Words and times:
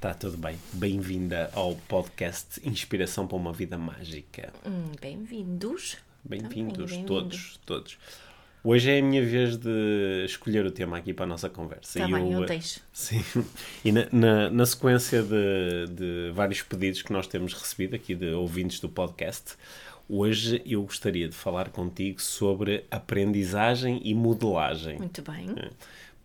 Está 0.00 0.14
tudo 0.14 0.38
bem? 0.38 0.56
Bem-vinda 0.72 1.50
ao 1.52 1.74
podcast 1.74 2.58
Inspiração 2.66 3.26
para 3.26 3.36
uma 3.36 3.52
Vida 3.52 3.76
Mágica. 3.76 4.50
Hum, 4.64 4.92
Bem-vindos. 4.98 5.98
Bem-vindos, 6.24 6.90
Também, 6.92 7.04
todos, 7.04 7.60
todos. 7.66 7.98
Hoje 8.64 8.90
é 8.92 8.98
a 8.98 9.02
minha 9.02 9.22
vez 9.22 9.58
de 9.58 10.24
escolher 10.24 10.64
o 10.64 10.70
tema 10.70 10.96
aqui 10.96 11.12
para 11.12 11.26
a 11.26 11.28
nossa 11.28 11.50
conversa. 11.50 11.98
Está 11.98 12.08
E 12.08 12.12
bem, 12.14 12.32
eu 12.32 12.44
eh, 12.44 12.46
deixo. 12.46 12.80
Sim, 12.90 13.22
e 13.84 13.92
na, 13.92 14.06
na, 14.10 14.48
na 14.48 14.64
sequência 14.64 15.22
de, 15.22 15.86
de 15.92 16.30
vários 16.32 16.62
pedidos 16.62 17.02
que 17.02 17.12
nós 17.12 17.26
temos 17.26 17.52
recebido 17.52 17.94
aqui 17.94 18.14
de 18.14 18.30
ouvintes 18.30 18.80
do 18.80 18.88
podcast, 18.88 19.52
hoje 20.08 20.62
eu 20.64 20.80
gostaria 20.82 21.28
de 21.28 21.36
falar 21.36 21.68
contigo 21.68 22.22
sobre 22.22 22.86
aprendizagem 22.90 24.00
e 24.02 24.14
modelagem. 24.14 24.96
Muito 24.96 25.20
bem. 25.20 25.54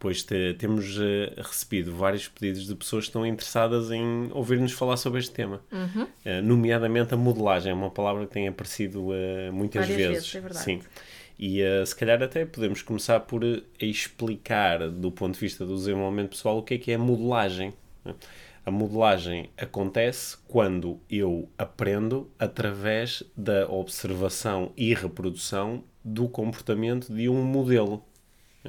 Pois 0.05 0.22
te- 0.22 0.54
temos 0.59 1.00
eh, 1.00 1.34
recebido 1.38 1.95
vários 1.95 2.27
pedidos 2.27 2.68
de 2.68 2.76
pessoas 2.76 3.05
que 3.05 3.09
estão 3.09 3.26
interessadas 3.26 3.90
em 3.90 4.30
ouvir-nos 4.34 4.72
falar 4.72 4.98
sobre 4.98 5.20
este 5.20 5.32
tema. 5.32 5.62
Uhum. 5.71 6.05
Eh, 6.24 6.41
nomeadamente 6.41 7.12
a 7.16 7.18
modelagem, 7.18 7.71
é 7.71 7.74
uma 7.74 7.90
palavra 7.90 8.27
que 8.27 8.32
tem 8.32 8.48
aparecido 8.48 9.07
eh, 9.16 9.49
muitas 9.49 9.82
Várias 9.88 9.98
vezes. 9.98 10.13
vezes, 10.18 10.35
é 10.35 10.40
verdade. 10.41 10.63
Sim. 10.63 10.79
E 11.40 11.60
se 11.88 11.96
calhar 11.96 12.21
até 12.21 12.46
podemos 12.46 12.84
começar 12.84 13.20
por 13.21 13.41
explicar, 13.82 14.90
do 14.90 15.12
ponto 15.12 15.34
de 15.34 15.40
vista 15.40 15.66
do 15.66 15.74
desenvolvimento 15.76 16.29
pessoal, 16.29 16.60
o 16.60 16.63
que 16.63 16.76
é 16.76 16.77
que 16.77 16.91
é 16.91 16.98
modelagem. 16.98 17.74
né? 18.05 18.13
A 18.63 18.70
modelagem 18.70 19.49
acontece 19.57 20.38
quando 20.48 20.99
eu 21.10 21.49
aprendo 21.57 22.29
através 22.38 23.24
da 23.35 23.68
observação 23.68 24.72
e 24.77 24.94
reprodução 24.94 25.84
do 26.04 26.29
comportamento 26.29 27.12
de 27.12 27.27
um 27.27 27.44
modelo. 27.44 28.04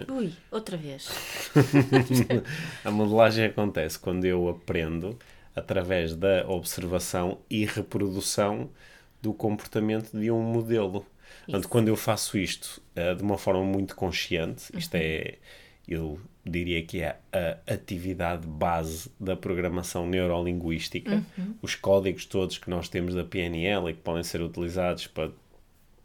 Ui, 0.09 0.33
outra 0.51 0.77
vez. 0.77 1.09
A 2.85 2.91
modelagem 2.91 3.47
acontece 3.47 3.99
quando 3.99 4.25
eu 4.25 4.49
aprendo 4.49 5.19
através 5.55 6.15
da 6.15 6.47
observação 6.49 7.39
e 7.49 7.65
reprodução 7.65 8.71
do 9.23 9.33
comportamento 9.33 10.13
de 10.13 10.31
um 10.31 10.43
modelo. 10.43 11.07
Portanto, 11.45 11.69
quando 11.69 11.89
eu 11.89 11.97
faço 11.97 12.37
isto 12.37 12.81
eh, 12.95 13.15
de 13.15 13.23
uma 13.23 13.39
forma 13.39 13.65
muito 13.65 13.97
consciente, 13.97 14.65
isto 14.77 14.95
é, 14.95 15.37
eu 15.89 16.21
diria 16.45 16.83
que 16.83 17.01
é 17.01 17.17
a 17.33 17.73
atividade 17.73 18.47
base 18.47 19.11
da 19.19 19.37
programação 19.37 20.07
neurolinguística, 20.07 21.25
os 21.61 21.75
códigos 21.75 22.25
todos 22.25 22.59
que 22.59 22.71
nós 22.71 22.89
temos 22.89 23.15
da 23.15 23.25
PNL 23.25 23.91
e 23.91 23.95
que 23.95 24.01
podem 24.01 24.23
ser 24.23 24.41
utilizados 24.41 25.07
para 25.07 25.31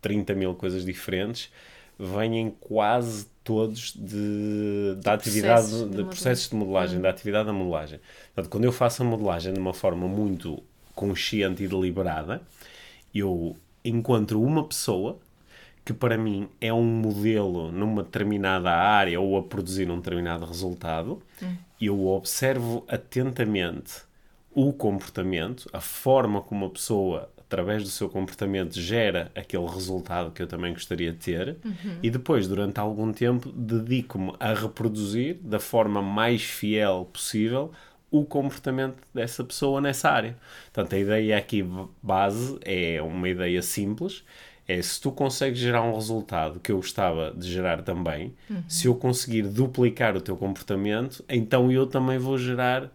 30 0.02 0.34
mil 0.34 0.56
coisas 0.56 0.84
diferentes, 0.84 1.52
vêm 2.00 2.56
quase 2.60 3.28
todos 3.44 3.94
de, 3.96 4.96
da 5.04 5.14
atividade, 5.14 5.68
Processos 5.68 5.80
de 5.90 5.90
de, 5.90 6.04
modelagem. 6.04 6.06
processos 6.08 6.50
de 6.50 6.56
modelagem, 6.56 7.02
da 7.02 7.10
atividade 7.10 7.46
da 7.48 7.54
modelagem. 7.54 8.00
Portanto, 8.34 8.52
quando 8.52 8.66
eu 8.66 8.72
faço 8.72 9.02
a 9.04 9.06
modelagem 9.06 9.54
de 9.54 9.60
uma 9.60 9.74
forma 9.74 10.08
muito 10.08 10.62
consciente 10.96 11.64
e 11.64 11.68
deliberada, 11.68 12.42
eu 13.14 13.56
encontro 13.84 14.42
uma 14.42 14.64
pessoa 14.68 15.20
que 15.84 15.94
para 15.94 16.18
mim 16.18 16.48
é 16.60 16.72
um 16.72 16.84
modelo 16.86 17.72
numa 17.72 18.04
determinada 18.04 18.70
área 18.72 19.20
ou 19.20 19.38
a 19.38 19.44
produzir 19.44 19.90
um 19.90 19.98
determinado 19.98 20.46
resultado, 20.46 21.22
eu 21.80 22.06
observo 22.08 22.84
atentamente 22.88 24.04
o 24.54 24.72
comportamento, 24.74 25.68
a 25.74 25.82
forma 25.82 26.42
como 26.42 26.66
a 26.66 26.70
pessoa, 26.70 27.30
através 27.52 27.84
do 27.84 27.90
seu 27.90 28.08
comportamento, 28.08 28.80
gera 28.80 29.30
aquele 29.36 29.66
resultado 29.68 30.32
que 30.32 30.42
eu 30.42 30.48
também 30.48 30.72
gostaria 30.72 31.12
de 31.12 31.18
ter, 31.18 31.58
e 32.02 32.10
depois, 32.10 32.48
durante 32.48 32.80
algum 32.80 33.12
tempo, 33.12 33.52
dedico-me 33.52 34.34
a 34.40 34.54
reproduzir 34.54 35.38
da 35.42 35.60
forma 35.60 36.02
mais 36.02 36.42
fiel 36.42 37.10
possível 37.12 37.72
o 38.10 38.24
comportamento 38.24 38.96
dessa 39.14 39.44
pessoa 39.44 39.82
nessa 39.82 40.10
área. 40.10 40.38
Portanto, 40.74 40.96
a 40.96 41.00
ideia 41.00 41.38
aqui 41.38 41.66
base 42.02 42.58
é 42.64 43.02
uma 43.02 43.28
ideia 43.28 43.62
simples, 43.62 44.24
é 44.66 44.82
se 44.82 45.02
tu 45.02 45.12
consegues 45.12 45.60
gerar 45.60 45.82
um 45.82 45.94
resultado 45.94 46.58
que 46.60 46.72
eu 46.72 46.78
gostava 46.78 47.34
de 47.36 47.52
gerar 47.52 47.82
também, 47.82 48.34
se 48.68 48.88
eu 48.88 48.96
conseguir 48.96 49.44
duplicar 49.44 50.16
o 50.16 50.22
teu 50.22 50.38
comportamento, 50.38 51.22
então 51.28 51.70
eu 51.70 51.86
também 51.86 52.18
vou 52.18 52.38
gerar 52.38 52.90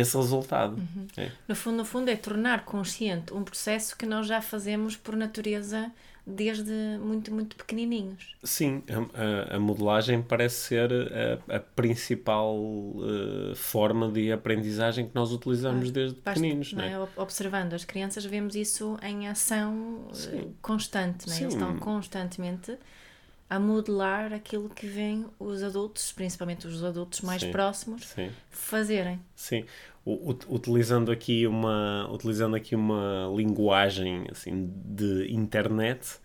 esse 0.00 0.16
resultado. 0.16 0.76
É. 1.16 1.30
No 1.48 1.54
fundo, 1.54 1.76
no 1.78 1.84
fundo, 1.84 2.08
é 2.10 2.16
tornar 2.16 2.64
consciente 2.64 3.32
um 3.32 3.42
processo 3.44 3.96
que 3.96 4.06
nós 4.06 4.26
já 4.26 4.40
fazemos 4.42 4.96
por 4.96 5.14
natureza 5.16 5.90
desde 6.26 6.72
muito, 7.02 7.30
muito 7.32 7.54
pequenininhos. 7.54 8.34
Sim, 8.42 8.82
a, 9.50 9.56
a- 9.56 9.58
modelagem 9.60 10.22
parece 10.22 10.56
ser 10.68 10.90
a, 11.48 11.56
a 11.56 11.60
principal 11.60 12.56
eh, 13.02 13.54
forma 13.54 14.10
de 14.10 14.32
aprendizagem 14.32 15.06
que 15.06 15.14
nós 15.14 15.30
utilizamos 15.32 15.90
desde 15.90 16.16
Basta, 16.20 16.40
pequeninos. 16.40 16.72
não 16.72 16.82
é? 16.82 16.92
é? 16.92 16.98
Ob- 16.98 17.10
Observando 17.18 17.74
as 17.74 17.84
crianças, 17.84 18.24
vemos 18.24 18.54
isso 18.54 18.96
em 19.02 19.28
ação 19.28 20.08
eh, 20.32 20.46
constante. 20.62 21.26
Não 21.28 21.34
é? 21.34 21.40
Eles 21.40 21.52
Sim. 21.52 21.58
estão 21.60 21.76
constantemente 21.78 22.74
a 23.48 23.58
modelar 23.58 24.32
aquilo 24.32 24.68
que 24.68 24.86
vêm 24.86 25.26
os 25.38 25.62
adultos, 25.62 26.12
principalmente 26.12 26.66
os 26.66 26.82
adultos 26.82 27.20
mais 27.20 27.42
Sim. 27.42 27.52
próximos, 27.52 28.06
Sim. 28.06 28.30
fazerem. 28.50 29.20
Sim, 29.34 29.64
U- 30.04 30.30
ut- 30.30 30.46
utilizando 30.48 31.10
aqui 31.10 31.46
uma 31.46 32.08
utilizando 32.12 32.56
aqui 32.56 32.74
uma 32.74 33.30
linguagem 33.34 34.26
assim 34.30 34.70
de 34.84 35.32
internet, 35.32 36.18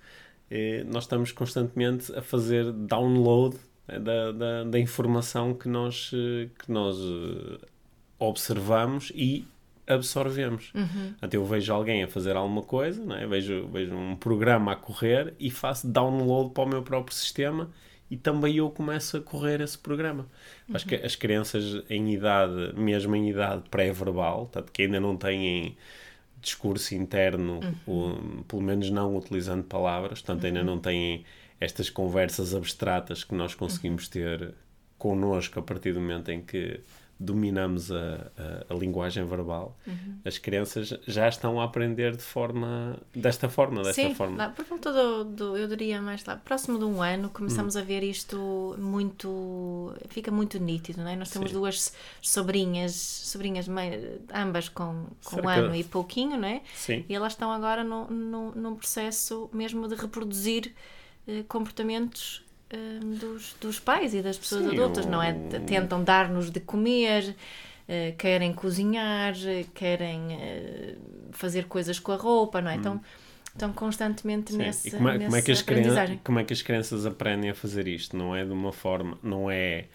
eh, 0.50 0.84
nós 0.86 1.04
estamos 1.04 1.32
constantemente 1.32 2.14
a 2.16 2.22
fazer 2.22 2.72
download 2.74 3.56
eh, 3.88 4.00
da, 4.00 4.32
da, 4.32 4.64
da 4.66 4.80
informação 4.80 5.54
que 5.54 5.68
nós 5.70 6.12
eh, 6.14 6.50
que 6.60 6.72
nós 6.72 6.98
eh, 7.00 7.66
observamos 8.18 9.12
e 9.16 9.46
absorvemos. 9.90 10.72
Portanto, 11.12 11.34
eu 11.34 11.46
vejo 11.46 11.74
alguém 11.74 12.04
a 12.04 12.08
fazer 12.08 12.36
alguma 12.36 12.62
coisa, 12.62 13.04
não 13.04 13.16
é? 13.16 13.26
vejo, 13.28 13.68
vejo 13.68 13.94
um 13.96 14.16
programa 14.16 14.72
a 14.74 14.76
correr 14.76 15.34
e 15.40 15.50
faço 15.52 15.88
download 15.88 16.52
para 16.54 16.64
o 16.64 16.68
meu 16.68 16.82
próprio 16.84 17.16
sistema 17.16 17.70
e 18.10 18.16
também 18.18 18.56
eu 18.56 18.70
começo 18.70 19.18
a 19.18 19.22
correr 19.22 19.62
esse 19.62 19.78
programa. 19.78 20.28
Acho 20.74 20.86
que 20.86 20.96
as 20.96 21.16
crianças 21.16 21.84
em 21.90 22.14
idade, 22.14 22.74
mesmo 22.76 23.16
em 23.16 23.30
idade 23.30 23.64
pré-verbal, 23.70 24.48
portanto, 24.48 24.72
que 24.72 24.84
ainda 24.84 25.00
não 25.00 25.18
têm 25.18 25.76
discurso 26.42 26.96
interno, 26.96 27.60
o- 27.86 28.44
pelo 28.48 28.62
menos 28.62 28.90
não 28.90 29.16
utilizando 29.18 29.64
palavras, 29.64 30.22
portanto, 30.22 30.46
ainda 30.46 30.64
não 30.64 30.80
têm 30.80 31.26
estas 31.60 31.90
conversas 31.90 32.56
abstratas 32.56 33.24
que 33.24 33.36
nós 33.36 33.54
conseguimos 33.54 34.08
ter 34.08 34.54
connosco 34.98 35.60
a 35.60 35.62
partir 35.62 35.94
do 35.94 36.00
momento 36.00 36.30
em 36.32 36.42
que 36.42 36.80
dominamos 37.20 37.92
a, 37.92 38.32
a, 38.70 38.74
a 38.74 38.78
linguagem 38.78 39.26
verbal, 39.26 39.78
as 40.24 40.38
crianças 40.38 40.94
já 41.06 41.28
estão 41.28 41.60
a 41.60 41.66
aprender 41.66 42.16
de 42.16 42.24
forma 42.24 42.98
desta 43.14 43.50
forma, 43.50 43.84
desta 43.84 44.02
Sim, 44.02 44.16
forma. 44.16 44.38
lá, 44.38 44.50
por 44.50 44.64
volta 44.64 44.92
do, 44.94 45.24
do- 45.26 45.58
eu 45.58 45.68
diria 45.68 46.02
mais 46.02 46.24
lá, 46.24 46.38
próximo 46.38 46.80
de 46.80 46.86
um 46.86 47.02
ano, 47.02 47.30
começamos 47.30 47.76
Hum. 47.76 47.80
a 47.80 47.82
ver 47.84 48.04
isto 48.04 48.74
muito, 48.80 49.94
fica 50.08 50.32
muito 50.32 50.58
nítido, 50.60 51.02
não 51.02 51.10
é? 51.10 51.16
Nós 51.18 51.30
temos 51.30 51.50
Sim. 51.50 51.56
duas 51.58 51.94
sobrinhas, 52.22 52.94
sobrinhas 52.94 53.68
ambas 54.34 54.70
com, 54.70 55.08
com 55.26 55.42
um 55.42 55.50
ano 55.50 55.76
e 55.76 55.84
pouquinho, 55.84 56.38
não 56.38 56.48
é? 56.48 56.62
Sim. 56.74 57.04
E 57.10 57.14
elas 57.16 57.34
estão 57.34 57.52
agora 57.52 57.84
no, 57.84 58.10
no, 58.10 58.52
num 58.56 58.76
processo 58.76 59.50
mesmo 59.52 59.88
de 59.90 59.96
reproduzir 59.96 60.74
eh, 61.28 61.44
comportamentos 61.50 62.44
eh, 62.70 63.00
dos, 63.20 63.56
dos 63.60 63.80
pais 63.80 64.14
e 64.14 64.22
das 64.22 64.38
pessoas 64.38 64.66
Sim, 64.66 64.68
adultas, 64.68 65.06
não 65.06 65.22
é? 65.22 65.34
Tentam 65.66 66.04
dar-nos 66.04 66.52
de 66.52 66.60
comer, 66.60 67.36
eh, 67.88 68.14
querem 68.18 68.54
cozinhar, 68.54 69.34
eh, 69.46 69.66
querem 69.74 70.34
eh, 70.34 70.96
fazer 71.32 71.66
coisas 71.66 72.00
com 72.00 72.12
a 72.12 72.16
roupa, 72.16 72.62
não 72.62 72.72
é? 72.72 72.76
Então, 72.76 73.02
estão 73.52 73.74
constantemente 73.74 74.54
Hum. 74.54 74.56
Sim. 74.56 74.64
nessa, 74.64 74.82
E 74.84 74.92
como 74.92 75.10
é, 75.10 75.20
como, 75.20 75.36
é 75.38 75.42
que 75.42 75.52
as 75.52 75.62
nessa 75.62 75.64
crianças, 75.64 76.04
aprendizagem. 76.04 76.20
como 76.24 76.40
é 76.40 76.44
que 76.44 76.54
as 76.54 76.62
crianças 76.62 77.06
aprendem 77.06 77.50
a 77.52 77.56
fazer 77.56 77.88
isto? 77.88 78.18
Não 78.18 78.36
é 78.36 78.44
de 78.46 78.52
uma 78.52 78.72
forma, 78.74 79.18
não 79.24 79.50
é, 79.50 79.88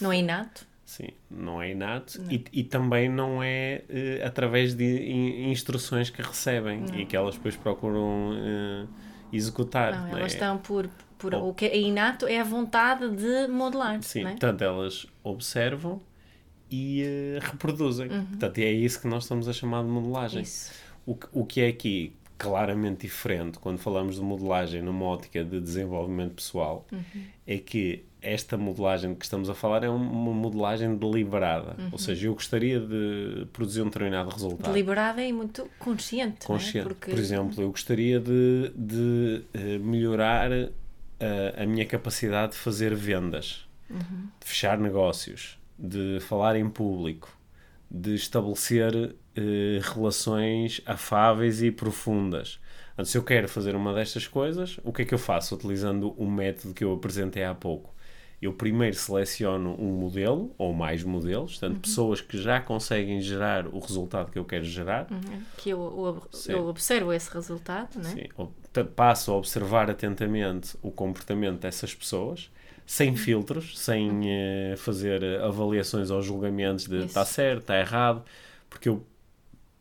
Não 0.00 0.12
é 0.12 0.18
inato? 0.18 0.66
sim, 0.84 1.08
não 1.30 1.60
é 1.62 1.70
inato 1.72 2.20
E, 2.28 2.44
e 2.52 2.64
também 2.64 3.08
não 3.08 3.42
é 3.42 3.84
eh, 3.88 4.22
através 4.24 4.74
de 4.74 4.84
in- 4.84 5.50
instruções 5.50 6.10
que 6.10 6.22
recebem 6.22 6.86
e 6.92 7.06
que 7.06 7.16
elas 7.16 7.36
depois 7.36 7.56
procuram 7.56 8.32
eh, 8.36 8.86
executar. 9.32 9.94
Não, 9.94 10.06
não 10.10 10.18
elas 10.18 10.32
é? 10.32 10.32
estão 10.32 10.58
por, 10.58 10.88
por 11.30 11.34
o 11.34 11.54
que 11.54 11.66
é 11.66 11.78
inato 11.78 12.26
é 12.26 12.38
a 12.40 12.44
vontade 12.44 13.08
de 13.16 13.48
modelar, 13.48 14.02
Sim, 14.02 14.24
é? 14.24 14.30
portanto, 14.30 14.62
elas 14.62 15.06
observam 15.22 16.00
e 16.70 17.02
uh, 17.04 17.40
reproduzem. 17.50 18.08
Uhum. 18.10 18.24
Portanto, 18.26 18.58
é 18.58 18.70
isso 18.72 19.00
que 19.00 19.06
nós 19.06 19.24
estamos 19.24 19.48
a 19.48 19.52
chamar 19.52 19.82
de 19.82 19.88
modelagem. 19.90 20.42
Isso. 20.42 20.72
O, 21.06 21.14
que- 21.14 21.26
o 21.32 21.44
que 21.44 21.60
é 21.60 21.68
aqui 21.68 22.14
claramente 22.36 23.02
diferente 23.02 23.58
quando 23.58 23.78
falamos 23.78 24.16
de 24.16 24.22
modelagem 24.22 24.82
numa 24.82 25.04
ótica 25.04 25.44
de 25.44 25.60
desenvolvimento 25.60 26.32
pessoal 26.34 26.84
Uhum. 26.90 27.00
é 27.46 27.58
que 27.58 28.04
esta 28.20 28.56
modelagem 28.56 29.10
de 29.12 29.16
que 29.16 29.24
estamos 29.24 29.48
a 29.50 29.54
falar 29.54 29.84
é 29.84 29.90
um- 29.90 29.96
uma 29.96 30.32
modelagem 30.32 30.96
deliberada. 30.96 31.76
Uhum. 31.78 31.90
Ou 31.92 31.98
seja, 31.98 32.26
eu 32.26 32.32
gostaria 32.34 32.80
de 32.80 33.46
produzir 33.52 33.82
um 33.82 33.84
determinado 33.84 34.30
resultado. 34.30 34.72
Deliberada 34.72 35.22
e 35.22 35.30
muito 35.32 35.68
consciente. 35.78 36.38
é? 36.42 36.46
Consciente. 36.46 36.88
Porque 36.88 37.10
Por 37.10 37.18
exemplo, 37.18 37.62
eu 37.62 37.70
gostaria 37.70 38.18
de, 38.18 38.72
de 38.74 39.42
eh, 39.52 39.78
melhorar 39.78 40.50
eh, 41.20 41.54
a 41.62 41.66
minha 41.66 41.86
capacidade 41.86 42.52
de 42.52 42.58
fazer 42.58 42.94
vendas, 42.94 43.66
Uhum. 43.90 44.28
de 44.40 44.46
fechar 44.46 44.78
negócios, 44.78 45.58
de 45.78 46.18
falar 46.20 46.56
em 46.56 46.68
público, 46.68 47.28
de 47.90 48.14
estabelecer 48.14 49.14
eh, 49.36 49.80
relações 49.82 50.80
afáveis 50.86 51.62
e 51.62 51.70
profundas. 51.70 52.58
Portanto, 52.88 53.06
se 53.10 53.18
eu 53.18 53.22
quero 53.24 53.48
fazer 53.48 53.74
uma 53.74 53.92
destas 53.92 54.26
coisas, 54.28 54.78
o 54.84 54.92
que 54.92 55.02
é 55.02 55.04
que 55.04 55.14
eu 55.14 55.18
faço 55.18 55.54
utilizando 55.54 56.10
o 56.16 56.30
método 56.30 56.72
que 56.74 56.84
eu 56.84 56.92
apresentei 56.92 57.42
há 57.44 57.54
pouco? 57.54 57.92
Eu 58.40 58.52
primeiro 58.52 58.94
seleciono 58.96 59.74
um 59.80 59.92
modelo 59.92 60.54
ou 60.58 60.72
mais 60.74 61.02
modelos, 61.02 61.54
Uhum. 61.54 61.60
portanto, 61.60 61.80
pessoas 61.82 62.20
que 62.20 62.36
já 62.40 62.60
conseguem 62.60 63.20
gerar 63.20 63.66
o 63.66 63.78
resultado 63.78 64.30
que 64.30 64.38
eu 64.38 64.44
quero 64.44 64.64
gerar, 64.64 65.06
Uhum. 65.10 65.42
que 65.56 65.70
eu, 65.70 65.78
eu- 65.80 66.54
eu 66.54 66.66
observo 66.66 67.12
esse 67.12 67.32
resultado, 67.32 67.96
não 67.98 68.08
é? 68.10 68.12
Sim, 68.14 68.28
passo 68.82 69.30
a 69.30 69.36
observar 69.36 69.88
atentamente 69.90 70.76
o 70.82 70.90
comportamento 70.90 71.60
dessas 71.60 71.94
pessoas, 71.94 72.50
sem 72.86 73.14
filtros, 73.14 73.78
sem 73.78 74.22
eh, 74.24 74.74
fazer 74.76 75.22
eh, 75.22 75.42
avaliações 75.44 76.10
ou 76.10 76.20
julgamentos 76.20 76.86
de 76.86 77.04
está 77.04 77.24
certo, 77.24 77.60
está 77.60 77.78
errado, 77.78 78.22
porque 78.68 78.88
eu, 78.88 79.06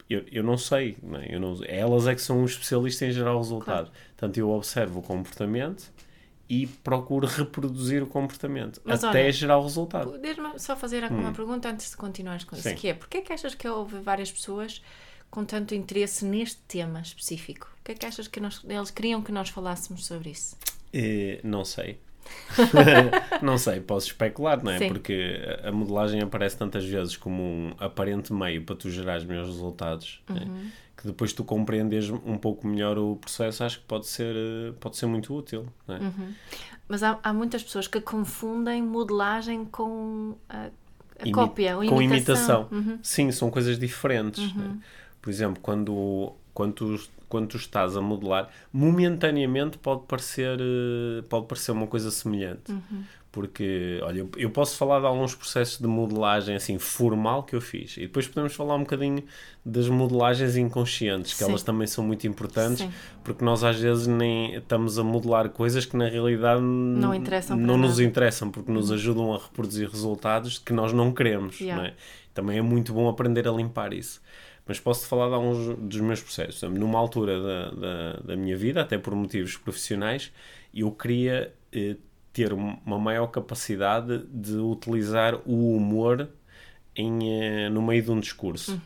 eu, 0.10 0.24
eu 0.31 0.44
não 0.44 0.57
sei, 0.57 0.98
não 1.01 1.18
é? 1.19 1.34
Eu 1.34 1.40
não- 1.40 1.57
elas 1.66 2.06
é 2.07 2.13
que 2.13 2.22
são 2.22 2.44
os 2.44 2.51
especialistas 2.51 3.10
em 3.10 3.12
gerar 3.12 3.34
o 3.34 3.40
resultado. 3.40 3.90
Portanto, 4.10 4.38
eu 4.38 4.50
observo 4.51 5.00
o 5.00 5.01
comportamento 5.01 5.92
e 6.50 6.68
procuro 6.68 7.25
reproduzir 7.25 8.04
o 8.04 8.07
comportamento 8.07 8.80
Mas 8.84 9.04
até 9.04 9.22
olha, 9.24 9.31
gerar 9.31 9.57
o 9.57 9.63
resultado. 9.63 10.18
Deixa-me 10.19 10.60
só 10.60 10.75
fazer 10.75 11.04
uma 11.10 11.31
pergunta 11.31 11.69
antes 11.69 11.89
de 11.89 11.98
continuares 11.98 12.44
com 12.44 12.56
isso, 12.56 12.68
Hum. 12.68 12.72
Sim. 12.72 12.78
que 12.78 12.88
é, 12.89 12.94
porquê 12.94 13.18
é 13.18 13.22
que 13.22 13.34
achas 13.34 13.56
que 13.56 13.68
houve 13.68 13.98
várias 14.00 14.31
pessoas 14.31 14.81
com 15.34 15.44
tanto 15.44 15.74
interesse 15.74 16.24
neste 16.26 16.60
tema 16.68 17.02
específico? 17.02 17.68
O 17.82 17.84
que 17.84 17.94
é 17.94 17.96
que 17.96 18.06
achas 18.06 18.28
que 18.28 18.40
nós, 18.40 18.62
eles 18.70 18.92
queriam 18.92 19.20
que 19.24 19.32
nós 19.32 19.50
falássemos 19.50 20.06
sobre 20.06 20.30
isso? 20.30 20.56
Eh, 20.94 21.40
não 21.44 21.66
sei. 21.66 21.98
não 23.42 23.58
sei, 23.58 23.80
posso 23.82 24.06
especular, 24.08 24.64
não 24.64 24.72
é? 24.72 24.78
Sim. 24.78 24.88
Porque 24.90 25.40
a 25.64 25.72
modelagem 25.72 26.22
aparece 26.22 26.56
tantas 26.56 26.86
vezes 26.86 27.18
como 27.18 27.42
um 27.42 27.74
aparente 27.80 28.32
meio 28.32 28.64
para 28.64 28.76
tu 28.76 28.92
gerar 28.92 29.18
os 29.18 29.26
melhores 29.26 29.50
resultados, 29.50 30.22
é? 30.30 30.34
Uhum. 30.34 30.70
que 30.96 31.08
depois 31.08 31.34
tu 31.34 31.44
compreendes 31.44 32.12
um 32.12 32.38
pouco 32.38 32.68
melhor 32.68 33.00
o 33.00 33.16
processo, 33.16 33.64
acho 33.64 33.80
que 33.80 33.86
pode 33.86 34.06
ser, 34.06 34.36
eh, 34.36 34.74
pode 34.80 34.98
ser 34.98 35.08
muito 35.08 35.36
útil, 35.36 35.66
é? 35.88 35.94
Uhum. 35.94 36.34
Mas 36.88 37.02
há, 37.02 37.20
há 37.24 37.34
muitas 37.34 37.64
pessoas 37.64 37.88
que 37.88 38.00
confundem 38.00 38.84
modelagem 38.84 39.66
com 39.66 40.36
a, 40.48 40.68
a 41.20 41.24
Imi- 41.24 41.32
cópia 41.32 41.76
ou 41.78 41.86
com 41.88 42.00
imitação. 42.02 42.68
imitação. 42.70 42.94
Uhum. 42.94 43.00
Sim, 43.02 43.32
são 43.32 43.50
coisas 43.50 43.80
diferentes. 43.80 44.54
né? 44.54 44.78
Por 45.24 45.30
exemplo, 45.30 45.62
quando, 45.62 46.34
quando, 46.54 46.74
tu, 46.74 47.00
quando 47.30 47.48
tu 47.48 47.56
estás 47.56 47.96
a 47.96 48.02
modelar, 48.02 48.50
momentaneamente 48.74 49.78
pode 49.78 50.04
parecer, 50.06 50.60
eh, 50.60 51.24
pode 51.30 51.48
parecer 51.48 51.72
uma 51.72 51.88
coisa 51.88 52.12
semelhante. 52.12 52.74
Uhum. 52.74 53.04
Porque, 53.31 54.02
olha, 54.04 54.20
eu, 54.20 54.30
eu 54.36 54.50
posso 54.52 54.78
falar 54.78 55.00
de 55.00 55.06
alguns 55.06 55.34
processos 55.34 55.80
de 55.80 55.88
modelagem 55.88 56.56
assim 56.58 56.78
formal 56.78 57.44
que 57.44 57.56
eu 57.56 57.62
fiz 57.62 57.96
e 57.96 58.02
depois 58.02 58.28
podemos 58.28 58.54
falar 58.54 58.75
um 58.75 58.81
bocadinho 58.81 59.24
das 59.66 59.88
modelagens 59.88 60.58
inconscientes, 60.58 61.31
que 61.31 61.40
Sim. 61.40 61.50
elas 61.50 61.64
também 61.64 61.88
são 61.88 62.04
muito 62.04 62.28
importantes, 62.28 62.80
Sim. 62.80 62.92
porque 63.24 63.44
nós 63.44 63.64
às 63.64 63.80
vezes 63.80 64.08
nem 64.08 64.56
estamos 64.56 65.00
a 65.00 65.04
modelar 65.04 65.50
coisas 65.50 65.86
que 65.86 65.96
na 65.96 66.10
realidade 66.10 66.62
não 66.62 67.16
interessam 67.16 67.58
não 67.58 67.78
nos 67.78 67.92
nada. 67.92 68.02
Uhum. 68.02 68.08
interessam, 68.10 68.52
porque 68.52 68.72
nos 68.72 68.92
ajudam 68.92 69.34
a 69.34 69.38
reproduzir 69.38 69.90
resultados 69.90 70.60
que 70.60 70.74
nós 70.74 70.92
não 70.92 71.14
queremos. 71.14 71.60
Yeah. 71.60 71.81
Não 71.81 71.90
é? 71.90 71.94
Também 72.34 72.58
é 72.58 72.62
muito 72.62 72.94
bom 72.94 73.08
aprender 73.08 73.48
a 73.48 73.52
limpar 73.52 73.94
isso. 73.94 74.22
Mas 74.65 74.80
posso-te 74.80 75.07
falar 75.07 75.27
de 75.27 75.33
alguns 75.36 75.77
dos 75.77 76.00
meus 76.00 76.21
processos. 76.21 76.62
Numa 76.69 76.98
altura 76.98 77.42
da, 77.42 77.71
da, 77.71 78.13
da 78.27 78.36
minha 78.38 78.56
vida, 78.56 78.81
até 78.81 78.98
por 78.98 79.13
motivos 79.13 79.57
profissionais, 79.57 80.31
eu 80.74 80.89
queria 80.92 81.54
eh, 81.71 81.98
ter 82.31 82.54
um- 82.54 82.77
uma 82.86 82.98
maior 82.98 83.27
capacidade 83.27 84.19
de 84.31 84.56
utilizar 84.57 85.36
o 85.45 85.75
humor 85.75 86.30
em, 86.95 87.30
eh, 87.65 87.69
no 87.69 87.81
meio 87.81 88.01
de 88.04 88.12
um 88.12 88.19
discurso. 88.19 88.80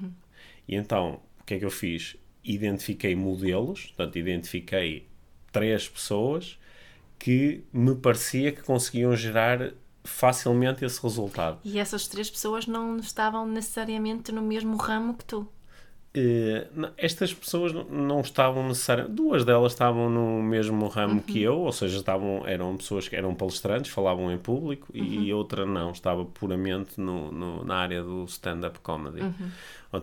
E 0.68 0.76
então, 0.76 1.20
o 1.40 1.44
que 1.44 1.54
é 1.56 1.60
que 1.60 1.66
eu 1.66 1.72
fiz? 1.72 2.16
Identifiquei 2.44 3.16
modelos, 3.16 3.88
portanto, 3.88 4.18
identifiquei 4.18 5.08
três 5.52 5.88
pessoas 5.88 6.58
que 7.20 7.64
me 7.74 7.96
parecia 7.96 8.52
que 8.52 8.62
conseguiam 8.64 9.16
gerar 9.16 9.74
facilmente 10.04 10.86
esse 10.86 11.02
resultado. 11.04 11.60
E 11.64 11.78
essas 11.80 12.08
três 12.08 12.30
pessoas 12.30 12.66
não 12.68 12.98
estavam 12.98 13.46
necessariamente 13.48 14.32
no 14.32 14.42
mesmo 14.42 14.76
ramo 14.78 15.14
que 15.14 15.26
tu. 15.26 15.48
Estas 16.98 17.34
pessoas 17.34 17.72
não 17.90 18.22
estavam 18.22 18.68
necessariamente. 18.68 19.16
Duas 19.16 19.44
delas 19.46 19.74
estavam 19.74 20.10
no 20.10 20.42
mesmo 20.42 20.88
ramo 20.88 21.22
que 21.22 21.42
eu, 21.42 21.60
ou 21.60 21.72
seja, 21.72 21.98
estavam, 21.98 22.44
eram 22.48 22.76
pessoas 22.78 23.08
que 23.08 23.16
eram 23.16 23.34
palestrantes, 23.36 23.92
falavam 23.92 24.32
em 24.32 24.38
público, 24.38 24.88
e 24.94 25.34
outra 25.34 25.66
não, 25.66 25.92
estava 25.92 26.26
puramente 26.26 27.00
no, 27.00 27.32
no- 27.32 27.64
na 27.66 27.76
área 27.76 28.04
do 28.04 28.24
stand-up 28.26 28.80
comedy. 28.80 29.20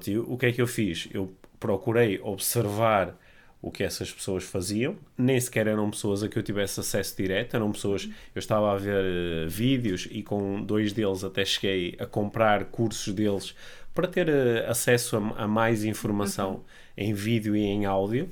E 0.06 0.18
o 0.18 0.36
que 0.36 0.46
é 0.46 0.52
que 0.52 0.62
eu 0.62 0.66
fiz? 0.66 1.08
Eu 1.12 1.32
procurei 1.60 2.18
observar 2.22 3.18
o 3.62 3.70
que 3.70 3.82
essas 3.82 4.12
pessoas 4.12 4.44
faziam, 4.44 4.94
nem 5.16 5.40
sequer 5.40 5.66
eram 5.66 5.90
pessoas 5.90 6.22
a 6.22 6.28
que 6.28 6.38
eu 6.38 6.42
tivesse 6.42 6.78
acesso 6.80 7.16
direto, 7.16 7.54
eram 7.56 7.72
pessoas. 7.72 8.04
Eu 8.34 8.38
estava 8.38 8.70
a 8.72 8.76
ver 8.76 9.02
eh, 9.02 9.46
vídeos 9.48 10.06
e 10.10 10.22
com 10.22 10.62
dois 10.62 10.92
deles 10.92 11.24
até 11.24 11.46
cheguei 11.46 11.96
a 11.98 12.04
comprar 12.04 12.66
cursos 12.66 13.10
deles 13.14 13.54
para 13.94 14.08
ter 14.08 14.28
eh, 14.28 14.66
acesso 14.68 15.16
a, 15.16 15.44
a 15.44 15.48
mais 15.48 15.84
informação 15.84 16.62
em 16.96 17.14
vídeo 17.14 17.54
e 17.56 17.62
em 17.62 17.86
áudio. 17.86 18.30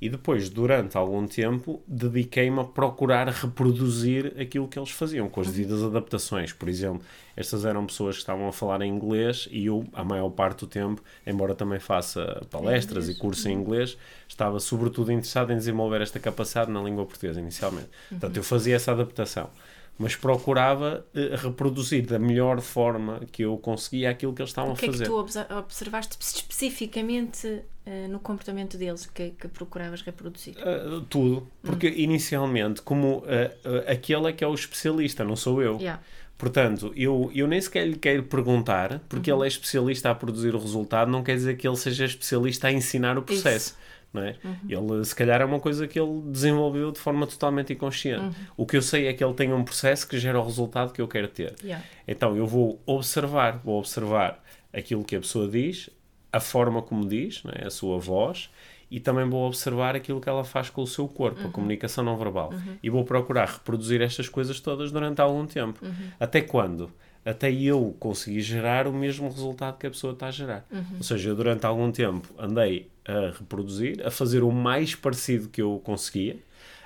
E 0.00 0.08
depois, 0.08 0.50
durante 0.50 0.98
algum 0.98 1.26
tempo, 1.26 1.82
dediquei-me 1.86 2.60
a 2.60 2.64
procurar 2.64 3.26
reproduzir 3.28 4.34
aquilo 4.38 4.68
que 4.68 4.78
eles 4.78 4.90
faziam, 4.90 5.30
com 5.30 5.40
as 5.40 5.46
devidas 5.46 5.82
adaptações. 5.82 6.52
Por 6.52 6.68
exemplo, 6.68 7.00
estas 7.36 7.64
eram 7.64 7.86
pessoas 7.86 8.16
que 8.16 8.20
estavam 8.20 8.46
a 8.46 8.52
falar 8.52 8.82
em 8.82 8.92
inglês 8.92 9.48
e 9.50 9.66
eu, 9.66 9.86
a 9.94 10.04
maior 10.04 10.28
parte 10.30 10.60
do 10.60 10.66
tempo, 10.66 11.02
embora 11.26 11.54
também 11.54 11.78
faça 11.78 12.44
palestras 12.50 13.08
e 13.08 13.14
cursos 13.14 13.46
em 13.46 13.54
inglês, 13.54 13.96
estava 14.28 14.60
sobretudo 14.60 15.10
interessado 15.10 15.52
em 15.52 15.56
desenvolver 15.56 16.02
esta 16.02 16.20
capacidade 16.20 16.70
na 16.70 16.82
língua 16.82 17.06
portuguesa, 17.06 17.40
inicialmente. 17.40 17.88
Portanto, 18.10 18.36
eu 18.36 18.42
fazia 18.42 18.76
essa 18.76 18.92
adaptação. 18.92 19.48
Mas 19.96 20.16
procurava 20.16 21.06
eh, 21.14 21.36
reproduzir 21.36 22.04
da 22.06 22.18
melhor 22.18 22.60
forma 22.60 23.20
que 23.30 23.42
eu 23.42 23.56
conseguia 23.58 24.10
aquilo 24.10 24.32
que 24.32 24.42
eles 24.42 24.50
estavam 24.50 24.72
O 24.72 24.76
que 24.76 24.84
a 24.84 24.88
é 24.88 24.90
que 24.90 24.98
fazer. 24.98 25.08
tu 25.08 25.56
observaste 25.56 26.16
especificamente 26.20 27.62
eh, 27.86 28.08
no 28.08 28.18
comportamento 28.18 28.78
deles 28.78 29.04
que, 29.06 29.30
que 29.30 29.46
procuravas 29.46 30.00
reproduzir? 30.02 30.56
Uh, 30.56 31.02
tudo. 31.02 31.46
Porque 31.62 31.86
inicialmente, 31.86 32.80
como 32.80 33.18
uh, 33.18 33.20
uh, 33.20 33.90
aquele 33.90 34.28
é 34.28 34.32
que 34.32 34.42
é 34.42 34.46
o 34.46 34.54
especialista, 34.54 35.22
não 35.22 35.36
sou 35.36 35.62
eu. 35.62 35.76
Yeah. 35.76 36.02
Portanto, 36.36 36.92
eu, 36.96 37.30
eu 37.34 37.46
nem 37.46 37.60
sequer 37.60 37.86
lhe 37.86 37.96
quero 37.96 38.22
perguntar, 38.24 39.00
porque 39.08 39.30
Uhum. 39.30 39.38
ele 39.38 39.46
é 39.46 39.48
especialista 39.48 40.10
a 40.10 40.14
produzir 40.14 40.54
o 40.54 40.58
resultado, 40.58 41.10
não 41.10 41.22
quer 41.22 41.34
dizer 41.36 41.56
que 41.56 41.66
ele 41.66 41.76
seja 41.76 42.04
especialista 42.04 42.68
a 42.68 42.72
ensinar 42.72 43.16
o 43.16 43.22
processo. 43.22 43.76
Não 44.12 44.22
é? 44.22 44.36
Uhum. 44.44 44.92
Ele, 44.94 45.04
se 45.04 45.14
calhar, 45.14 45.40
é 45.40 45.44
uma 45.44 45.58
coisa 45.58 45.88
que 45.88 45.98
ele 45.98 46.22
desenvolveu 46.26 46.92
de 46.92 47.00
forma 47.00 47.26
totalmente 47.26 47.72
inconsciente. 47.72 48.22
Uhum. 48.24 48.32
O 48.58 48.66
que 48.66 48.76
eu 48.76 48.82
sei 48.82 49.08
é 49.08 49.12
que 49.12 49.24
ele 49.24 49.34
tem 49.34 49.52
um 49.52 49.64
processo 49.64 50.06
que 50.06 50.18
gera 50.18 50.38
o 50.38 50.44
resultado 50.44 50.92
que 50.92 51.00
eu 51.00 51.08
quero 51.08 51.26
ter. 51.26 51.54
Yeah. 51.62 51.84
Então 52.06 52.36
eu 52.36 52.46
vou 52.46 52.80
observar, 52.86 53.60
vou 53.64 53.78
observar 53.78 54.40
aquilo 54.72 55.02
que 55.02 55.16
a 55.16 55.20
pessoa 55.20 55.48
diz, 55.48 55.90
a 56.32 56.38
forma 56.38 56.80
como 56.80 57.08
diz, 57.08 57.42
é? 57.54 57.66
a 57.66 57.70
sua 57.70 57.98
voz, 57.98 58.50
e 58.90 59.00
também 59.00 59.28
vou 59.28 59.46
observar 59.46 59.96
aquilo 59.96 60.20
que 60.20 60.28
ela 60.28 60.44
faz 60.44 60.70
com 60.70 60.82
o 60.82 60.86
seu 60.86 61.08
corpo, 61.08 61.46
a 61.46 61.50
comunicação 61.50 62.04
não 62.04 62.16
verbal. 62.16 62.52
E 62.82 62.90
vou 62.90 63.04
procurar 63.04 63.48
reproduzir 63.48 64.00
estas 64.02 64.28
coisas 64.28 64.60
todas 64.60 64.90
durante 64.92 65.20
algum 65.20 65.46
tempo. 65.46 65.80
Até 66.18 66.40
quando? 66.40 66.90
Até 67.24 67.50
eu 67.50 67.96
conseguir 67.98 68.42
gerar 68.42 68.86
o 68.86 68.92
mesmo 68.92 69.28
resultado 69.28 69.78
que 69.78 69.86
a 69.86 69.90
pessoa 69.90 70.12
está 70.12 70.26
a 70.28 70.30
gerar. 70.30 70.66
Ou 70.96 71.02
seja, 71.02 71.30
eu 71.30 71.34
durante 71.36 71.64
algum 71.64 71.90
tempo 71.90 72.28
andei 72.38 72.88
a 73.06 73.36
reproduzir, 73.38 74.06
a 74.06 74.10
fazer 74.10 74.42
o 74.42 74.52
mais 74.52 74.94
parecido 74.94 75.48
que 75.48 75.60
eu 75.62 75.80
conseguia, 75.84 76.36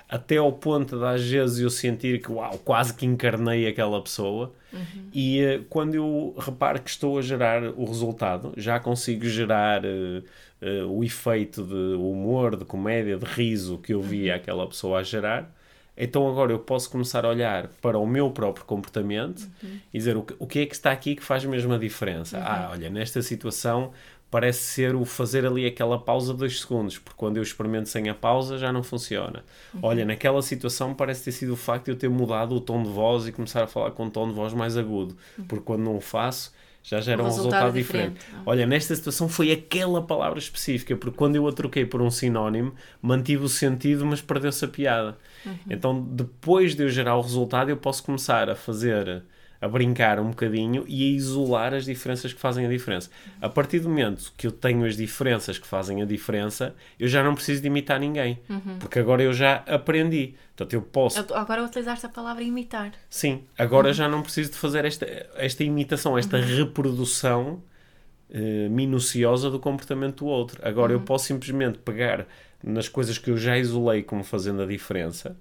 até 0.07 0.37
ao 0.37 0.51
ponto 0.51 0.97
de 0.97 1.05
às 1.05 1.23
vezes 1.23 1.59
eu 1.59 1.69
sentir 1.69 2.21
que 2.21 2.31
uau, 2.31 2.57
quase 2.65 2.93
que 2.93 3.05
encarnei 3.05 3.67
aquela 3.67 4.01
pessoa 4.01 4.51
e 5.13 5.39
eh, 5.39 5.61
quando 5.69 5.95
eu 5.95 6.35
reparo 6.37 6.81
que 6.81 6.89
estou 6.89 7.17
a 7.17 7.21
gerar 7.21 7.63
o 7.63 7.85
resultado, 7.85 8.53
já 8.55 8.79
consigo 8.79 9.25
gerar 9.25 9.83
eh, 9.83 10.21
eh, 10.61 10.83
o 10.83 11.03
efeito 11.03 11.63
de 11.63 11.95
humor, 11.95 12.55
de 12.55 12.65
comédia, 12.65 13.17
de 13.17 13.25
riso 13.25 13.77
que 13.77 13.93
eu 13.93 14.01
via 14.01 14.35
aquela 14.35 14.67
pessoa 14.67 14.99
a 14.99 15.03
gerar, 15.03 15.53
então 15.97 16.27
agora 16.29 16.51
eu 16.51 16.59
posso 16.59 16.89
começar 16.89 17.25
a 17.25 17.29
olhar 17.29 17.67
para 17.81 17.97
o 17.99 18.07
meu 18.07 18.31
próprio 18.31 18.65
comportamento 18.65 19.41
Uhum. 19.61 19.79
e 19.93 19.97
dizer 19.97 20.15
o 20.15 20.23
que, 20.23 20.35
o 20.39 20.47
que 20.47 20.59
é 20.59 20.65
que 20.65 20.73
está 20.73 20.91
aqui 20.91 21.15
que 21.15 21.23
faz 21.23 21.43
mesmo 21.43 21.73
a 21.73 21.77
diferença. 21.77 22.37
Uhum. 22.37 22.43
Ah, 22.45 22.69
olha, 22.71 22.89
nesta 22.89 23.21
situação 23.21 23.91
parece 24.31 24.59
ser 24.59 24.95
o 24.95 25.03
fazer 25.05 25.43
ali 25.45 25.65
aquela 25.65 25.97
pausa 25.97 26.33
de 26.33 26.39
dois 26.39 26.59
segundos, 26.61 26.99
porque 26.99 27.17
quando 27.17 27.37
eu 27.37 27.43
experimento 27.43 27.89
sem 27.89 28.09
a 28.09 28.13
pausa 28.13 28.57
já 28.59 28.71
não 28.71 28.83
funciona. 28.83 29.43
Uhum. 29.73 29.79
Olha, 29.81 30.05
naquela 30.05 30.41
situação 30.41 30.93
parece 30.93 31.23
ter 31.25 31.31
sido 31.31 31.53
o 31.53 31.57
facto 31.57 31.85
de 31.85 31.91
eu 31.91 31.95
ter 31.97 32.09
mudado 32.09 32.53
o 32.55 32.61
tom 32.61 32.83
de 32.83 32.89
voz 32.89 33.27
e 33.27 33.31
começar 33.31 33.63
a 33.63 33.67
falar 33.67 33.91
com 33.91 34.05
um 34.05 34.09
tom 34.09 34.27
de 34.27 34.33
voz 34.35 34.53
mais 34.53 34.77
agudo, 34.77 35.17
porque 35.47 35.63
quando 35.65 35.81
não 35.81 35.97
o 35.97 36.01
faço 36.01 36.53
já 36.89 36.99
gera 36.99 37.21
um 37.21 37.25
resultado 37.25 37.51
resultado 37.51 37.73
diferente. 37.73 38.13
diferente. 38.15 38.43
Olha, 38.45 38.65
nesta 38.65 38.95
situação 38.95 39.29
foi 39.29 39.51
aquela 39.51 40.01
palavra 40.01 40.39
específica, 40.39 40.95
porque 40.95 41.15
quando 41.15 41.35
eu 41.35 41.47
a 41.47 41.51
troquei 41.51 41.85
por 41.85 42.01
um 42.01 42.09
sinónimo, 42.09 42.73
mantive 42.99 43.43
o 43.43 43.49
sentido, 43.49 44.05
mas 44.07 44.21
perdeu-se 44.21 44.65
a 44.65 44.67
piada. 44.67 45.17
Então, 45.69 46.01
depois 46.01 46.75
de 46.75 46.83
eu 46.83 46.89
gerar 46.89 47.15
o 47.15 47.21
resultado, 47.21 47.69
eu 47.69 47.77
posso 47.77 48.03
começar 48.03 48.49
a 48.49 48.55
fazer, 48.55 49.23
a 49.61 49.67
brincar 49.67 50.19
um 50.19 50.29
bocadinho 50.29 50.85
e 50.87 51.03
a 51.03 51.15
isolar 51.15 51.73
as 51.73 51.85
diferenças 51.85 52.31
que 52.33 52.39
fazem 52.39 52.65
a 52.65 52.69
diferença. 52.69 53.09
A 53.41 53.49
partir 53.49 53.79
do 53.79 53.89
momento 53.89 54.31
que 54.37 54.47
eu 54.47 54.51
tenho 54.51 54.85
as 54.85 54.95
diferenças 54.95 55.57
que 55.57 55.67
fazem 55.67 56.01
a 56.01 56.05
diferença, 56.05 56.75
eu 56.99 57.07
já 57.07 57.23
não 57.23 57.35
preciso 57.35 57.61
de 57.61 57.67
imitar 57.67 57.99
ninguém, 57.99 58.39
porque 58.79 58.99
agora 58.99 59.21
eu 59.21 59.33
já 59.33 59.63
aprendi. 59.67 60.35
Portanto, 60.55 60.73
eu 60.73 60.81
posso 60.81 61.19
Agora 61.33 61.63
utilizaste 61.63 62.05
a 62.05 62.09
palavra 62.09 62.43
imitar. 62.43 62.91
Sim, 63.09 63.43
agora 63.57 63.93
já 63.93 64.07
não 64.09 64.21
preciso 64.21 64.51
de 64.51 64.57
fazer 64.57 64.83
esta, 64.85 65.05
esta 65.35 65.63
imitação, 65.63 66.17
esta 66.17 66.37
reprodução 66.37 67.61
eh, 68.31 68.69
minuciosa 68.69 69.49
do 69.49 69.59
comportamento 69.59 70.19
do 70.19 70.27
outro. 70.27 70.59
Agora 70.63 70.93
eu 70.93 71.01
posso 71.01 71.25
simplesmente 71.25 71.79
pegar 71.79 72.27
nas 72.63 72.89
coisas 72.89 73.17
que 73.17 73.31
eu 73.31 73.37
já 73.37 73.57
isolei 73.57 74.03
como 74.03 74.23
fazendo 74.23 74.61
a 74.61 74.65
diferença 74.65 75.37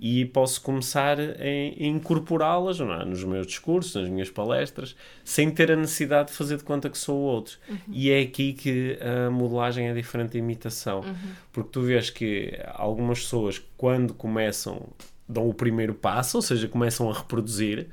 e 0.00 0.24
posso 0.26 0.62
começar 0.62 1.18
a, 1.18 1.24
a 1.24 1.84
incorporá-las 1.84 2.80
é? 2.80 3.04
nos 3.04 3.24
meus 3.24 3.46
discursos, 3.46 4.00
nas 4.00 4.08
minhas 4.08 4.30
palestras, 4.30 4.94
sem 5.24 5.50
ter 5.50 5.72
a 5.72 5.76
necessidade 5.76 6.30
de 6.30 6.36
fazer 6.36 6.56
de 6.58 6.64
conta 6.64 6.88
que 6.88 6.96
sou 6.96 7.18
o 7.18 7.22
outro. 7.22 7.58
E 7.88 8.10
é 8.10 8.20
aqui 8.20 8.52
que 8.52 8.96
a 9.00 9.30
modelagem 9.30 9.88
é 9.88 9.94
diferente 9.94 10.32
da 10.34 10.38
imitação. 10.38 11.04
Porque 11.52 11.70
tu 11.72 11.82
vês 11.82 12.08
que 12.08 12.56
algumas 12.74 13.20
pessoas, 13.20 13.60
quando 13.76 14.14
começam, 14.14 14.88
dão 15.28 15.48
o 15.48 15.52
primeiro 15.52 15.92
passo, 15.92 16.38
ou 16.38 16.42
seja, 16.42 16.68
começam 16.68 17.10
a 17.10 17.14
reproduzir, 17.14 17.88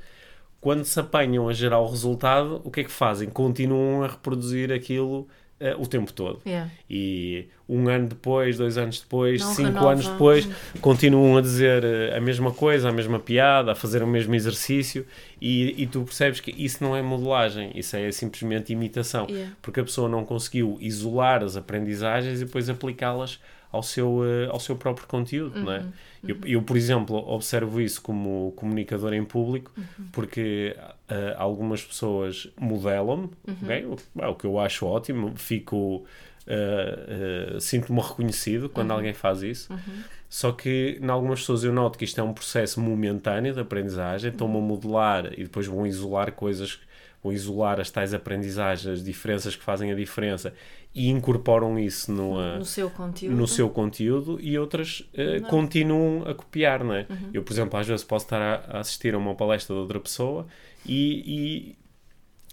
quando 0.60 0.84
se 0.84 0.98
apanham 0.98 1.48
a 1.48 1.52
gerar 1.52 1.78
o 1.80 1.88
resultado, 1.88 2.60
o 2.64 2.70
que 2.70 2.80
é 2.80 2.84
que 2.84 2.90
fazem? 2.90 3.28
Continuam 3.28 4.02
a 4.02 4.08
reproduzir 4.08 4.72
aquilo 4.72 5.28
eh, 5.60 5.74
o 5.78 5.86
tempo 5.86 6.12
todo. 6.12 6.40
Yeah. 6.46 6.70
E 6.88 7.46
um 7.68 7.88
ano 7.88 8.08
depois, 8.08 8.56
dois 8.56 8.76
anos 8.78 9.00
depois, 9.00 9.40
Não 9.40 9.54
cinco 9.54 9.68
renova. 9.68 9.90
anos 9.92 10.08
depois, 10.08 10.48
continuam 10.80 11.36
a 11.36 11.40
dizer 11.40 11.84
eh, 11.84 12.16
a 12.16 12.20
mesma 12.20 12.52
coisa, 12.52 12.88
a 12.88 12.92
mesma 12.92 13.18
piada, 13.18 13.72
a 13.72 13.74
fazer 13.74 14.02
o 14.02 14.06
mesmo 14.06 14.34
exercício, 14.34 15.06
e, 15.40 15.80
e 15.82 15.86
tu 15.86 16.02
percebes 16.02 16.40
que 16.40 16.50
isso 16.56 16.82
não 16.82 16.96
é 16.96 17.02
modelagem, 17.02 17.70
isso 17.74 17.96
é 17.96 18.10
simplesmente 18.12 18.72
imitação, 18.72 19.26
Yeah. 19.28 19.52
porque 19.62 19.80
a 19.80 19.84
pessoa 19.84 20.08
não 20.08 20.24
conseguiu 20.24 20.76
isolar 20.80 21.42
as 21.42 21.56
aprendizagens 21.56 22.40
e 22.40 22.44
depois 22.44 22.68
aplicá-las 22.70 23.38
ao 23.70 23.82
seu, 23.82 24.24
eh, 24.24 24.46
ao 24.50 24.58
seu 24.60 24.76
próprio 24.76 25.06
conteúdo, 25.06 25.58
não 25.62 25.72
é? 25.72 25.84
Eu, 26.26 26.36
eu, 26.44 26.62
por 26.62 26.76
exemplo, 26.76 27.16
observo 27.16 27.80
isso 27.80 28.02
como 28.02 28.52
comunicador 28.56 29.12
em 29.12 29.24
público, 29.24 29.70
porque 30.12 30.76
eh, 31.08 31.34
algumas 31.38 31.82
pessoas 31.84 32.48
modelam-me, 32.58 33.30
ok? 33.62 33.86
o, 33.86 33.96
ah, 34.20 34.30
o 34.30 34.34
que 34.34 34.44
eu 34.46 34.58
acho 34.58 34.84
ótimo, 34.86 35.32
fico. 35.36 36.04
eh, 36.46 37.54
eh, 37.56 37.60
Sinto-me 37.60 38.00
reconhecido 38.00 38.68
quando 38.68 38.90
alguém 38.92 39.12
faz 39.14 39.42
isso. 39.42 39.72
Só 40.30 40.52
que, 40.52 40.98
em 41.00 41.08
algumas 41.08 41.40
pessoas, 41.40 41.64
eu 41.64 41.72
noto 41.72 41.98
que 41.98 42.04
isto 42.04 42.18
é 42.20 42.22
um 42.22 42.32
processo 42.34 42.80
momentâneo 42.80 43.54
de 43.54 43.60
aprendizagem, 43.60 44.30
estão-me 44.30 44.58
a 44.58 44.60
modelar 44.60 45.32
e 45.38 45.44
depois 45.44 45.66
vão 45.66 45.86
isolar 45.86 46.32
coisas, 46.32 46.80
vão 47.28 47.32
isolar 47.32 47.80
as 47.80 47.90
tais 47.90 48.14
aprendizagens, 48.14 48.86
as 48.98 49.04
diferenças 49.04 49.54
que 49.54 49.62
fazem 49.62 49.92
a 49.92 49.94
diferença 49.94 50.52
e 50.94 51.08
incorporam 51.08 51.78
isso 51.78 52.10
no, 52.10 52.58
No 52.58 52.64
seu 52.64 52.90
conteúdo. 52.90 53.36
no 53.36 53.46
seu 53.46 53.68
conteúdo 53.68 54.38
e 54.40 54.58
outras 54.58 55.04
Não. 55.42 55.48
continuam 55.48 56.26
a 56.26 56.34
copiar, 56.34 56.82
não 56.82 56.94
é? 56.94 57.06
Uhum. 57.08 57.30
Eu, 57.34 57.42
por 57.42 57.52
exemplo, 57.52 57.78
às 57.78 57.86
vezes 57.86 58.04
posso 58.04 58.24
estar 58.24 58.40
a, 58.40 58.78
a 58.78 58.80
assistir 58.80 59.14
a 59.14 59.18
uma 59.18 59.34
palestra 59.34 59.74
de 59.74 59.80
outra 59.82 60.00
pessoa 60.00 60.46
e, 60.86 61.76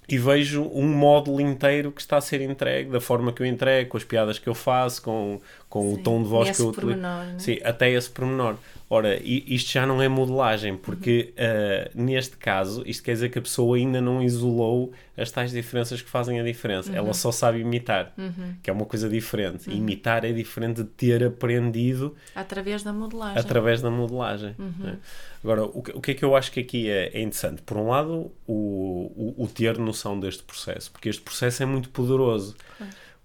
e, 0.09 0.15
e 0.15 0.17
vejo 0.19 0.63
um 0.63 0.87
módulo 0.87 1.39
inteiro 1.41 1.91
que 1.91 2.01
está 2.01 2.17
a 2.17 2.21
ser 2.21 2.41
entregue, 2.41 2.91
da 2.91 2.99
forma 2.99 3.31
que 3.31 3.41
eu 3.41 3.45
entrego, 3.45 3.91
com 3.91 3.97
as 3.97 4.03
piadas 4.03 4.37
que 4.37 4.47
eu 4.47 4.53
faço, 4.53 5.01
com, 5.01 5.39
com 5.69 5.93
o 5.93 5.97
tom 5.97 6.21
de 6.21 6.27
voz 6.29 6.55
que 6.55 6.61
eu 6.61 6.67
utilizo. 6.67 6.87
pormenor, 6.91 7.25
né? 7.25 7.39
Sim, 7.39 7.57
até 7.63 7.89
esse 7.89 8.09
pormenor. 8.09 8.57
Ora, 8.87 9.19
isto 9.23 9.71
já 9.71 9.83
não 9.85 9.99
é 9.99 10.07
modelagem, 10.07 10.77
porque 10.77 11.33
eh, 11.35 11.89
neste 11.95 12.37
caso, 12.37 12.83
isto 12.85 13.03
quer 13.03 13.13
dizer 13.13 13.29
que 13.29 13.39
a 13.39 13.41
pessoa 13.41 13.77
ainda 13.77 13.99
não 13.99 14.21
isolou 14.21 14.93
as 15.17 15.31
tais 15.31 15.51
diferenças 15.51 16.03
que 16.03 16.09
fazem 16.09 16.39
a 16.39 16.43
diferença. 16.43 16.95
Ela 16.95 17.13
só 17.13 17.31
sabe 17.31 17.59
imitar, 17.59 18.13
que 18.61 18.69
é 18.69 18.73
uma 18.73 18.85
coisa 18.85 19.09
diferente. 19.09 19.71
Imitar 19.71 20.23
é 20.23 20.31
diferente 20.31 20.83
de 20.83 20.89
ter 20.89 21.23
aprendido 21.23 22.15
Através 22.35 22.83
da 22.83 22.93
modelagem. 22.93 23.39
através 23.39 23.81
da 23.81 23.89
modelagem. 23.89 24.53
né? 24.57 24.97
Agora, 25.43 25.63
o 25.63 25.81
que, 25.81 25.91
o 25.91 26.01
que 26.01 26.11
é 26.11 26.13
que 26.13 26.23
eu 26.23 26.35
acho 26.35 26.51
que 26.51 26.59
aqui 26.59 26.87
é, 26.89 27.09
é 27.17 27.21
interessante? 27.21 27.63
Por 27.63 27.77
um 27.77 27.87
lado, 27.89 28.31
o, 28.47 29.33
o, 29.37 29.43
o 29.43 29.47
ter 29.47 29.77
noção 29.79 30.19
deste 30.19 30.43
processo, 30.43 30.91
porque 30.91 31.09
este 31.09 31.21
processo 31.23 31.63
é 31.63 31.65
muito 31.65 31.89
poderoso, 31.89 32.55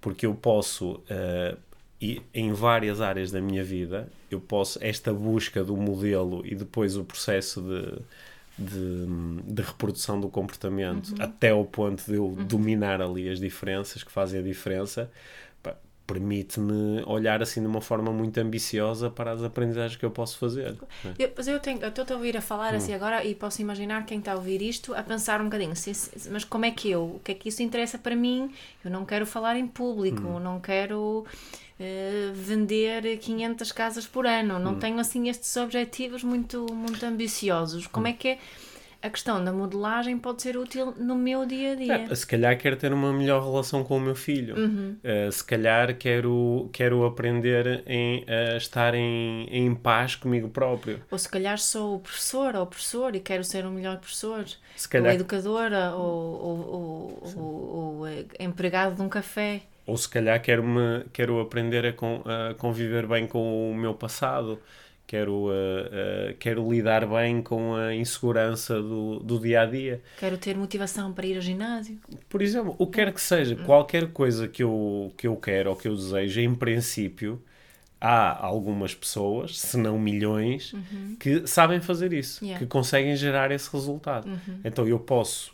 porque 0.00 0.25
eu 0.25 0.35
posso, 0.35 1.02
eh, 1.11 1.55
e 2.00 2.23
em 2.33 2.52
várias 2.52 3.00
áreas 3.00 3.30
da 3.30 3.40
minha 3.40 3.62
vida, 3.64 4.09
eu 4.30 4.40
posso, 4.40 4.78
esta 4.83 5.12
busca 5.12 5.62
do 5.62 5.76
modelo 5.76 6.42
e 6.47 6.54
depois 6.54 6.97
o 6.97 7.04
processo 7.04 7.61
de, 7.62 8.66
de, 8.66 9.07
de 9.52 9.62
reprodução 9.62 10.21
do 10.21 10.28
comportamento 10.28 11.14
até 11.19 11.50
ao 11.50 11.64
ponto 11.64 12.04
de 12.04 12.14
eu 12.14 12.28
dominar 12.49 13.02
ali 13.02 13.28
as 13.28 13.38
diferenças 13.40 14.02
que 14.02 14.11
fazem 14.12 14.40
a 14.40 14.42
diferença, 14.42 15.11
permite-me 16.07 17.04
olhar 17.07 17.40
assim 17.40 17.61
de 17.61 17.69
uma 17.69 17.80
forma 17.80 18.11
muito 18.11 18.37
ambiciosa 18.38 19.09
para 19.09 19.30
as 19.30 19.45
aprendizagens 19.45 19.97
que 19.97 20.04
eu 20.04 20.11
posso 20.11 20.38
fazer. 20.38 20.73
né? 21.04 21.14
Eu, 21.16 21.30
mas 21.37 21.47
eu 21.47 21.61
tenho, 21.61 21.80
eu 21.80 21.88
estou 21.88 22.04
a 22.11 22.14
ouvir 22.14 22.37
a 22.37 22.40
Hum. 22.40 22.42
falar 22.42 22.75
assim 22.75 22.92
agora 22.92 23.25
e 23.25 23.33
posso 23.33 23.62
imaginar 23.62 24.04
quem 24.07 24.19
está 24.19 24.33
a 24.33 24.35
ouvir 24.35 24.61
isto 24.61 24.92
a 24.92 25.04
pensar 25.04 25.40
um 25.40 25.45
bocadinho, 25.45 25.76
"Sim, 25.76 25.95
sim, 25.95 26.30
mas 26.30 26.42
como 26.45 26.64
é 26.64 26.73
que 26.73 26.90
eu? 26.90 27.04
O 27.16 27.21
que 27.23 27.30
é 27.30 27.35
que 27.35 27.49
isso 27.49 27.62
interessa 27.62 27.97
para 27.97 28.16
mim? 28.16 28.50
Eu 28.85 28.90
não 28.90 29.04
quero 29.04 29.25
falar 29.25 29.57
em 29.57 29.69
público, 29.69 30.26
Hum. 30.26 30.40
não 30.40 30.59
quero 30.61 31.25
eh, 31.81 32.31
vender 32.35 33.17
500 33.19 33.73
casas 33.73 34.07
por 34.07 34.27
ano, 34.27 34.59
não 34.59 34.73
Hum. 34.75 34.79
tenho 34.79 34.99
assim 35.01 35.29
estes 35.29 35.57
objetivos 35.57 36.23
muito, 36.23 36.67
muito 36.73 37.05
ambiciosos. 37.07 37.87
Como 37.87 38.07
Hum. 38.07 38.11
é 38.11 38.13
que 38.13 38.29
é? 38.29 38.39
A 39.03 39.09
questão 39.09 39.43
da 39.43 39.51
modelagem 39.51 40.19
pode 40.19 40.43
ser 40.43 40.59
útil 40.59 40.93
no 40.99 41.15
meu 41.15 41.47
dia 41.47 41.73
a 41.73 41.75
dia. 41.75 42.07
É, 42.11 42.15
se 42.15 42.27
calhar 42.27 42.59
quero 42.59 42.77
ter 42.77 42.93
uma 42.93 43.11
melhor 43.11 43.43
relação 43.43 43.83
com 43.83 43.97
o 43.97 44.01
meu 44.01 44.15
filho. 44.15 44.55
Uhum. 44.59 44.97
Uh, 45.03 45.33
se 45.33 45.43
calhar 45.43 45.97
quero, 45.97 46.69
quero 46.71 47.07
aprender 47.07 47.83
em, 47.87 48.27
a 48.29 48.59
estar 48.59 48.95
em, 48.95 49.47
em 49.51 49.75
paz 49.75 50.17
comigo 50.17 50.51
próprio. 50.51 51.01
Ou 51.11 51.17
se 51.17 51.27
calhar 51.31 51.57
sou 51.59 51.95
o 51.97 51.99
professor 52.01 52.55
ou 52.55 52.67
professor 52.67 53.17
e 53.17 53.21
quero 53.21 53.43
ser 53.43 53.65
um 53.65 53.71
melhor 53.71 53.97
professor. 53.97 54.45
Se 54.77 54.87
Ou 54.87 54.91
calhar, 54.91 55.15
educadora 55.15 55.93
ou, 55.95 56.03
ou, 56.05 56.59
ou, 56.69 57.33
ou- 57.37 57.75
ou, 58.01 58.07
eh, 58.07 58.27
empregado 58.39 58.97
de 58.97 59.01
um 59.01 59.09
café. 59.09 59.63
Ou 59.90 59.97
se 59.97 60.09
calhar 60.09 60.40
quero, 60.40 60.62
-me, 60.62 61.04
quero 61.12 61.40
aprender 61.40 61.85
a, 61.85 61.92
con, 61.92 62.23
a 62.25 62.54
conviver 62.54 63.06
bem 63.06 63.26
com 63.26 63.70
o 63.73 63.75
meu 63.75 63.94
passado. 63.94 64.61
Quero, 65.06 65.49
uh, 65.49 65.50
uh, 65.50 66.37
quero 66.38 66.70
lidar 66.70 67.04
bem 67.04 67.42
com 67.42 67.75
a 67.75 67.92
insegurança 67.92 68.80
do, 68.80 69.18
do 69.18 69.40
dia 69.40 69.62
a 69.62 69.66
dia. 69.66 70.00
Quero 70.20 70.38
ter 70.38 70.56
motivação 70.56 71.12
para 71.12 71.26
ir 71.26 71.35
ao 71.35 71.42
ginásio. 71.42 71.99
Por 72.28 72.40
exemplo, 72.40 72.76
o 72.78 72.87
que 72.87 72.92
quer 72.92 73.12
que 73.12 73.20
seja, 73.20 73.56
qualquer 73.56 74.12
coisa 74.12 74.47
que 74.47 74.62
eu, 74.62 75.12
que 75.16 75.26
eu 75.26 75.35
quero 75.35 75.70
ou 75.70 75.76
que 75.76 75.88
eu 75.88 75.97
desejo, 75.97 76.40
em 76.40 76.54
princípio, 76.54 77.42
há 78.00 78.47
algumas 78.47 78.94
pessoas, 78.94 79.59
se 79.59 79.76
não 79.76 79.99
milhões, 79.99 80.73
que 81.18 81.44
sabem 81.44 81.80
fazer 81.80 82.12
isso, 82.12 82.44
Yeah. 82.44 82.61
que 82.61 82.66
conseguem 82.66 83.16
gerar 83.16 83.50
esse 83.50 83.68
resultado. 83.73 84.30
Então 84.64 84.87
eu 84.87 84.99
posso, 85.00 85.52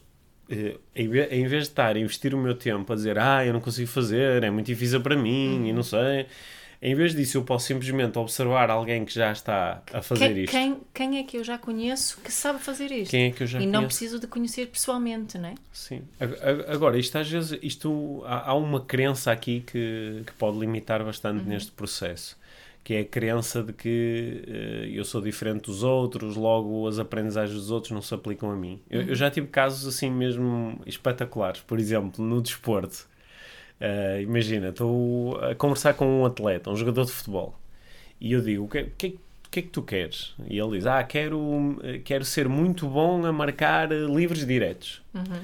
em 0.95 1.09
ve- 1.09 1.29
em 1.31 1.47
vez 1.47 1.65
de 1.65 1.71
estar 1.71 1.97
a 1.97 1.99
investir 1.99 2.35
o 2.35 2.39
meu 2.39 2.55
tempo 2.55 2.93
a 2.93 2.97
dizer, 2.97 3.19
ah, 3.19 3.45
eu 3.45 3.53
não 3.53 3.61
consigo 3.61 3.89
fazer, 3.89 4.43
é 4.45 4.51
muito 4.51 4.67
difícil 4.67 5.01
para 5.01 5.17
mim, 5.17 5.69
e 5.69 5.73
não 5.73 5.83
sei. 5.83 6.27
Em 6.81 6.95
vez 6.95 7.15
disso, 7.15 7.39
eu 7.39 7.43
posso 7.43 7.67
simplesmente 7.67 8.19
observar 8.19 8.69
alguém 8.71 9.05
que 9.05 9.13
já 9.13 9.33
está 9.33 9.83
a 9.93 10.03
fazer 10.03 10.35
Quem, 10.35 10.45
isto. 10.45 10.53
quem, 10.53 10.81
quem 10.93 11.19
é 11.19 11.23
que 11.25 11.39
eu 11.39 11.43
já 11.43 11.57
conheço 11.57 12.21
que 12.23 12.31
sabe 12.31 12.61
fazer 12.63 12.93
isto? 12.93 13.11
Quem 13.11 13.25
é 13.25 13.31
que 13.33 13.43
eu 13.43 13.47
já 13.47 13.59
e 13.61 13.67
não 13.67 13.81
conheço? 13.81 13.87
preciso 13.99 14.21
de 14.21 14.27
conhecer 14.27 14.67
pessoalmente, 14.67 15.39
não 15.39 15.49
é? 15.49 15.55
Sim. 15.73 16.03
Ag- 16.21 16.37
ag- 16.43 16.65
Agora, 16.69 16.99
isto 16.99 17.17
às 17.17 17.29
vezes, 17.29 17.59
isto, 17.63 18.23
há, 18.27 18.51
há 18.51 18.55
uma 18.55 18.81
crença 18.83 19.33
aqui 19.33 19.65
que, 19.67 20.23
que 20.27 20.33
pode 20.35 20.59
limitar 20.59 21.03
bastante 21.03 21.41
Uhum. 21.43 21.49
neste 21.49 21.73
processo, 21.73 22.37
que 22.87 22.95
é 22.95 23.01
a 23.01 23.05
crença 23.05 23.65
de 23.65 23.73
que 23.73 24.45
eh, 24.47 24.91
eu 24.93 25.05
sou 25.05 25.21
diferente 25.21 25.65
dos 25.65 25.83
outros, 25.83 26.37
logo 26.37 26.87
as 26.87 27.01
aprendizagens 27.01 27.59
dos 27.59 27.69
outros 27.73 27.91
não 27.91 28.01
se 28.01 28.15
aplicam 28.15 28.49
a 28.49 28.55
mim. 28.55 28.81
Eu, 28.89 29.01
Uhum. 29.01 29.09
eu 29.09 29.15
já 29.17 29.29
tive 29.29 29.49
casos 29.49 29.89
assim 29.93 30.09
mesmo 30.09 30.81
espetaculares, 30.87 31.61
por 31.63 31.81
exemplo, 31.81 32.25
no 32.25 32.41
desporto. 32.41 33.09
Eh, 33.81 34.21
imagina, 34.23 34.69
estou 34.69 35.37
a 35.41 35.53
conversar 35.57 35.95
com 35.95 36.07
um 36.21 36.25
atleta, 36.27 36.71
um 36.71 36.77
jogador 36.77 37.05
de 37.07 37.11
futebol, 37.11 37.59
e 38.21 38.31
eu 38.33 38.41
digo, 38.41 38.63
o 38.67 38.69
que, 38.69 38.83
o 38.83 38.93
que, 38.97 39.07
é 39.09 39.13
que 39.51 39.59
é 39.59 39.63
que 39.63 39.69
tu 39.69 39.83
queres? 39.83 40.35
E 40.49 40.57
ele 40.57 40.77
diz, 40.79 40.87
ah, 40.87 41.03
quero, 41.03 41.77
quero 42.05 42.25
ser 42.25 42.49
muito 42.49 42.87
bom 42.87 43.27
a 43.27 43.33
marcar 43.33 43.91
livres 43.91 44.47
diretos. 44.47 45.03
Uhum. 45.13 45.41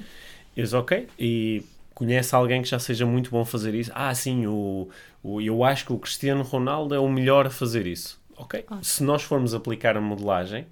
E 0.56 0.62
diz, 0.62 0.72
ok, 0.74 1.08
e 1.18 1.64
conhece 2.02 2.34
alguém 2.34 2.62
que 2.62 2.68
já 2.68 2.78
seja 2.78 3.06
muito 3.06 3.30
bom 3.30 3.44
fazer 3.44 3.74
isso? 3.74 3.92
Ah, 3.94 4.12
sim, 4.12 4.46
o, 4.46 4.88
o, 5.22 5.40
eu 5.40 5.62
acho 5.62 5.86
que 5.86 5.92
o 5.92 5.98
Cristiano 5.98 6.42
Ronaldo 6.42 6.94
é 6.94 6.98
o 6.98 7.08
melhor 7.08 7.46
a 7.46 7.50
fazer 7.50 7.86
isso. 7.86 8.20
Ok, 8.36 8.64
se 8.82 9.04
nós 9.04 9.22
formos 9.22 9.54
aplicar 9.54 9.96
a 9.96 10.00
modelagem, 10.00 10.66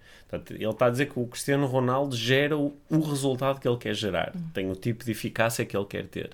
ele 0.50 0.64
está 0.66 0.86
a 0.86 0.90
dizer 0.90 1.06
que 1.06 1.20
o 1.20 1.26
Cristiano 1.26 1.66
Ronaldo 1.66 2.16
gera 2.16 2.58
o, 2.58 2.76
o 2.90 3.00
resultado 3.00 3.60
que 3.60 3.68
ele 3.68 3.76
quer 3.76 3.94
gerar, 3.94 4.32
uhum. 4.34 4.48
tem 4.52 4.68
o 4.68 4.74
tipo 4.74 5.04
de 5.04 5.12
eficácia 5.12 5.64
que 5.64 5.76
ele 5.76 5.84
quer 5.84 6.06
ter. 6.08 6.30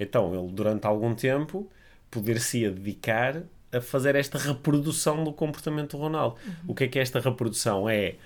Então, 0.00 0.34
ele 0.34 0.50
durante 0.52 0.84
algum 0.86 1.14
tempo 1.14 1.70
poder-se 2.10 2.68
dedicar 2.68 3.42
a 3.70 3.80
fazer 3.80 4.16
esta 4.16 4.38
reprodução 4.38 5.22
do 5.22 5.32
comportamento 5.32 5.96
do 5.96 6.02
Ronaldo. 6.02 6.36
Uhum. 6.44 6.52
O 6.68 6.74
que 6.74 6.84
é 6.84 6.88
que 6.88 6.98
é 6.98 7.02
esta 7.02 7.20
reprodução? 7.20 7.88
É 7.88 8.16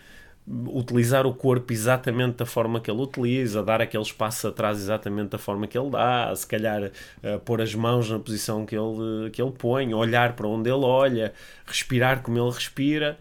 utilizar 0.48 1.26
o 1.26 1.34
corpo 1.34 1.72
exatamente 1.72 2.36
da 2.36 2.46
forma 2.46 2.80
que 2.80 2.90
ele 2.90 3.00
utiliza, 3.00 3.62
dar 3.62 3.82
aqueles 3.82 4.12
passos 4.12 4.44
atrás 4.44 4.78
exatamente 4.78 5.30
da 5.30 5.38
forma 5.38 5.66
que 5.66 5.76
ele 5.76 5.90
dá, 5.90 6.32
se 6.34 6.46
calhar 6.46 6.84
uh, 6.84 7.40
pôr 7.40 7.60
as 7.60 7.74
mãos 7.74 8.08
na 8.08 8.18
posição 8.18 8.64
que 8.64 8.76
ele, 8.76 9.30
que 9.30 9.42
ele 9.42 9.52
põe, 9.52 9.92
olhar 9.92 10.34
para 10.34 10.46
onde 10.46 10.70
ele 10.70 10.84
olha, 10.84 11.32
respirar 11.66 12.22
como 12.22 12.38
ele 12.38 12.50
respira 12.50 13.18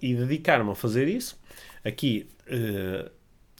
e 0.00 0.14
dedicar-me 0.14 0.70
a 0.70 0.74
fazer 0.74 1.08
isso. 1.08 1.36
Aqui, 1.84 2.28
uh, 2.46 3.10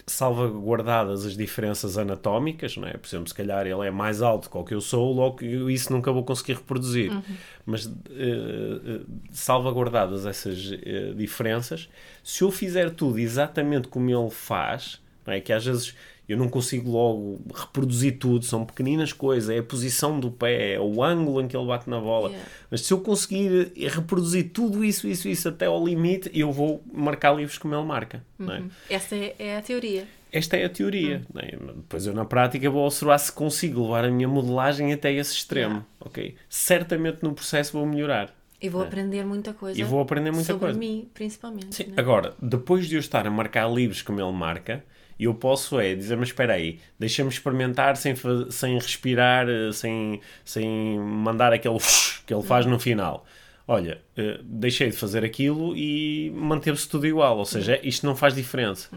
salvaguardadas 0.08 1.24
as 1.24 1.36
diferenças 1.36 1.96
anatómicas, 1.96 2.76
não 2.76 2.88
é? 2.88 2.92
Por 2.92 3.06
exemplo, 3.06 3.28
se 3.28 3.34
calhar 3.34 3.66
ele 3.66 3.86
é 3.86 3.90
mais 3.90 4.22
alto 4.22 4.50
que 4.50 4.56
o 4.56 4.64
que 4.64 4.74
eu 4.74 4.80
sou, 4.80 5.12
logo 5.12 5.44
isso 5.70 5.92
nunca 5.92 6.10
vou 6.10 6.24
conseguir 6.24 6.54
reproduzir. 6.54 7.12
Uhum. 7.12 7.22
Mas 7.66 7.86
uh, 7.86 7.90
uh, 7.90 9.06
salvaguardadas 9.30 10.26
essas 10.26 10.70
uh, 10.70 11.14
diferenças, 11.14 11.88
se 12.24 12.42
eu 12.42 12.50
fizer 12.50 12.90
tudo 12.90 13.18
exatamente 13.18 13.88
como 13.88 14.10
ele 14.10 14.30
faz, 14.30 15.00
não 15.26 15.34
é? 15.34 15.40
Que 15.40 15.52
às 15.52 15.64
vezes 15.64 15.94
eu 16.28 16.36
não 16.36 16.48
consigo 16.48 16.90
logo 16.90 17.40
reproduzir 17.54 18.18
tudo, 18.18 18.44
são 18.44 18.64
pequeninas 18.64 19.12
coisas, 19.12 19.48
é 19.48 19.58
a 19.58 19.62
posição 19.62 20.20
do 20.20 20.30
pé, 20.30 20.74
é 20.74 20.80
o 20.80 21.02
ângulo 21.02 21.40
em 21.40 21.48
que 21.48 21.56
ele 21.56 21.66
bate 21.66 21.88
na 21.88 21.98
bola. 21.98 22.28
Yeah. 22.28 22.48
Mas 22.70 22.82
se 22.82 22.92
eu 22.92 23.00
conseguir 23.00 23.72
reproduzir 23.74 24.50
tudo 24.52 24.84
isso, 24.84 25.08
isso, 25.08 25.26
isso 25.26 25.48
até 25.48 25.66
ao 25.66 25.82
limite, 25.82 26.30
eu 26.34 26.52
vou 26.52 26.84
marcar 26.92 27.32
livros 27.32 27.56
como 27.56 27.74
ele 27.74 27.84
marca. 27.84 28.22
Uhum. 28.38 28.68
É? 28.90 28.94
Essa 28.94 29.16
é, 29.16 29.34
é, 29.38 29.56
a 29.56 29.62
teoria. 29.62 30.06
Esta 30.30 30.58
é 30.58 30.66
a 30.66 30.68
teoria. 30.68 31.22
Uhum. 31.34 31.40
É? 31.40 31.56
Depois 31.76 32.06
eu 32.06 32.12
na 32.12 32.26
prática 32.26 32.68
vou 32.68 32.84
observar 32.84 33.16
se 33.16 33.32
consigo 33.32 33.82
levar 33.84 34.04
a 34.04 34.10
minha 34.10 34.28
modelagem 34.28 34.92
até 34.92 35.10
esse 35.10 35.32
extremo. 35.32 35.84
Okay? 35.98 36.34
Certamente 36.50 37.22
no 37.22 37.32
processo 37.32 37.72
vou 37.72 37.86
melhorar. 37.86 38.34
E 38.60 38.68
vou 38.68 38.82
é. 38.82 38.86
aprender 38.86 39.24
muita 39.24 39.54
coisa. 39.54 39.80
E 39.80 39.84
vou 39.84 40.00
aprender 40.00 40.30
muita 40.30 40.52
sobre 40.52 40.66
coisa. 40.66 40.78
mim, 40.78 41.08
principalmente. 41.14 41.74
Sim. 41.74 41.84
Né? 41.84 41.94
Agora, 41.96 42.34
depois 42.42 42.86
de 42.86 42.96
eu 42.96 43.00
estar 43.00 43.26
a 43.26 43.30
marcar 43.30 43.72
livros 43.72 44.02
como 44.02 44.20
ele 44.20 44.32
marca, 44.32 44.84
e 45.18 45.24
eu 45.24 45.34
posso 45.34 45.80
é 45.80 45.94
dizer, 45.94 46.16
mas 46.16 46.28
espera 46.28 46.54
aí, 46.54 46.78
deixa-me 46.98 47.28
experimentar 47.28 47.96
sem, 47.96 48.14
sem 48.50 48.74
respirar, 48.74 49.48
eh, 49.48 49.72
sem, 49.72 50.20
sem 50.44 50.98
mandar 50.98 51.52
aquele 51.52 51.78
que 52.24 52.32
ele 52.32 52.42
faz 52.42 52.64
no 52.66 52.78
final. 52.78 53.26
Olha, 53.66 54.00
uh, 54.16 54.42
deixei 54.44 54.88
de 54.88 54.96
fazer 54.96 55.24
aquilo 55.24 55.76
e 55.76 56.30
manteve-se 56.34 56.88
tudo 56.88 57.06
igual, 57.06 57.36
ou 57.36 57.44
seja, 57.44 57.78
isto 57.82 58.06
não 58.06 58.16
faz 58.16 58.34
diferença. 58.34 58.88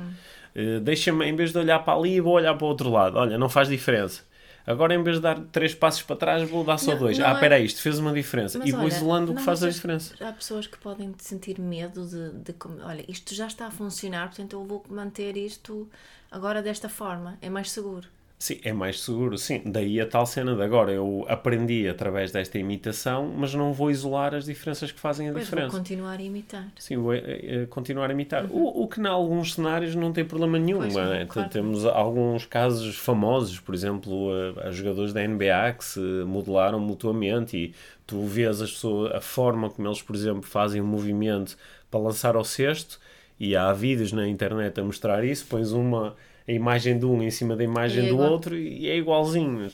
Uh, 0.56 0.80
deixa-me, 0.80 1.26
em 1.26 1.36
vez 1.36 1.52
de 1.52 1.58
olhar 1.58 1.80
para 1.80 1.98
ali, 1.98 2.22
vou 2.22 2.34
olhar 2.36 2.54
para 2.54 2.64
o 2.66 2.70
outro 2.70 2.90
lado. 2.90 3.18
Olha, 3.18 3.38
não 3.38 3.50
faz 3.50 3.68
diferença. 3.68 4.24
Agora, 4.66 4.94
em 4.94 5.04
vez 5.04 5.18
de 5.18 5.24
dar 5.24 5.40
três 5.52 5.74
passos 5.74 6.04
para 6.04 6.16
trás, 6.16 6.50
vou 6.50 6.64
dar 6.64 6.78
só 6.78 6.92
não, 6.92 7.00
dois. 7.00 7.18
Não 7.18 7.28
ah, 7.28 7.34
espera 7.34 7.60
é... 7.60 7.64
isto 7.64 7.82
fez 7.82 7.98
uma 8.00 8.14
diferença. 8.14 8.60
Mas 8.60 8.68
e 8.68 8.72
vou 8.72 8.82
olha, 8.82 8.88
isolando 8.90 9.32
o 9.32 9.36
que 9.36 9.42
faz 9.42 9.64
a 9.64 9.70
diferença. 9.70 10.14
Há 10.20 10.32
pessoas 10.32 10.68
que 10.68 10.78
podem 10.78 11.14
sentir 11.18 11.60
medo 11.60 12.06
de, 12.06 12.32
de, 12.32 12.56
Olha, 12.84 13.04
isto 13.08 13.34
já 13.34 13.48
está 13.48 13.68
a 13.68 13.72
funcionar, 13.72 14.28
portanto 14.28 14.54
eu 14.54 14.64
vou 14.64 14.84
manter 14.90 15.38
isto 15.38 15.90
agora 16.30 16.62
desta 16.62 16.90
forma. 16.90 17.38
É 17.42 17.50
mais 17.50 17.72
seguro. 17.72 18.08
Sim, 18.42 18.60
é 18.64 18.74
mais 18.74 19.00
seguro, 19.00 19.38
sim. 19.38 19.62
Daí 19.64 20.02
a 20.02 20.08
tal 20.08 20.26
cena 20.26 20.56
de 20.56 20.64
agora 20.64 20.92
eu 20.92 21.24
aprendi 21.30 21.88
através 21.88 22.32
desta 22.32 22.58
imitação, 22.58 23.32
mas 23.38 23.54
não 23.54 23.72
vou 23.72 23.92
isolar 23.92 24.34
as 24.34 24.46
diferenças 24.46 24.92
que 24.92 25.00
fazem 25.00 25.30
a 25.30 25.32
pois 25.32 25.44
diferença. 25.44 25.68
Vou 25.68 25.78
continuar 25.78 26.18
a 26.18 26.24
imitar. 26.24 26.68
Sim, 26.76 26.98
vou 26.98 27.14
é, 27.14 27.20
é, 27.20 27.66
continuar 27.68 28.10
a 28.10 28.14
imitar. 28.14 28.46
Uhum. 28.46 28.64
O, 28.64 28.84
o, 28.84 28.88
que 28.88 29.00
em 29.00 29.06
alguns 29.06 29.54
cenários 29.54 29.94
não 29.94 30.12
tem 30.12 30.26
problema 30.26 30.58
nenhum. 30.58 30.80
Pois, 30.80 30.96
é? 30.96 31.26
claro. 31.26 31.50
Temos 31.52 31.86
alguns 31.86 32.44
casos 32.48 32.98
famosos, 32.98 33.60
por 33.60 33.76
exemplo, 33.76 34.32
a, 34.58 34.70
a, 34.70 34.72
jogadores 34.72 35.14
da 35.14 35.22
NBA 35.22 35.76
que 35.78 35.86
se 35.86 36.00
modelaram 36.00 36.80
mutuamente 36.80 37.56
e 37.56 37.76
tu 38.08 38.26
vês 38.26 38.60
as 38.60 38.72
pessoas, 38.72 39.12
a 39.14 39.22
forma 39.22 39.70
como 39.70 39.88
eles, 39.88 40.02
por 40.02 40.16
exemplo, 40.16 40.42
fazem 40.42 40.82
o 40.82 40.84
um 40.84 40.88
movimento 40.88 41.56
para 41.92 42.00
lançar 42.00 42.36
ao 42.36 42.44
cesto 42.44 43.00
e 43.40 43.56
há 43.56 43.72
vídeos 43.72 44.12
na 44.12 44.28
internet 44.28 44.80
a 44.80 44.84
mostrar 44.84 45.24
isso, 45.24 45.46
pões 45.46 45.72
uma 45.72 46.16
a 46.48 46.52
imagem 46.52 46.98
de 46.98 47.06
um 47.06 47.22
em 47.22 47.30
cima 47.30 47.56
da 47.56 47.64
imagem 47.64 48.06
é 48.06 48.10
do 48.10 48.18
outro 48.18 48.58
e 48.58 48.90
é 48.90 48.98
igualzinho. 48.98 49.68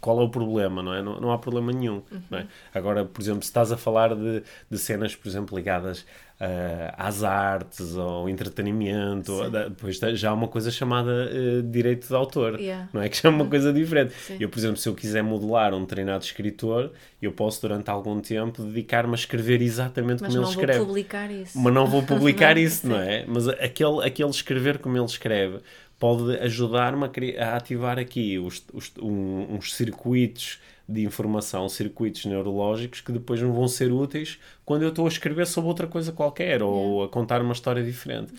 Qual 0.00 0.20
é 0.20 0.24
o 0.24 0.28
problema, 0.28 0.82
não 0.82 0.94
é? 0.94 1.02
Não, 1.02 1.20
não 1.20 1.32
há 1.32 1.38
problema 1.38 1.72
nenhum. 1.72 2.02
Uhum. 2.10 2.38
É? 2.38 2.46
Agora, 2.74 3.04
por 3.04 3.20
exemplo, 3.20 3.42
se 3.42 3.48
estás 3.48 3.70
a 3.70 3.76
falar 3.76 4.14
de, 4.14 4.42
de 4.70 4.78
cenas, 4.78 5.14
por 5.14 5.28
exemplo, 5.28 5.56
ligadas 5.56 6.04
uh, 6.40 6.94
às 6.96 7.22
artes 7.22 7.96
ou 7.96 8.28
entretenimento, 8.28 9.32
ou, 9.32 9.50
depois 9.50 9.98
já 10.14 10.30
há 10.30 10.34
uma 10.34 10.48
coisa 10.48 10.70
chamada 10.70 11.10
uh, 11.10 11.62
direito 11.62 12.08
de 12.08 12.14
autor, 12.14 12.58
yeah. 12.58 12.88
não 12.92 13.02
é? 13.02 13.08
Que 13.08 13.22
já 13.22 13.28
é 13.28 13.32
uma 13.32 13.44
uhum. 13.44 13.50
coisa 13.50 13.72
diferente. 13.72 14.14
Sim. 14.14 14.36
Eu, 14.40 14.48
por 14.48 14.58
exemplo, 14.58 14.76
se 14.76 14.88
eu 14.88 14.94
quiser 14.94 15.22
modelar 15.22 15.74
um 15.74 15.84
treinado 15.84 16.24
escritor, 16.24 16.90
eu 17.20 17.32
posso 17.32 17.60
durante 17.60 17.90
algum 17.90 18.20
tempo 18.20 18.62
dedicar-me 18.62 19.12
a 19.12 19.16
escrever 19.16 19.62
exatamente 19.62 20.22
Mas 20.22 20.34
como 20.34 20.44
ele 20.44 20.50
escreve. 20.50 20.72
Mas 20.72 20.78
não 20.78 20.84
vou 20.84 20.86
publicar 20.86 21.30
isso. 21.30 21.58
Mas 21.58 21.74
não 21.74 21.86
vou 21.86 22.02
publicar 22.02 22.58
isso, 22.58 22.88
não 22.88 23.00
é? 23.00 23.24
Mas 23.26 23.48
aquele, 23.48 24.04
aquele 24.04 24.30
escrever 24.30 24.78
como 24.78 24.96
ele 24.96 25.06
escreve 25.06 25.60
pode 26.04 26.36
ajudar-me 26.36 27.06
a, 27.06 27.46
a, 27.46 27.56
ativar 27.56 27.98
aqui 27.98 28.38
os, 28.38 28.62
os, 28.74 28.92
um, 29.00 29.54
uns 29.54 29.72
circuitos 29.72 30.60
de 30.86 31.02
informação, 31.02 31.66
circuitos 31.66 32.26
neurológicos 32.26 33.00
que 33.00 33.10
depois 33.10 33.40
me 33.40 33.50
vão 33.50 33.66
ser 33.66 33.90
úteis 33.90 34.38
quando 34.66 34.82
eu 34.82 34.90
estou 34.90 35.06
a 35.06 35.08
escrever 35.08 35.46
sobre 35.46 35.68
outra 35.68 35.86
coisa 35.86 36.12
qualquer 36.12 36.62
ou 36.62 37.04
a 37.04 37.08
contar 37.08 37.40
uma 37.40 37.54
história 37.54 37.82
diferente. 37.82 38.34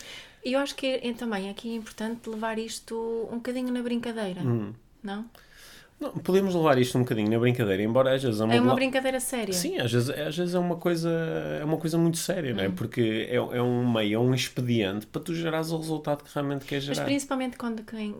E 0.45 0.53
eu 0.53 0.59
acho 0.59 0.75
que 0.75 0.85
é, 0.85 1.13
também 1.13 1.49
aqui 1.49 1.71
é 1.71 1.75
importante 1.75 2.29
levar 2.29 2.59
isto 2.59 3.27
um 3.31 3.37
bocadinho 3.37 3.73
na 3.73 3.81
brincadeira, 3.81 4.41
hum. 4.41 4.71
não? 5.01 5.25
Não, 5.99 6.11
podemos 6.11 6.53
levar 6.53 6.77
isto 6.77 6.97
um 6.97 7.01
bocadinho 7.01 7.29
na 7.29 7.39
brincadeira, 7.39 7.81
embora 7.81 8.13
às 8.13 8.21
vezes... 8.21 8.41
É 8.41 8.43
uma, 8.43 8.55
é 8.55 8.59
uma 8.59 8.75
brincadeira 8.75 9.19
séria. 9.19 9.53
Sim, 9.53 9.77
às 9.77 9.91
vezes, 9.91 10.09
às 10.09 10.35
vezes 10.35 10.53
é 10.53 10.59
uma 10.59 10.75
coisa 10.75 11.09
é 11.09 11.63
uma 11.63 11.77
coisa 11.77 11.97
muito 11.97 12.17
séria, 12.17 12.51
hum. 12.51 12.57
não 12.57 12.63
é? 12.63 12.67
Hum. 12.67 12.73
Porque 12.73 13.27
é, 13.29 13.35
é 13.35 13.61
um 13.61 13.89
meio, 13.89 14.15
é 14.15 14.19
um 14.19 14.33
expediente 14.33 15.07
para 15.07 15.21
tu 15.21 15.33
gerares 15.33 15.71
o 15.71 15.77
resultado 15.77 16.23
que 16.23 16.33
realmente 16.33 16.65
queres 16.65 16.83
gerar. 16.83 16.97
Mas 16.97 17.05
principalmente 17.05 17.57
quando 17.57 17.83
quem, 17.83 18.15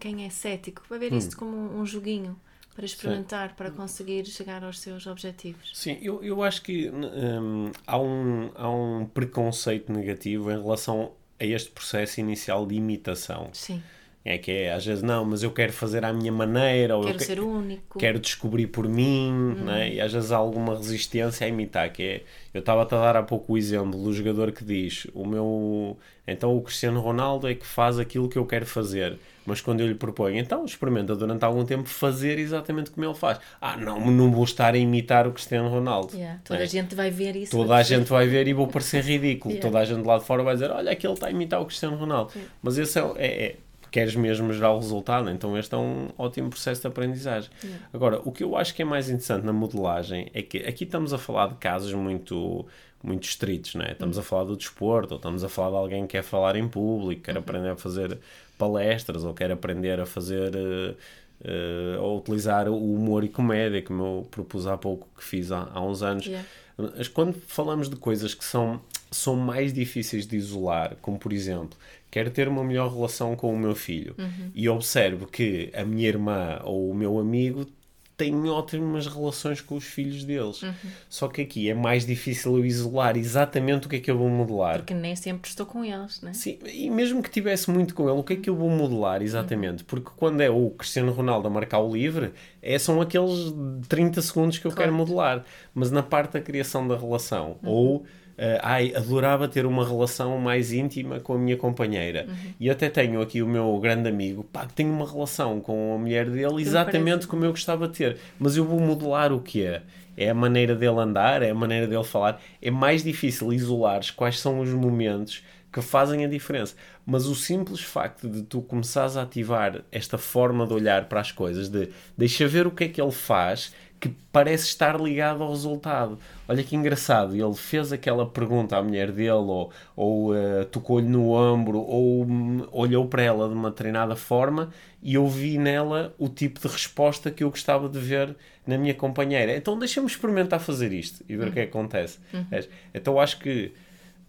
quem 0.00 0.26
é 0.26 0.30
cético 0.30 0.82
vai 0.88 0.98
ver 0.98 1.12
hum. 1.12 1.18
isto 1.18 1.36
como 1.36 1.56
um, 1.56 1.86
joguinho 1.86 2.36
para 2.74 2.84
experimentar, 2.84 3.50
Sim. 3.50 3.54
para 3.56 3.70
conseguir 3.70 4.26
chegar 4.26 4.64
aos 4.64 4.80
seus 4.80 5.06
objetivos. 5.06 5.70
Sim, 5.74 5.98
eu, 6.02 6.24
eu 6.24 6.42
acho 6.42 6.62
que 6.62 6.90
hum, 6.90 7.70
há, 7.86 7.98
um, 8.00 8.50
há 8.54 8.68
um 8.68 9.06
preconceito 9.06 9.92
negativo 9.92 10.50
em 10.50 10.60
relação 10.60 11.12
a 11.38 11.44
este 11.44 11.70
processo 11.70 12.18
inicial 12.18 12.66
de 12.66 12.74
imitação. 12.74 13.50
Sim 13.52 13.80
é 14.24 14.38
que 14.38 14.52
é, 14.52 14.72
às 14.72 14.86
vezes, 14.86 15.02
não, 15.02 15.24
mas 15.24 15.42
eu 15.42 15.50
quero 15.50 15.72
fazer 15.72 16.04
à 16.04 16.12
minha 16.12 16.30
maneira. 16.30 16.94
Quero 16.94 17.12
ou 17.12 17.18
ser 17.18 17.40
único. 17.40 17.98
Quero 17.98 18.20
descobrir 18.20 18.68
por 18.68 18.88
mim, 18.88 19.32
hum. 19.32 19.64
né? 19.64 19.94
e 19.94 20.00
às 20.00 20.12
vezes 20.12 20.30
há 20.30 20.36
alguma 20.36 20.76
resistência 20.76 21.44
a 21.44 21.48
imitar. 21.48 21.90
Que 21.92 22.02
é, 22.02 22.22
eu 22.54 22.60
estava-te 22.60 22.94
a 22.94 22.98
dar 22.98 23.16
há 23.16 23.22
pouco 23.22 23.54
o 23.54 23.58
exemplo 23.58 24.00
do 24.00 24.12
jogador 24.12 24.52
que 24.52 24.64
diz: 24.64 25.08
o 25.12 25.26
meu. 25.26 25.98
Então 26.24 26.56
o 26.56 26.62
Cristiano 26.62 27.00
Ronaldo 27.00 27.48
é 27.48 27.54
que 27.54 27.66
faz 27.66 27.98
aquilo 27.98 28.28
que 28.28 28.38
eu 28.38 28.46
quero 28.46 28.64
fazer. 28.64 29.18
Mas 29.44 29.60
quando 29.60 29.80
eu 29.80 29.88
lhe 29.88 29.94
proponho, 29.94 30.38
então 30.38 30.64
experimenta 30.64 31.16
durante 31.16 31.44
algum 31.44 31.64
tempo 31.64 31.88
fazer 31.88 32.38
exatamente 32.38 32.92
como 32.92 33.04
ele 33.04 33.14
faz. 33.14 33.40
Ah, 33.60 33.76
não, 33.76 34.08
não 34.08 34.30
vou 34.30 34.44
estar 34.44 34.72
a 34.72 34.78
imitar 34.78 35.26
o 35.26 35.32
Cristiano 35.32 35.68
Ronaldo. 35.68 36.14
Yeah. 36.14 36.40
Toda 36.44 36.60
é? 36.60 36.62
a 36.62 36.66
gente 36.66 36.94
vai 36.94 37.10
ver 37.10 37.34
isso. 37.34 37.50
Toda 37.50 37.74
a 37.74 37.82
gente 37.82 38.08
vai 38.08 38.28
ver 38.28 38.46
e 38.46 38.52
vou 38.52 38.68
parecer 38.68 39.02
ridículo. 39.02 39.52
Yeah. 39.52 39.68
Toda 39.68 39.80
a 39.80 39.84
gente 39.84 40.06
lá 40.06 40.18
de 40.18 40.24
fora 40.24 40.42
vai 40.42 40.54
dizer: 40.54 40.70
olha, 40.70 40.92
aquele 40.92 41.12
está 41.12 41.26
a 41.26 41.30
imitar 41.30 41.60
o 41.60 41.66
Cristiano 41.66 41.96
Ronaldo. 41.96 42.30
Yeah. 42.32 42.52
Mas 42.62 42.78
esse 42.78 42.98
é, 42.98 43.02
é, 43.16 43.26
é 43.26 43.56
queres 43.92 44.16
mesmo 44.16 44.52
gerar 44.54 44.72
o 44.72 44.78
resultado, 44.78 45.28
então 45.28 45.56
este 45.56 45.74
é 45.74 45.78
um 45.78 46.08
ótimo 46.16 46.48
processo 46.48 46.80
de 46.80 46.86
aprendizagem. 46.86 47.50
Yeah. 47.62 47.86
Agora, 47.92 48.20
o 48.24 48.32
que 48.32 48.42
eu 48.42 48.56
acho 48.56 48.74
que 48.74 48.80
é 48.80 48.84
mais 48.84 49.08
interessante 49.08 49.44
na 49.44 49.52
modelagem 49.52 50.30
é 50.32 50.40
que 50.40 50.58
aqui 50.58 50.84
estamos 50.84 51.12
a 51.12 51.18
falar 51.18 51.48
de 51.48 51.56
casos 51.56 51.92
muito 51.92 52.66
muito 53.02 53.24
estritos, 53.24 53.74
né? 53.74 53.90
Estamos 53.92 54.16
uhum. 54.16 54.22
a 54.22 54.24
falar 54.24 54.44
do 54.44 54.56
desporto, 54.56 55.14
ou 55.14 55.16
estamos 55.16 55.42
a 55.42 55.48
falar 55.48 55.70
de 55.70 55.76
alguém 55.76 56.02
que 56.06 56.12
quer 56.12 56.22
falar 56.22 56.54
em 56.56 56.68
público, 56.68 57.22
quer 57.22 57.32
uhum. 57.32 57.40
aprender 57.40 57.70
a 57.70 57.76
fazer 57.76 58.18
palestras, 58.56 59.24
ou 59.24 59.34
quer 59.34 59.50
aprender 59.50 60.00
a 60.00 60.06
fazer 60.06 60.54
uh, 60.54 60.96
uh, 61.44 62.00
ou 62.00 62.18
utilizar 62.18 62.68
o 62.68 62.94
humor 62.94 63.24
e 63.24 63.28
comédia, 63.28 63.82
como 63.82 64.04
eu 64.04 64.28
propus 64.30 64.68
há 64.68 64.78
pouco 64.78 65.08
que 65.16 65.24
fiz 65.24 65.50
há, 65.50 65.68
há 65.74 65.84
uns 65.84 66.02
anos. 66.02 66.26
Yeah. 66.26 66.48
Mas 66.76 67.08
quando 67.08 67.34
falamos 67.34 67.90
de 67.90 67.96
coisas 67.96 68.34
que 68.34 68.44
são, 68.44 68.80
são 69.10 69.36
mais 69.36 69.72
difíceis 69.72 70.26
de 70.26 70.36
isolar, 70.36 70.96
como 71.02 71.18
por 71.18 71.32
exemplo, 71.32 71.76
quero 72.12 72.30
ter 72.30 72.46
uma 72.46 72.62
melhor 72.62 72.92
relação 72.92 73.34
com 73.34 73.52
o 73.52 73.58
meu 73.58 73.74
filho 73.74 74.14
uhum. 74.18 74.50
e 74.54 74.68
observo 74.68 75.26
que 75.26 75.72
a 75.74 75.82
minha 75.84 76.06
irmã 76.06 76.60
ou 76.62 76.90
o 76.90 76.94
meu 76.94 77.18
amigo 77.18 77.66
têm 78.14 78.48
ótimas 78.48 79.06
relações 79.06 79.60
com 79.62 79.74
os 79.74 79.84
filhos 79.84 80.22
deles. 80.22 80.62
Uhum. 80.62 80.72
Só 81.08 81.26
que 81.26 81.40
aqui 81.40 81.68
é 81.70 81.74
mais 81.74 82.04
difícil 82.06 82.56
eu 82.58 82.64
isolar 82.64 83.16
exatamente 83.16 83.86
o 83.86 83.90
que 83.90 83.96
é 83.96 84.00
que 84.00 84.10
eu 84.10 84.16
vou 84.18 84.28
modelar. 84.28 84.76
Porque 84.76 84.92
nem 84.94 85.16
sempre 85.16 85.48
estou 85.50 85.64
com 85.66 85.82
eles, 85.84 86.20
né? 86.20 86.32
Sim, 86.34 86.58
e 86.72 86.88
mesmo 86.90 87.22
que 87.22 87.30
tivesse 87.30 87.68
muito 87.70 87.94
com 87.94 88.08
ele, 88.08 88.18
o 88.18 88.22
que 88.22 88.34
é 88.34 88.36
que 88.36 88.48
eu 88.50 88.54
vou 88.54 88.68
modelar 88.68 89.16
Uhum. 89.18 89.24
exatamente? 89.24 89.82
Porque 89.82 90.10
quando 90.16 90.40
é 90.42 90.50
o 90.50 90.70
Cristiano 90.70 91.10
Ronaldo 91.10 91.48
a 91.48 91.50
marcar 91.50 91.80
o 91.80 91.92
livre, 91.96 92.32
é, 92.60 92.78
são 92.78 93.00
aqueles 93.00 93.52
30 93.88 94.20
segundos 94.22 94.58
que 94.58 94.66
eu 94.66 94.70
Claro. 94.70 94.82
quero 94.90 94.94
modelar. 94.96 95.44
Mas 95.74 95.90
na 95.90 96.02
parte 96.02 96.34
da 96.34 96.40
criação 96.40 96.86
da 96.86 96.96
relação, 96.96 97.56
Uhum. 97.62 97.70
ou 97.70 98.06
eh, 98.36 98.58
ai, 98.62 98.92
adorava 98.94 99.46
ter 99.46 99.66
uma 99.66 99.86
relação 99.86 100.38
mais 100.38 100.72
íntima 100.72 101.20
com 101.20 101.34
a 101.34 101.38
minha 101.38 101.56
companheira. 101.56 102.26
Uhum. 102.28 102.52
E 102.58 102.70
até 102.70 102.88
tenho 102.88 103.20
aqui 103.20 103.42
o 103.42 103.46
meu 103.46 103.78
grande 103.78 104.08
amigo, 104.08 104.44
pá, 104.44 104.66
que 104.66 104.74
tem 104.74 104.86
uma 104.86 105.08
relação 105.08 105.60
com 105.60 105.94
a 105.94 105.98
mulher 105.98 106.28
dele 106.28 106.54
me 106.54 106.62
exatamente 106.62 107.10
parece. 107.10 107.28
como 107.28 107.44
eu 107.44 107.50
gostava 107.50 107.86
de 107.88 107.96
ter. 107.96 108.16
Mas 108.38 108.56
eu 108.56 108.64
vou 108.64 108.80
modelar 108.80 109.32
o 109.32 109.40
que 109.40 109.64
é. 109.64 109.82
É 110.16 110.28
a 110.28 110.34
maneira 110.34 110.74
dele 110.74 110.98
andar, 110.98 111.42
é 111.42 111.50
a 111.50 111.54
maneira 111.54 111.86
dele 111.86 112.04
falar. 112.04 112.40
É 112.60 112.70
mais 112.70 113.02
difícil 113.02 113.52
isolares 113.52 114.10
quais 114.10 114.38
são 114.38 114.60
os 114.60 114.70
momentos 114.70 115.42
que 115.72 115.80
fazem 115.80 116.24
a 116.24 116.28
diferença. 116.28 116.74
Mas 117.04 117.26
o 117.26 117.34
simples 117.34 117.80
facto 117.80 118.28
de 118.28 118.42
tu 118.42 118.60
começares 118.60 119.16
a 119.16 119.22
ativar 119.22 119.82
esta 119.90 120.18
forma 120.18 120.66
de 120.66 120.74
olhar 120.74 121.06
para 121.06 121.20
as 121.20 121.32
coisas, 121.32 121.68
de 121.68 121.88
deixa 122.16 122.46
ver 122.46 122.66
o 122.66 122.70
que 122.70 122.84
é 122.84 122.88
que 122.88 123.00
ele 123.00 123.10
faz, 123.10 123.72
que 124.02 124.08
parece 124.32 124.66
estar 124.66 125.00
ligado 125.00 125.44
ao 125.44 125.50
resultado. 125.50 126.18
Olha 126.48 126.64
que 126.64 126.74
engraçado, 126.74 127.36
ele 127.36 127.54
fez 127.54 127.92
aquela 127.92 128.26
pergunta 128.26 128.76
à 128.76 128.82
mulher 128.82 129.12
dele, 129.12 129.30
ou, 129.30 129.70
ou 129.94 130.34
eh, 130.36 130.64
tocou-lhe 130.64 131.06
no 131.06 131.30
ombro, 131.30 131.78
ou 131.78 132.24
hum, 132.24 132.66
olhou 132.72 133.06
para 133.06 133.22
ela 133.22 133.48
de 133.48 133.54
uma 133.54 133.70
treinada 133.70 134.16
forma, 134.16 134.70
e 135.00 135.14
eu 135.14 135.28
vi 135.28 135.56
nela 135.56 136.12
o 136.18 136.28
tipo 136.28 136.58
de 136.60 136.66
resposta 136.66 137.30
que 137.30 137.44
eu 137.44 137.50
gostava 137.50 137.88
de 137.88 138.00
ver 138.00 138.34
na 138.66 138.76
minha 138.76 138.92
companheira. 138.94 139.56
Então 139.56 139.78
deixa-me 139.78 140.08
experimentar 140.08 140.58
fazer 140.58 140.92
isto 140.92 141.24
e 141.28 141.36
ver 141.36 141.48
o 141.48 141.52
que 141.52 141.60
é 141.60 141.62
que 141.66 141.68
acontece. 141.70 142.18
És? 142.50 142.68
Então 142.92 143.20
acho 143.20 143.38
que 143.38 143.70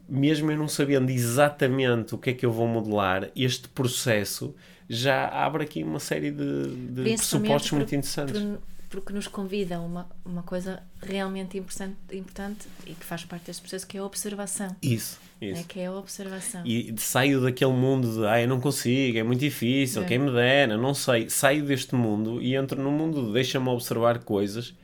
mesmo 0.07 0.51
eu 0.51 0.57
não 0.57 0.67
sabendo 0.67 1.09
exatamente 1.09 2.13
o 2.13 2.17
que 2.19 2.29
é 2.29 2.33
que 2.33 2.45
eu 2.45 2.51
vou 2.51 2.67
modelar, 2.67 3.29
este 3.35 3.67
processo 3.69 4.53
já 4.87 5.27
abre 5.29 5.63
aqui 5.63 5.81
uma 5.83 5.99
série 5.99 6.29
de, 6.29 6.67
de 6.75 7.01
pressupostos 7.39 7.69
por- 7.71 7.75
muito 7.77 7.95
interessantes. 7.95 8.39
por- 8.39 8.59
porque 8.93 9.11
nos 9.11 9.27
convida 9.27 9.77
a 9.77 9.79
uma, 9.81 10.07
uma 10.23 10.43
coisa 10.43 10.83
realmente 11.01 11.57
importante, 11.57 11.95
importante 12.11 12.67
e 12.85 12.93
que 12.93 13.03
faz 13.03 13.25
parte 13.25 13.45
deste 13.47 13.61
processo, 13.61 13.87
que 13.87 13.97
é 13.97 13.99
a 13.99 14.05
observação. 14.05 14.75
Isso, 14.81 15.19
Né? 15.41 15.49
isso. 15.51 15.63
Que 15.67 15.79
é 15.79 15.87
a 15.87 15.91
observação. 15.93 16.61
E 16.65 16.93
saio 16.97 17.41
daquele 17.41 17.71
mundo 17.73 18.13
de 18.19 18.25
ah, 18.27 18.39
eu 18.39 18.47
não 18.47 18.59
consigo, 18.61 19.17
é 19.17 19.23
muito 19.23 19.39
difícil, 19.39 20.03
É. 20.03 20.05
quem 20.05 20.19
me 20.19 20.31
dera, 20.31 20.77
não 20.77 20.93
sei. 20.93 21.27
Saio 21.29 21.65
deste 21.65 21.95
mundo 21.95 22.39
e 22.41 22.55
entro 22.55 22.81
no 22.81 22.91
mundo 22.91 23.25
de 23.25 23.33
deixa-me 23.33 23.67
observar 23.69 24.19
coisas 24.19 24.75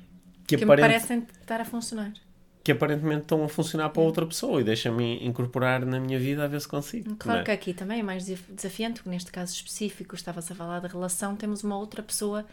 que, 0.48 0.58
que 0.58 0.66
me 0.66 0.76
parecem 0.76 1.26
estar 1.42 1.62
a 1.62 1.66
funcionar. 1.66 2.12
que 2.64 2.72
aparentemente 2.72 3.22
estão 3.22 3.44
a 3.44 3.48
funcionar 3.48 3.90
para 3.90 4.02
outra 4.02 4.26
pessoa 4.26 4.60
e 4.60 4.64
deixa-me 4.64 5.24
incorporar 5.26 5.86
na 5.86 6.00
minha 6.00 6.18
vida 6.20 6.44
a 6.44 6.48
ver 6.48 6.60
se 6.60 6.68
consigo. 6.68 7.16
Claro 7.16 7.42
é? 7.42 7.44
que 7.44 7.52
aqui 7.52 7.74
também 7.74 8.00
é 8.00 8.04
mais 8.04 8.26
desaf- 8.26 8.52
desafiante, 8.52 8.96
porque 8.96 9.10
neste 9.12 9.32
caso 9.32 9.54
específico, 9.54 10.16
estavas 10.16 10.50
a 10.52 10.56
falar 10.56 10.80
da 10.80 10.88
relação, 10.88 11.36
temos 11.36 11.64
uma 11.64 11.78
outra 11.78 12.02
pessoa 12.04 12.44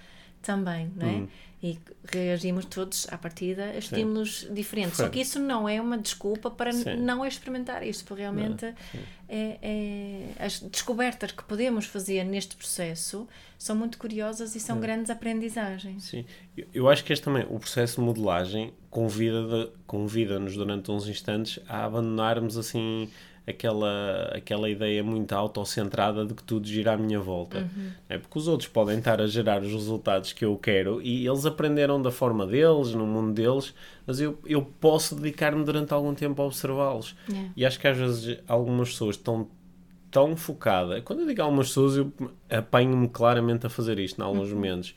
também, 0.42 0.90
não 0.94 1.06
é? 1.06 1.10
Hum. 1.12 1.28
E 1.62 1.78
reagimos 2.12 2.66
todos 2.66 3.08
à 3.10 3.16
partida 3.16 3.64
a 3.64 3.78
estímulos 3.78 4.46
diferentes. 4.52 4.98
Só 4.98 5.08
que 5.08 5.20
isso 5.20 5.40
não 5.40 5.68
é 5.68 5.80
uma 5.80 5.96
desculpa 5.98 6.50
para 6.50 6.70
Sim. 6.72 6.96
não 6.96 7.24
experimentar 7.26 7.82
isto, 7.82 8.04
porque 8.04 8.22
realmente 8.22 8.66
é, 9.28 9.58
é- 9.62 10.28
as 10.38 10.60
descobertas 10.60 11.32
que 11.32 11.42
podemos 11.42 11.86
fazer 11.86 12.24
neste 12.24 12.54
processo 12.56 13.26
são 13.58 13.74
muito 13.74 13.96
curiosas 13.98 14.54
e 14.54 14.60
são 14.60 14.78
grandes 14.78 15.10
aprendizagens. 15.10 16.04
Sim, 16.04 16.24
eu, 16.56 16.66
eu 16.74 16.88
acho 16.88 17.02
que 17.02 17.12
este 17.12 17.24
também, 17.24 17.44
o 17.48 17.58
processo 17.58 18.00
de 18.00 18.06
modelagem 18.06 18.72
convida-nos 18.90 19.70
convida 19.86 20.38
durante 20.38 20.90
uns 20.90 21.08
instantes 21.08 21.58
a 21.66 21.84
abandonarmos 21.86 22.56
assim 22.58 23.10
aquela, 23.46 24.32
aquela 24.34 24.68
ideia 24.68 25.04
muito 25.04 25.32
autocentrada 25.32 26.24
de 26.26 26.34
que 26.34 26.42
tudo 26.42 26.66
gira 26.66 26.94
à 26.94 26.96
minha 26.96 27.20
volta. 27.20 27.70
É 28.08 28.18
porque 28.18 28.38
os 28.38 28.48
outros 28.48 28.68
podem 28.68 28.98
estar 28.98 29.20
a 29.20 29.26
gerar 29.26 29.62
os 29.62 29.72
resultados 29.72 30.32
que 30.32 30.44
eu 30.44 30.56
quero 30.56 31.00
e 31.00 31.26
eles 31.26 31.46
aprenderam 31.46 32.02
da 32.02 32.10
forma 32.10 32.46
deles, 32.46 32.92
no 32.92 33.06
mundo 33.06 33.32
deles, 33.32 33.72
mas 34.06 34.20
eu, 34.20 34.38
eu 34.44 34.62
posso 34.62 35.14
dedicar-me 35.14 35.64
durante 35.64 35.94
algum 35.94 36.14
tempo 36.14 36.42
a 36.42 36.46
observá-los. 36.46 37.14
Yeah. 37.28 37.52
E 37.56 37.64
acho 37.64 37.78
que 37.78 37.86
às 37.86 37.96
vezes 37.96 38.38
algumas 38.48 38.90
pessoas 38.90 39.16
estão 39.16 39.48
tão 40.10 40.36
focadas. 40.36 41.02
Quando 41.04 41.20
eu 41.20 41.26
digo 41.26 41.42
algumas 41.42 41.68
pessoas, 41.68 41.96
eu 41.96 42.12
apanho-me 42.50 43.08
claramente 43.08 43.66
a 43.66 43.68
fazer 43.68 43.98
isto 43.98 44.20
em 44.20 44.24
alguns 44.24 44.50
momentos. 44.50 44.94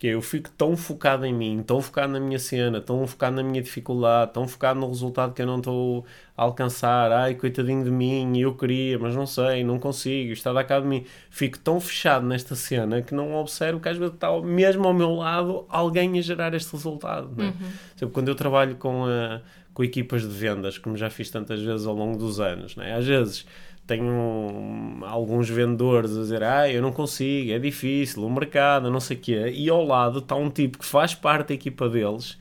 Que 0.00 0.06
eu 0.06 0.22
fico 0.22 0.48
tão 0.56 0.78
focado 0.78 1.26
em 1.26 1.32
mim, 1.32 1.62
tão 1.62 1.80
focado 1.82 2.14
na 2.14 2.18
minha 2.18 2.38
cena, 2.38 2.80
tão 2.80 3.06
focado 3.06 3.36
na 3.36 3.42
minha 3.42 3.60
dificuldade, 3.60 4.32
tão 4.32 4.48
focado 4.48 4.80
no 4.80 4.88
resultado 4.88 5.34
que 5.34 5.42
eu 5.42 5.46
não 5.46 5.58
estou 5.58 6.06
a 6.34 6.42
alcançar. 6.42 7.12
Ai, 7.12 7.34
coitadinho 7.34 7.84
de 7.84 7.90
mim, 7.90 8.38
eu 8.38 8.54
queria, 8.54 8.98
mas 8.98 9.14
não 9.14 9.26
sei, 9.26 9.62
não 9.62 9.78
consigo, 9.78 10.32
está 10.32 10.50
a 10.50 10.54
dar 10.54 10.64
cá 10.64 10.80
de 10.80 10.86
mim. 10.86 11.04
Fico 11.28 11.58
tão 11.58 11.78
fechado 11.78 12.26
nesta 12.26 12.56
cena 12.56 13.02
que 13.02 13.14
não 13.14 13.34
observo 13.34 13.78
que 13.78 13.90
às 13.90 13.98
vezes 13.98 14.14
está 14.14 14.40
mesmo 14.40 14.86
ao 14.88 14.94
meu 14.94 15.12
lado 15.16 15.66
alguém 15.68 16.18
a 16.18 16.22
gerar 16.22 16.54
este 16.54 16.72
resultado. 16.72 17.30
É? 17.38 17.52
Sempre 17.94 18.14
quando 18.14 18.28
eu 18.28 18.34
trabalho 18.34 18.76
com, 18.76 19.04
a, 19.04 19.42
com 19.74 19.84
equipas 19.84 20.22
de 20.22 20.28
vendas, 20.28 20.78
como 20.78 20.96
já 20.96 21.10
fiz 21.10 21.28
tantas 21.28 21.60
vezes 21.60 21.86
ao 21.86 21.94
longo 21.94 22.16
dos 22.16 22.40
anos, 22.40 22.74
não 22.74 22.84
é? 22.84 22.94
às 22.94 23.06
vezes 23.06 23.44
tenho 23.90 25.00
alguns 25.02 25.48
vendedores 25.48 26.16
a 26.16 26.20
dizer 26.20 26.44
ah, 26.44 26.70
eu 26.70 26.80
não 26.80 26.92
consigo, 26.92 27.50
é 27.50 27.58
difícil, 27.58 28.24
o 28.24 28.30
mercado, 28.30 28.88
não 28.88 29.00
sei 29.00 29.16
o 29.16 29.20
quê, 29.20 29.52
e 29.52 29.68
ao 29.68 29.84
lado 29.84 30.20
está 30.20 30.36
um 30.36 30.48
tipo 30.48 30.78
que 30.78 30.84
faz 30.84 31.12
parte 31.12 31.48
da 31.48 31.54
equipa 31.54 31.88
deles, 31.88 32.38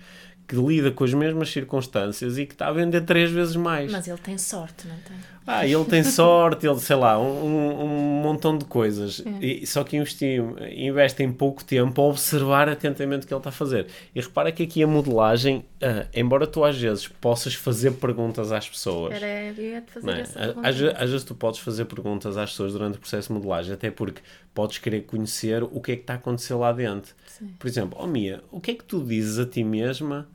que 0.47 0.55
lida 0.55 0.91
com 0.91 1.03
as 1.03 1.11
mesmas 1.11 1.49
circunstâncias 1.49 2.37
e 2.37 2.45
que 2.45 2.53
está 2.53 2.67
a 2.67 2.71
vender 2.71 3.01
três 3.01 3.31
vezes 3.31 3.55
mais. 3.55 3.91
Mas 3.91 4.07
ele 4.07 4.19
tem 4.19 4.37
sorte, 4.37 4.87
não 4.87 4.95
tem? 4.97 5.17
Ah, 5.51 5.65
ele 5.65 5.83
tem 5.85 6.03
sorte, 6.03 6.67
ele, 6.67 6.79
sei 6.79 6.95
lá, 6.95 7.19
um, 7.19 7.83
um 7.83 7.87
montão 8.21 8.55
de 8.55 8.65
coisas. 8.65 9.23
E, 9.41 9.65
só 9.65 9.83
que 9.83 9.97
investi, 9.97 10.37
investe 10.75 11.23
em 11.23 11.31
pouco 11.31 11.63
tempo 11.63 11.99
a 12.01 12.05
observar 12.05 12.69
atentamente 12.69 13.25
o 13.25 13.27
que 13.27 13.33
ele 13.33 13.39
está 13.39 13.49
a 13.49 13.53
fazer. 13.53 13.87
E 14.13 14.21
repara 14.21 14.51
que 14.51 14.61
aqui 14.63 14.83
a 14.83 14.87
modelagem, 14.87 15.65
ah, 15.81 16.05
embora 16.13 16.45
tu 16.45 16.63
às 16.63 16.77
vezes 16.77 17.07
possas 17.07 17.55
fazer 17.55 17.91
perguntas 17.93 18.51
às 18.51 18.69
pessoas. 18.69 19.13
Era, 19.15 19.27
eu 19.59 19.81
te 19.81 19.91
fazer 19.91 20.11
é? 20.11 20.19
essa 20.21 20.39
Às, 20.39 20.45
pergunta. 20.45 20.67
às 20.69 20.75
ve- 20.77 20.93
às 20.95 21.09
vezes 21.09 21.23
tu 21.23 21.33
podes 21.33 21.59
fazer 21.59 21.85
perguntas 21.85 22.37
às 22.37 22.51
pessoas 22.51 22.73
durante 22.73 22.97
o 22.97 22.99
processo 22.99 23.29
de 23.29 23.33
modelagem, 23.33 23.73
até 23.73 23.89
porque 23.89 24.21
podes 24.53 24.77
querer 24.77 25.01
conhecer 25.01 25.63
o 25.63 25.81
que 25.81 25.93
é 25.93 25.95
que 25.95 26.01
está 26.01 26.13
a 26.13 26.17
acontecer 26.17 26.53
lá 26.53 26.71
dentro. 26.71 27.15
Sim. 27.25 27.47
Por 27.57 27.67
exemplo, 27.67 27.97
oh 27.99 28.05
Mia, 28.05 28.41
o 28.51 28.59
que 28.61 28.71
é 28.71 28.73
que 28.75 28.83
tu 28.83 29.03
dizes 29.03 29.39
a 29.39 29.45
ti 29.47 29.63
mesma 29.63 30.27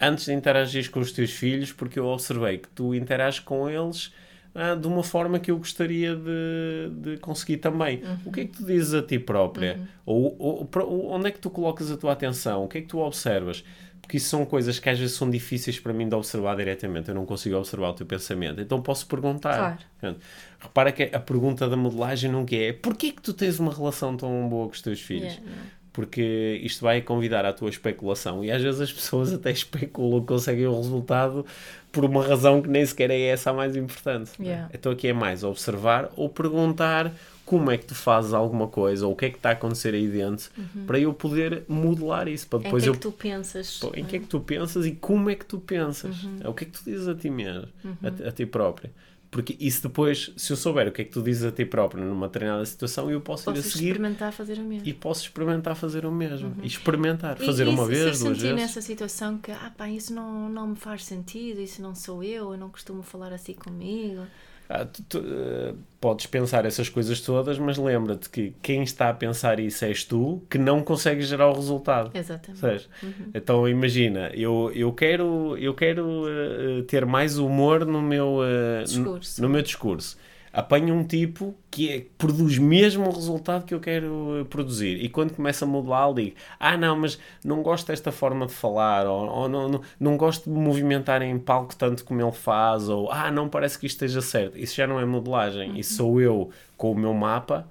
antes 0.00 0.26
de 0.26 0.32
interagir 0.32 0.90
com 0.90 1.00
os 1.00 1.10
teus 1.10 1.30
filhos? 1.32 1.72
Porque 1.72 1.98
eu 1.98 2.06
observei 2.06 2.58
que 2.58 2.68
tu 2.68 2.94
interages 2.94 3.40
com 3.40 3.68
eles 3.68 4.12
ah, 4.54 4.74
de 4.74 4.86
uma 4.86 5.02
forma 5.02 5.38
que 5.38 5.50
eu 5.50 5.58
gostaria 5.58 6.14
de, 6.16 6.90
de 7.12 7.16
conseguir 7.18 7.58
também. 7.58 8.02
O 8.24 8.32
que 8.32 8.40
é 8.40 8.44
que 8.44 8.52
tu 8.58 8.64
dizes 8.64 8.94
a 8.94 9.02
ti 9.02 9.18
própria? 9.18 9.80
Ou, 10.04 10.34
ou- 10.38 10.68
ou 10.86 11.10
onde 11.12 11.28
é 11.28 11.30
que 11.30 11.38
tu 11.38 11.50
colocas 11.50 11.90
a 11.90 11.96
tua 11.96 12.12
atenção? 12.12 12.64
O 12.64 12.68
que 12.68 12.78
é 12.78 12.80
que 12.80 12.86
tu 12.88 12.98
observas? 12.98 13.64
Porque 14.02 14.16
isso 14.16 14.28
são 14.28 14.44
coisas 14.44 14.78
que 14.80 14.88
às 14.88 14.98
vezes 14.98 15.14
são 15.14 15.30
difíceis 15.30 15.78
para 15.78 15.92
mim 15.92 16.08
de 16.08 16.14
observar 16.16 16.56
diretamente. 16.56 17.08
Eu 17.10 17.14
não 17.14 17.24
consigo 17.24 17.56
observar 17.56 17.90
o 17.90 17.92
teu 17.92 18.06
pensamento. 18.06 18.60
Então 18.60 18.82
posso 18.82 19.06
perguntar. 19.06 19.78
Claro. 20.00 20.16
Repara 20.58 20.90
que 20.90 21.04
a 21.14 21.20
pergunta 21.20 21.68
da 21.68 21.76
modelagem 21.76 22.30
não 22.30 22.44
é 22.50 22.72
porquê 22.72 23.12
que 23.12 23.22
tu 23.22 23.32
tens 23.32 23.60
uma 23.60 23.72
relação 23.72 24.16
tão 24.16 24.48
boa 24.48 24.66
com 24.66 24.72
os 24.72 24.82
teus 24.82 25.00
filhos? 25.00 25.34
Yeah. 25.34 25.52
Porque 26.00 26.60
isto 26.62 26.82
vai 26.82 27.00
convidar 27.02 27.44
à 27.44 27.52
tua 27.52 27.68
especulação 27.70 28.44
e 28.44 28.50
às 28.50 28.62
vezes 28.62 28.80
as 28.80 28.92
pessoas 28.92 29.32
até 29.32 29.50
especulam 29.52 30.20
que 30.20 30.26
conseguem 30.28 30.66
o 30.66 30.74
resultado 30.76 31.44
por 31.92 32.04
uma 32.04 32.24
razão 32.26 32.62
que 32.62 32.68
nem 32.68 32.84
sequer 32.86 33.10
é 33.10 33.20
essa 33.20 33.50
a 33.50 33.52
mais 33.52 33.76
importante. 33.76 34.30
é? 34.40 34.44
Yeah. 34.44 34.70
Então 34.72 34.92
aqui 34.92 35.08
é 35.08 35.12
mais 35.12 35.42
observar 35.44 36.10
ou 36.16 36.28
perguntar 36.28 37.12
como 37.44 37.68
é 37.70 37.76
que 37.76 37.84
tu 37.84 37.96
fazes 37.96 38.32
alguma 38.32 38.68
coisa 38.68 39.06
ou 39.06 39.12
o 39.12 39.16
que 39.16 39.24
é 39.24 39.30
que 39.30 39.36
está 39.36 39.48
a 39.48 39.52
acontecer 39.52 39.92
aí 39.92 40.06
dentro 40.06 40.50
para 40.86 41.00
eu 41.00 41.12
poder 41.12 41.64
modelar 41.66 42.28
isso, 42.28 42.46
para 42.46 42.60
Em 42.60 42.62
depois 42.62 42.84
que 42.84 42.88
é 42.88 42.90
eu 42.90 42.94
que 42.94 43.00
tu 43.00 43.10
pensas? 43.10 43.80
Em 43.96 44.04
que 44.04 44.16
é 44.16 44.18
que 44.20 44.26
tu 44.26 44.38
pensas 44.40 44.86
e 44.86 44.92
como 44.92 45.28
é 45.28 45.34
que 45.34 45.44
tu 45.44 45.58
pensas? 45.58 46.22
Uhum. 46.22 46.36
É 46.44 46.48
o 46.48 46.54
que 46.54 46.62
é 46.62 46.66
que 46.68 46.72
tu 46.72 46.84
dizes 46.84 47.08
a 47.08 47.14
ti 47.14 47.28
mesmo, 47.28 47.66
a, 48.04 48.10
ti- 48.12 48.22
a 48.24 48.30
ti 48.32 48.46
própria. 48.46 48.92
Porque 49.30 49.56
isso 49.60 49.82
depois, 49.84 50.32
se 50.36 50.52
eu 50.52 50.56
souber 50.56 50.88
o 50.88 50.92
que 50.92 51.02
é 51.02 51.04
que 51.04 51.12
tu 51.12 51.22
dizes 51.22 51.44
a 51.44 51.52
ti 51.52 51.64
própria 51.64 52.04
numa 52.04 52.26
determinada 52.26 52.64
situação, 52.66 53.08
eu 53.10 53.20
posso 53.20 53.48
ir 53.50 53.58
a 53.58 53.62
seguir 53.62 53.86
experimentar 53.90 54.32
fazer 54.32 54.58
o 54.58 54.62
mesmo. 54.64 54.88
e 54.88 54.92
posso 54.92 55.22
experimentar 55.22 55.76
fazer 55.76 56.04
o 56.04 56.10
mesmo. 56.10 56.56
E 56.62 56.66
experimentar, 56.66 57.36
fazer 57.38 57.64
e 57.66 57.68
uma 57.70 57.84
se- 57.84 57.90
vez, 57.90 58.00
se 58.16 58.22
eu 58.24 58.26
duas 58.26 58.38
sentir 58.38 58.54
vezes. 58.54 58.56
nessa 58.56 58.80
situação 58.82 59.38
que, 59.38 59.52
ah 59.52 59.72
pá, 59.76 59.88
isso 59.88 60.12
não, 60.12 60.48
não 60.48 60.66
me 60.68 60.76
faz 60.76 61.04
sentido, 61.04 61.60
isso 61.60 61.80
não 61.80 61.94
sou 61.94 62.24
eu, 62.24 62.52
eu 62.52 62.58
não 62.58 62.68
costumo 62.70 63.02
falar 63.04 63.32
assim 63.32 63.54
comigo. 63.54 64.22
Ah, 64.72 64.84
tu- 64.84 65.02
tu, 65.08 65.18
eh, 65.18 65.74
podes 66.00 66.26
pensar 66.26 66.64
essas 66.64 66.88
coisas 66.88 67.20
todas, 67.20 67.58
mas 67.58 67.76
lembra-te 67.76 68.30
que 68.30 68.52
quem 68.62 68.84
está 68.84 69.08
a 69.08 69.12
pensar 69.14 69.58
isso 69.58 69.84
és 69.84 70.04
tu, 70.04 70.40
que 70.48 70.58
não 70.58 70.80
consegues 70.80 71.26
gerar 71.26 71.48
o 71.48 71.52
resultado. 71.54 72.12
Exatamente. 72.14 72.60
Sabes? 72.60 72.88
Então 73.34 73.68
imagina, 73.68 74.30
eu, 74.32 74.70
eu 74.72 74.92
quero, 74.92 75.56
eu 75.58 75.74
quero 75.74 76.22
eh, 76.28 76.82
ter 76.86 77.04
mais 77.04 77.36
humor 77.36 77.84
no 77.84 78.00
meu, 78.00 78.38
Discurso. 78.84 79.42
no, 79.42 79.48
no 79.48 79.52
meu 79.54 79.62
discurso. 79.62 80.16
Apanho 80.52 80.94
um 80.94 81.04
tipo 81.04 81.54
que 81.70 81.90
é, 81.90 82.06
produz 82.18 82.58
mesmo 82.58 83.06
o 83.06 83.12
resultado 83.12 83.64
que 83.64 83.74
eu 83.74 83.80
quero 83.80 84.46
produzir. 84.50 85.02
E 85.02 85.08
quando 85.08 85.34
começa 85.34 85.64
a 85.64 85.68
modelá-lo, 85.68 86.14
digo: 86.14 86.36
Ah, 86.58 86.76
não, 86.76 86.96
mas 86.96 87.18
não 87.44 87.62
gosto 87.62 87.86
desta 87.86 88.10
forma 88.10 88.46
de 88.46 88.52
falar, 88.52 89.06
ou, 89.06 89.28
ou 89.28 89.48
não, 89.48 89.68
não, 89.68 89.80
não, 89.98 90.16
gosto 90.16 90.50
de 90.50 90.58
movimentar 90.58 91.22
em 91.22 91.38
palco 91.38 91.74
tanto 91.76 92.04
como 92.04 92.20
ele 92.20 92.32
faz, 92.32 92.88
ou 92.88 93.10
Ah, 93.10 93.30
não 93.30 93.48
parece 93.48 93.78
que 93.78 93.86
isto 93.86 93.96
esteja 93.96 94.20
certo. 94.20 94.58
Isso 94.58 94.74
já 94.74 94.86
não 94.86 94.98
é 94.98 95.04
modelagem. 95.04 95.70
Uhum. 95.70 95.76
Isso 95.76 95.94
sou 95.94 96.20
eu 96.20 96.50
com 96.76 96.92
o 96.92 96.98
meu 96.98 97.14
mapa 97.14 97.68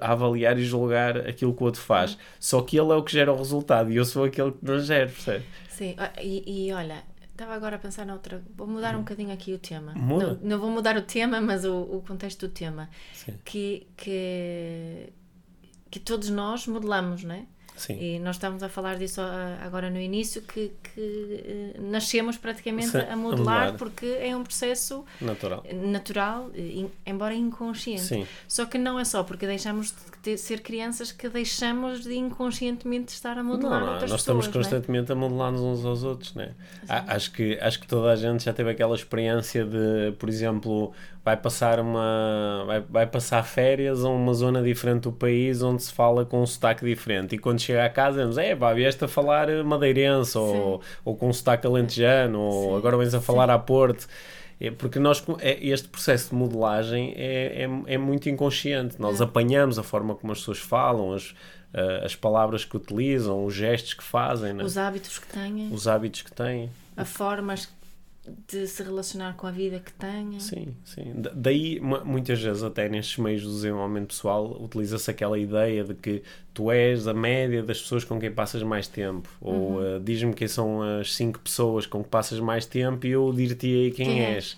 a, 0.00 0.12
avaliar 0.12 0.58
e 0.58 0.64
julgar 0.64 1.16
aquilo 1.18 1.54
que 1.54 1.62
o 1.62 1.66
outro 1.66 1.80
faz. 1.80 2.12
Uhum. 2.12 2.18
Só 2.40 2.62
que 2.62 2.78
ele 2.78 2.92
é 2.92 2.94
o 2.94 3.02
que 3.02 3.12
gera 3.12 3.32
o 3.32 3.36
resultado 3.36 3.90
e 3.90 3.96
eu 3.96 4.04
sou 4.04 4.24
aquele 4.24 4.52
que 4.52 4.64
não 4.64 4.78
gera, 4.78 5.06
percebe? 5.06 5.44
Sim, 5.68 5.94
ah, 5.96 6.10
e, 6.20 6.66
e 6.68 6.72
olha, 6.72 7.02
Estava 7.38 7.54
agora 7.54 7.76
a 7.76 7.78
pensar 7.78 8.04
noutra. 8.04 8.42
Vou 8.56 8.66
mudar 8.66 8.96
um 8.96 8.98
bocadinho 8.98 9.32
aqui 9.32 9.54
o 9.54 9.60
tema. 9.60 9.92
Muda. 9.94 10.40
Não, 10.42 10.50
não 10.50 10.58
vou 10.58 10.70
mudar 10.70 10.96
o 10.96 11.02
tema, 11.02 11.40
mas 11.40 11.64
o, 11.64 11.82
o 11.82 12.02
contexto 12.02 12.48
do 12.48 12.52
tema. 12.52 12.90
Sim. 13.14 13.38
Que, 13.44 13.86
que, 13.96 15.12
que 15.88 16.00
todos 16.00 16.30
nós 16.30 16.66
modelamos, 16.66 17.22
não 17.22 17.36
é? 17.36 17.46
Sim. 17.78 17.96
E 18.00 18.18
nós 18.18 18.36
estávamos 18.36 18.62
a 18.62 18.68
falar 18.68 18.96
disso 18.96 19.20
ah, 19.20 19.58
agora 19.62 19.88
no 19.88 19.98
início, 19.98 20.42
que, 20.42 20.72
que 20.82 21.74
uh, 21.78 21.82
nascemos 21.90 22.36
praticamente 22.36 22.96
a, 22.96 23.16
modelar 23.16 23.74
porque 23.74 24.18
é 24.20 24.36
um 24.36 24.42
processo 24.42 25.04
natural, 25.20 25.64
natural 25.72 26.50
embora 27.06 27.34
inconsciente. 27.34 28.02
Sim. 28.02 28.26
Só 28.48 28.66
que 28.66 28.76
não 28.76 28.98
é 28.98 29.04
só 29.04 29.22
porque 29.22 29.46
deixamos 29.46 29.92
de 29.92 30.18
ter, 30.22 30.36
ser 30.36 30.60
crianças 30.60 31.12
que 31.12 31.28
deixamos 31.28 32.02
de 32.02 32.14
inconscientemente 32.16 33.12
estar 33.12 33.38
a 33.38 33.42
modelar 33.44 33.80
não, 33.80 33.86
não, 33.86 33.92
outras 33.94 34.10
nós 34.10 34.22
pessoas. 34.22 34.44
Estamos 34.44 34.48
é? 34.48 34.70
constantemente 34.70 35.10
é? 35.10 35.14
a 35.14 35.16
modelar-nos 35.16 35.60
uns 35.60 35.84
aos 35.84 36.02
outros, 36.02 36.34
né? 36.34 36.54
Acho 36.88 37.30
que, 37.32 37.58
acho 37.60 37.80
que 37.80 37.86
toda 37.86 38.10
a 38.10 38.16
gente 38.16 38.44
já 38.44 38.52
teve 38.52 38.70
aquela 38.70 38.96
experiência 38.96 39.64
de, 39.64 40.12
por 40.18 40.28
exemplo, 40.28 40.92
vai 41.24 41.36
passar 41.36 41.78
uma 41.78 42.64
vai, 42.66 42.80
vai 42.80 43.06
passar 43.06 43.42
férias 43.42 44.04
a 44.04 44.08
uma 44.08 44.32
zona 44.32 44.62
diferente 44.62 45.02
do 45.02 45.12
país 45.12 45.62
onde 45.62 45.82
se 45.82 45.92
fala 45.92 46.24
com 46.24 46.42
um 46.42 46.46
sotaque 46.46 46.84
diferente 46.84 47.34
e 47.34 47.38
quando 47.38 47.60
chega 47.68 47.84
a 47.84 47.90
casa 47.90 48.18
dizemos, 48.18 48.38
é 48.38 48.56
pá, 48.56 48.72
vieste 48.72 49.04
a 49.04 49.08
falar 49.08 49.48
madeirense 49.62 50.36
ou, 50.36 50.80
ou 51.04 51.16
com 51.16 51.28
um 51.28 51.32
sotaque 51.32 51.66
alentejano 51.66 52.40
ou 52.40 52.76
agora 52.76 52.96
vens 52.96 53.14
a 53.14 53.20
falar 53.20 53.46
Sim. 53.46 53.52
a 53.52 53.58
Porto 53.58 54.06
é 54.60 54.70
porque 54.70 54.98
nós 54.98 55.22
é, 55.40 55.64
este 55.64 55.88
processo 55.88 56.30
de 56.30 56.34
modelagem 56.34 57.12
é, 57.16 57.64
é, 57.64 57.94
é 57.94 57.98
muito 57.98 58.28
inconsciente 58.28 58.96
nós 58.98 59.20
é. 59.20 59.24
apanhamos 59.24 59.78
a 59.78 59.82
forma 59.82 60.14
como 60.14 60.32
as 60.32 60.38
pessoas 60.38 60.58
falam 60.58 61.12
as, 61.12 61.30
uh, 61.30 62.04
as 62.04 62.16
palavras 62.16 62.64
que 62.64 62.76
utilizam 62.76 63.44
os 63.44 63.54
gestos 63.54 63.94
que 63.94 64.02
fazem 64.02 64.54
né? 64.54 64.64
os 64.64 64.78
hábitos 64.78 65.18
que 65.18 65.26
têm 65.26 65.68
os 65.70 65.86
hábitos 65.86 66.22
que 66.22 66.32
têm 66.32 66.70
a 66.96 67.04
formas 67.04 67.68
de 68.46 68.66
se 68.66 68.82
relacionar 68.82 69.34
com 69.36 69.46
a 69.46 69.50
vida 69.50 69.78
que 69.78 69.92
tenha. 69.92 70.40
Sim, 70.40 70.68
sim. 70.84 71.14
Daí, 71.34 71.80
muitas 71.80 72.40
vezes, 72.40 72.62
até 72.62 72.88
nestes 72.88 73.18
meios 73.18 73.42
do 73.42 73.50
desenvolvimento 73.50 74.08
pessoal, 74.08 74.62
utiliza-se 74.62 75.10
aquela 75.10 75.38
ideia 75.38 75.84
de 75.84 75.94
que 75.94 76.22
tu 76.52 76.70
és 76.70 77.06
a 77.06 77.14
média 77.14 77.62
das 77.62 77.80
pessoas 77.80 78.04
com 78.04 78.18
quem 78.18 78.30
passas 78.30 78.62
mais 78.62 78.86
tempo. 78.86 79.28
Uhum. 79.40 79.52
Ou 79.52 79.80
uh, 79.80 80.00
diz-me 80.00 80.34
quem 80.34 80.48
são 80.48 80.82
as 80.82 81.14
cinco 81.14 81.38
pessoas 81.38 81.86
com 81.86 82.02
que 82.02 82.08
passas 82.08 82.40
mais 82.40 82.66
tempo 82.66 83.06
e 83.06 83.10
eu 83.10 83.32
dir-te-ei 83.32 83.90
quem, 83.90 84.06
quem 84.06 84.24
és. 84.24 84.56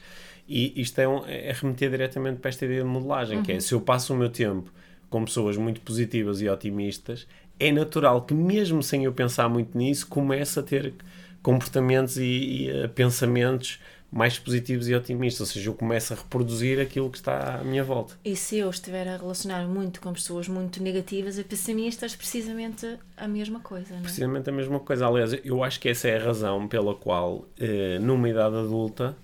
E 0.49 0.81
isto 0.81 0.99
é, 0.99 1.09
um, 1.09 1.25
é 1.27 1.53
remeter 1.53 1.91
diretamente 1.91 2.41
para 2.41 2.49
esta 2.49 2.65
ideia 2.65 2.83
de 2.83 2.89
modelagem, 2.89 3.39
uhum. 3.39 3.43
que 3.43 3.53
é 3.53 3.55
uhum. 3.55 3.61
se 3.61 3.73
eu 3.73 3.81
passo 3.81 4.13
o 4.13 4.17
meu 4.17 4.29
tempo 4.29 4.73
com 5.09 5.25
pessoas 5.25 5.57
muito 5.57 5.81
positivas 5.81 6.41
e 6.41 6.49
otimistas, 6.49 7.27
é 7.59 7.71
natural 7.71 8.23
que 8.23 8.33
mesmo 8.33 8.83
sem 8.83 9.05
eu 9.05 9.13
pensar 9.13 9.49
muito 9.49 9.77
nisso, 9.77 10.07
comece 10.07 10.59
a 10.59 10.63
ter 10.63 10.95
comportamentos 11.43 12.17
e, 12.17 12.25
e 12.25 12.85
uh, 12.85 12.89
pensamentos 12.89 13.81
mais 14.11 14.39
positivos 14.39 14.89
e 14.89 14.95
otimistas, 14.95 15.41
ou 15.41 15.47
seja, 15.47 15.71
eu 15.71 15.75
começo 15.75 16.13
a 16.13 16.17
reproduzir 16.17 16.81
aquilo 16.81 17.09
que 17.09 17.19
está 17.19 17.61
à 17.61 17.65
minha 17.65 17.85
volta. 17.85 18.15
E 18.25 18.35
se 18.35 18.59
eu 18.59 18.69
estiver 18.69 19.07
a 19.07 19.17
relacionar 19.17 19.69
muito 19.69 20.01
com 20.01 20.13
pessoas 20.13 20.49
muito 20.49 20.83
negativas 20.83 21.39
e 21.39 21.45
pessimistas, 21.45 22.17
precisamente 22.17 22.99
a 23.17 23.29
mesma 23.29 23.61
coisa, 23.61 23.93
não 23.93 24.01
é? 24.01 24.03
Precisamente 24.03 24.51
a 24.51 24.53
mesma 24.53 24.81
coisa. 24.81 25.07
Aliás, 25.07 25.39
eu 25.45 25.63
acho 25.63 25.79
que 25.79 25.89
essa 25.89 26.09
é 26.09 26.17
a 26.17 26.25
razão 26.25 26.67
pela 26.67 26.95
qual, 26.95 27.47
eh, 27.59 28.01
numa 28.01 28.29
idade 28.29 28.57
adulta, 28.57 29.17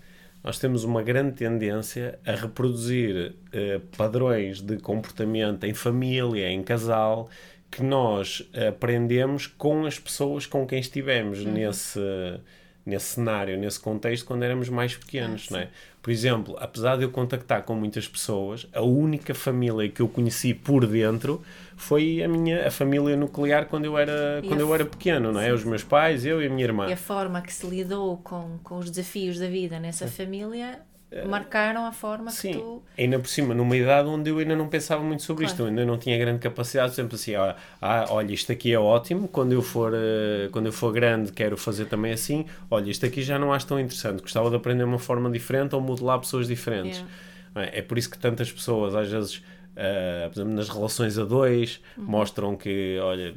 nós 0.45 0.61
temos 0.61 0.85
uma 0.85 1.03
grande 1.03 1.33
tendência 1.33 2.21
a 2.25 2.31
reproduzir 2.31 3.35
eh, 3.53 3.81
padrões 3.97 4.61
de 4.61 4.77
comportamento 4.77 5.65
em 5.65 5.75
família, 5.75 6.49
em 6.49 6.63
casal, 6.63 7.29
que 7.71 7.83
nós 7.83 8.49
aprendemos 8.69 9.47
com 9.47 9.87
as 9.87 9.99
pessoas 9.99 10.47
com 10.47 10.67
quem 10.67 10.79
estivemos 10.79 11.41
uhum. 11.41 11.53
nesse, 11.53 12.01
nesse 12.85 13.07
cenário, 13.15 13.59
nesse 13.59 13.81
contexto, 13.81 14.25
quando 14.25 14.45
éramos 14.45 14.69
mais 14.69 14.97
pequenos, 14.97 15.49
ah, 15.51 15.55
não 15.55 15.61
é? 15.61 15.69
Por 16.01 16.13
exemplo, 16.13 16.57
apesar 16.61 16.97
de 16.97 17.03
eu 17.03 17.11
contactar 17.11 17.65
com 17.65 17.75
muitas 17.75 18.07
pessoas, 18.07 18.69
a 18.73 18.81
única 18.81 19.35
família 19.35 19.89
que 19.89 20.01
eu 20.01 20.07
conheci 20.07 20.55
por 20.55 20.87
dentro 20.87 21.43
foi 21.77 22.23
a 22.23 22.29
minha 22.29 22.69
a 22.69 22.71
família 22.71 23.17
nuclear 23.17 23.67
quando 23.67 23.87
eu 23.87 23.99
era, 23.99 24.41
quando 24.47 24.61
eu 24.61 24.73
era 24.73 24.85
pequeno, 24.85 25.33
não 25.33 25.41
é? 25.41 25.49
Sim. 25.49 25.53
Os 25.53 25.65
meus 25.65 25.83
pais, 25.83 26.25
eu 26.25 26.41
e 26.41 26.47
a 26.47 26.49
minha 26.49 26.63
irmã. 26.63 26.89
E 26.89 26.93
a 26.93 26.97
forma 26.97 27.43
que 27.43 27.53
se 27.53 27.67
lidou 27.67 28.19
com, 28.19 28.57
com 28.63 28.79
os 28.79 28.89
desafios 28.89 29.37
da 29.41 29.49
vida 29.49 29.81
nessa 29.81 30.07
Sim. 30.07 30.25
família 30.25 30.81
marcaram 31.25 31.87
a 31.87 31.93
forma 31.93 32.31
Sim. 32.31 32.53
que 32.53 32.59
tu. 32.59 32.83
Ainda 32.99 33.19
por 33.19 33.29
cima, 33.29 33.55
numa 33.55 33.77
idade 33.77 34.09
onde 34.09 34.31
eu 34.31 34.39
ainda 34.39 34.57
não 34.57 34.69
pensava 34.69 35.03
muito 35.03 35.23
sobre 35.23 35.45
claro. 35.45 35.53
isto, 35.53 35.63
eu 35.63 35.67
ainda 35.69 35.87
não 35.87 35.97
tinha 35.97 36.19
grande 36.19 36.41
capacidade, 36.41 36.95
sempre 36.95 37.15
assim, 37.15 37.35
ah, 37.35 37.57
ah, 37.81 38.07
olha, 38.11 38.33
isto 38.33 38.53
aqui 38.53 38.73
é 38.73 38.79
ótimo, 38.79 39.29
quando 39.29 39.53
eu, 39.53 39.63
for, 39.63 39.93
uh, 39.93 40.51
quando 40.51 40.67
eu 40.67 40.73
for 40.73 40.93
grande 40.93 41.33
quero 41.33 41.57
fazer 41.57 41.87
também 41.87 42.13
assim, 42.13 42.47
olha, 42.71 42.91
isto 42.91 43.07
aqui 43.07 43.23
já 43.23 43.39
não 43.39 43.53
acho 43.53 43.67
tão 43.67 43.79
interessante, 43.81 44.21
gostava 44.21 44.51
de 44.51 44.57
aprender 44.57 44.85
uma 44.85 44.99
forma 44.99 45.31
diferente 45.31 45.75
ou 45.75 45.81
modelar 45.81 46.19
pessoas 46.19 46.47
diferentes. 46.47 46.99
Yeah. 46.99 47.71
É 47.73 47.81
por 47.81 47.97
isso 47.97 48.11
que 48.11 48.19
tantas 48.19 48.53
pessoas 48.53 48.95
às 48.95 49.11
vezes 49.11 49.43
Uh, 49.77 50.31
por 50.31 50.41
exemplo, 50.41 50.55
nas 50.55 50.71
relações 50.71 51.19
a 51.19 51.25
dois, 51.25 51.83
uhum. 51.99 52.05
mostram 52.05 52.57
que, 52.57 52.99
olha, 52.99 53.35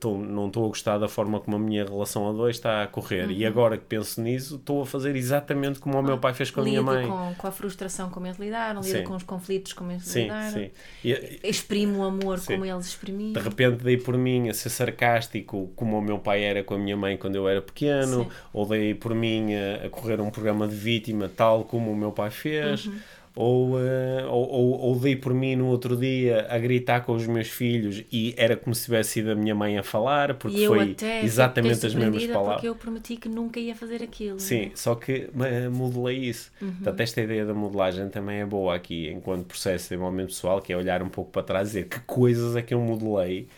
tô, 0.00 0.18
não 0.18 0.48
estou 0.48 0.64
a 0.64 0.68
gostar 0.68 0.98
da 0.98 1.06
forma 1.06 1.38
como 1.38 1.56
a 1.56 1.60
minha 1.60 1.84
relação 1.84 2.28
a 2.28 2.32
dois 2.32 2.56
está 2.56 2.82
a 2.82 2.88
correr. 2.88 3.26
Uhum. 3.26 3.30
E 3.30 3.46
agora 3.46 3.78
que 3.78 3.84
penso 3.84 4.20
nisso, 4.20 4.56
estou 4.56 4.82
a 4.82 4.86
fazer 4.86 5.14
exatamente 5.14 5.78
como 5.78 5.96
o 5.96 6.02
meu 6.02 6.18
pai 6.18 6.34
fez 6.34 6.50
com 6.50 6.60
a 6.60 6.64
minha 6.64 6.82
mãe. 6.82 7.06
Com, 7.06 7.34
com 7.38 7.46
a 7.46 7.52
frustração 7.52 8.10
como 8.10 8.26
eles 8.26 8.36
lidaram, 8.36 8.80
lido 8.80 9.04
com 9.04 9.14
os 9.14 9.22
conflitos 9.22 9.72
como 9.72 9.92
eles 9.92 10.04
sim, 10.04 10.24
lidaram. 10.24 10.50
Sim. 10.50 10.70
E, 11.04 11.40
Exprimo 11.44 12.00
o 12.00 12.02
amor 12.02 12.40
sim. 12.40 12.54
como 12.54 12.64
eles 12.64 12.86
exprimiam. 12.86 13.32
De 13.34 13.40
repente 13.40 13.84
dei 13.84 13.96
por 13.96 14.18
mim 14.18 14.48
a 14.48 14.54
ser 14.54 14.70
sarcástico 14.70 15.70
como 15.76 15.96
o 15.96 16.02
meu 16.02 16.18
pai 16.18 16.42
era 16.42 16.64
com 16.64 16.74
a 16.74 16.78
minha 16.78 16.96
mãe 16.96 17.16
quando 17.16 17.36
eu 17.36 17.48
era 17.48 17.62
pequeno, 17.62 18.24
sim. 18.24 18.30
ou 18.52 18.66
dei 18.66 18.92
por 18.92 19.14
mim 19.14 19.54
a, 19.54 19.86
a 19.86 19.88
correr 19.88 20.20
um 20.20 20.30
programa 20.30 20.66
de 20.66 20.74
vítima 20.74 21.28
tal 21.28 21.62
como 21.62 21.92
o 21.92 21.96
meu 21.96 22.10
pai 22.10 22.30
fez. 22.30 22.86
Uhum 22.86 22.98
ou, 23.36 23.72
uh, 23.72 24.28
ou, 24.28 24.48
ou, 24.48 24.80
ou 24.80 24.98
dei 24.98 25.16
por 25.16 25.34
mim 25.34 25.56
no 25.56 25.66
outro 25.66 25.96
dia 25.96 26.46
a 26.48 26.56
gritar 26.58 27.00
com 27.00 27.12
os 27.12 27.26
meus 27.26 27.48
filhos 27.48 28.04
e 28.12 28.32
era 28.36 28.56
como 28.56 28.74
se 28.74 28.84
tivesse 28.84 29.10
sido 29.10 29.32
a 29.32 29.34
minha 29.34 29.54
mãe 29.54 29.76
a 29.76 29.82
falar, 29.82 30.34
porque 30.34 30.66
foi 30.66 30.96
exatamente 31.22 31.84
as 31.84 31.94
mesmas 31.94 32.24
palavras. 32.26 32.54
Porque 32.54 32.68
eu 32.68 32.76
prometi 32.76 33.16
que 33.16 33.28
nunca 33.28 33.58
ia 33.58 33.74
fazer 33.74 34.02
aquilo. 34.02 34.38
Sim, 34.38 34.70
só 34.74 34.94
que 34.94 35.28
uh, 35.34 35.70
modelei 35.70 36.18
isso. 36.18 36.52
Uhum. 36.62 36.72
Portanto, 36.72 37.00
esta 37.00 37.20
ideia 37.20 37.44
da 37.44 37.54
modelagem 37.54 38.08
também 38.08 38.40
é 38.40 38.46
boa 38.46 38.76
aqui, 38.76 39.10
enquanto 39.10 39.46
processo 39.46 39.84
de 39.84 39.88
desenvolvimento 39.90 40.28
pessoal, 40.28 40.60
que 40.60 40.72
é 40.72 40.76
olhar 40.76 41.02
um 41.02 41.08
pouco 41.08 41.32
para 41.32 41.42
trás 41.42 41.68
e 41.68 41.72
dizer 41.72 41.88
que 41.88 41.98
coisas 42.00 42.54
é 42.54 42.62
que 42.62 42.72
eu 42.72 42.80
modelei, 42.80 43.48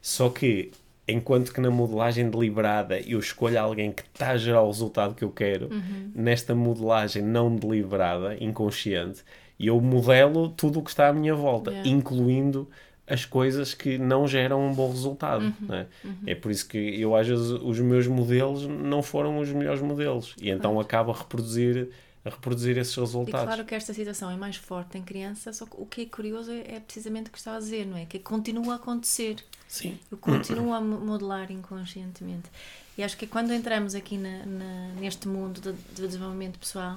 só 0.00 0.28
que 0.28 0.70
enquanto 1.06 1.52
que 1.52 1.60
na 1.60 1.70
modelagem 1.70 2.28
deliberada 2.30 2.98
eu 3.00 3.18
escolho 3.18 3.60
alguém 3.60 3.92
que 3.92 4.02
está 4.02 4.30
a 4.30 4.36
gerar 4.36 4.62
o 4.62 4.66
resultado 4.68 5.14
que 5.14 5.24
eu 5.24 5.30
quero, 5.30 5.66
uhum. 5.66 6.10
nesta 6.14 6.54
modelagem 6.54 7.22
não 7.22 7.54
deliberada, 7.54 8.36
inconsciente, 8.40 9.22
eu 9.58 9.80
modelo 9.80 10.48
tudo 10.48 10.80
o 10.80 10.82
que 10.82 10.90
está 10.90 11.08
à 11.08 11.12
minha 11.12 11.34
volta, 11.34 11.70
yeah. 11.70 11.88
incluindo 11.88 12.68
as 13.06 13.24
coisas 13.26 13.74
que 13.74 13.98
não 13.98 14.26
geram 14.26 14.66
um 14.66 14.72
bom 14.72 14.90
resultado. 14.90 15.44
Uhum. 15.44 15.74
É? 15.74 15.86
Uhum. 16.04 16.14
é 16.26 16.34
por 16.34 16.50
isso 16.50 16.66
que 16.66 16.78
eu, 16.78 17.14
às 17.14 17.26
vezes, 17.26 17.50
os 17.50 17.78
meus 17.80 18.06
modelos 18.06 18.66
não 18.66 19.02
foram 19.02 19.38
os 19.38 19.50
melhores 19.50 19.82
modelos 19.82 20.34
e 20.40 20.50
então 20.50 20.80
acabo 20.80 21.12
a 21.12 21.14
reproduzir 21.14 21.90
a 22.24 22.30
reproduzir 22.30 22.78
esses 22.78 22.94
resultados. 22.96 23.42
E 23.42 23.46
claro 23.46 23.64
que 23.64 23.74
esta 23.74 23.92
situação 23.92 24.30
é 24.30 24.36
mais 24.36 24.56
forte 24.56 24.96
em 24.96 25.02
criança, 25.02 25.52
só 25.52 25.66
que 25.66 25.74
o 25.76 25.84
que 25.84 26.02
é 26.02 26.06
curioso 26.06 26.50
é, 26.50 26.76
é 26.76 26.80
precisamente 26.80 27.28
o 27.28 27.32
que 27.32 27.38
estava 27.38 27.58
a 27.58 27.60
dizer, 27.60 27.86
não 27.86 27.96
é? 27.96 28.06
Que 28.06 28.18
continua 28.18 28.74
a 28.74 28.76
acontecer. 28.76 29.36
Sim. 29.68 29.98
Eu 30.10 30.16
continuo 30.16 30.72
a 30.72 30.80
modelar 30.80 31.50
inconscientemente. 31.50 32.48
E 32.96 33.02
acho 33.02 33.16
que 33.16 33.26
quando 33.26 33.52
entramos 33.52 33.94
aqui 33.94 34.16
na, 34.16 34.46
na, 34.46 34.88
neste 35.00 35.28
mundo 35.28 35.60
do 35.60 35.72
de 35.72 36.06
desenvolvimento 36.06 36.58
pessoal, 36.58 36.96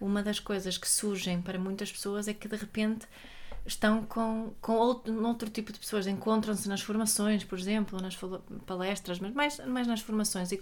uma 0.00 0.22
das 0.22 0.38
coisas 0.40 0.76
que 0.76 0.88
surgem 0.88 1.40
para 1.40 1.58
muitas 1.58 1.90
pessoas 1.90 2.28
é 2.28 2.34
que 2.34 2.48
de 2.48 2.56
repente 2.56 3.06
estão 3.68 4.02
com, 4.04 4.52
com 4.60 4.72
outro, 4.72 5.26
outro 5.26 5.50
tipo 5.50 5.72
de 5.72 5.78
pessoas, 5.78 6.06
encontram-se 6.06 6.68
nas 6.68 6.80
formações, 6.80 7.44
por 7.44 7.58
exemplo, 7.58 8.00
nas 8.00 8.18
palestras, 8.66 9.18
mas 9.18 9.32
mais, 9.32 9.58
mais 9.66 9.86
nas 9.86 10.00
formações, 10.00 10.50
e, 10.52 10.60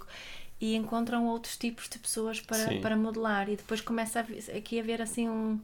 e 0.60 0.74
encontram 0.74 1.26
outros 1.26 1.56
tipos 1.56 1.88
de 1.88 1.98
pessoas 1.98 2.40
para, 2.40 2.80
para 2.80 2.96
modelar. 2.96 3.48
E 3.48 3.56
depois 3.56 3.80
começa 3.80 4.20
a, 4.20 4.56
aqui 4.56 4.78
a 4.78 4.82
haver 4.82 5.02
assim 5.02 5.28
um, 5.28 5.60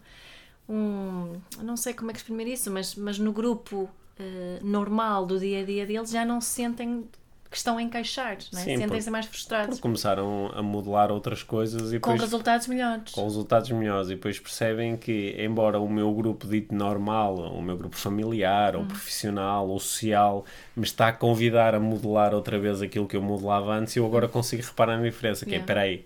um 0.69 1.41
não 1.63 1.77
sei 1.77 1.95
como 1.95 2.11
é 2.11 2.15
que 2.15 2.21
exprimir 2.21 2.47
isso, 2.49 2.71
mas, 2.71 2.95
mas 2.95 3.19
no 3.19 3.33
grupo 3.33 3.83
uh, 3.83 4.65
normal 4.67 5.27
do 5.27 5.39
dia 5.39 5.61
a 5.61 5.65
dia 5.65 5.87
deles 5.87 6.11
já 6.11 6.25
não 6.25 6.41
se 6.41 6.51
sentem 6.51 7.09
que 7.53 7.59
estão 7.59 7.77
a 7.77 7.83
encaixar, 7.83 8.39
não 8.51 8.59
é? 8.59 8.63
sentem-se 8.65 9.11
mais 9.11 9.27
frustrados. 9.27 9.79
começaram 9.79 10.51
a 10.55 10.63
modelar 10.63 11.13
outras 11.13 11.43
coisas 11.43 11.93
e 11.93 12.01
com 12.01 12.11
depois, 12.11 12.23
resultados 12.23 12.67
melhores. 12.67 13.13
Com 13.13 13.25
resultados 13.25 13.71
melhores 13.71 14.09
e 14.09 14.15
depois 14.15 14.41
percebem 14.41 14.97
que, 14.97 15.37
embora 15.39 15.79
o 15.79 15.87
meu 15.87 16.11
grupo 16.15 16.49
dito 16.49 16.75
normal, 16.75 17.37
o 17.37 17.61
meu 17.61 17.77
grupo 17.77 17.95
familiar, 17.95 18.75
ou 18.75 18.83
hum. 18.83 18.89
profissional, 18.89 19.69
ou 19.69 19.79
social, 19.79 20.47
me 20.75 20.85
está 20.85 21.09
a 21.09 21.13
convidar 21.13 21.75
a 21.75 21.81
modelar 21.81 22.35
outra 22.35 22.59
vez 22.59 22.81
aquilo 22.81 23.07
que 23.07 23.17
eu 23.17 23.23
modelava 23.23 23.75
antes, 23.75 23.95
eu 23.97 24.07
agora 24.07 24.27
consigo 24.27 24.63
reparar 24.63 24.97
na 24.97 25.05
diferença, 25.05 25.45
que 25.45 25.51
é, 25.51 25.59
yeah. 25.59 25.65
é, 25.65 25.67
peraí, 25.67 26.05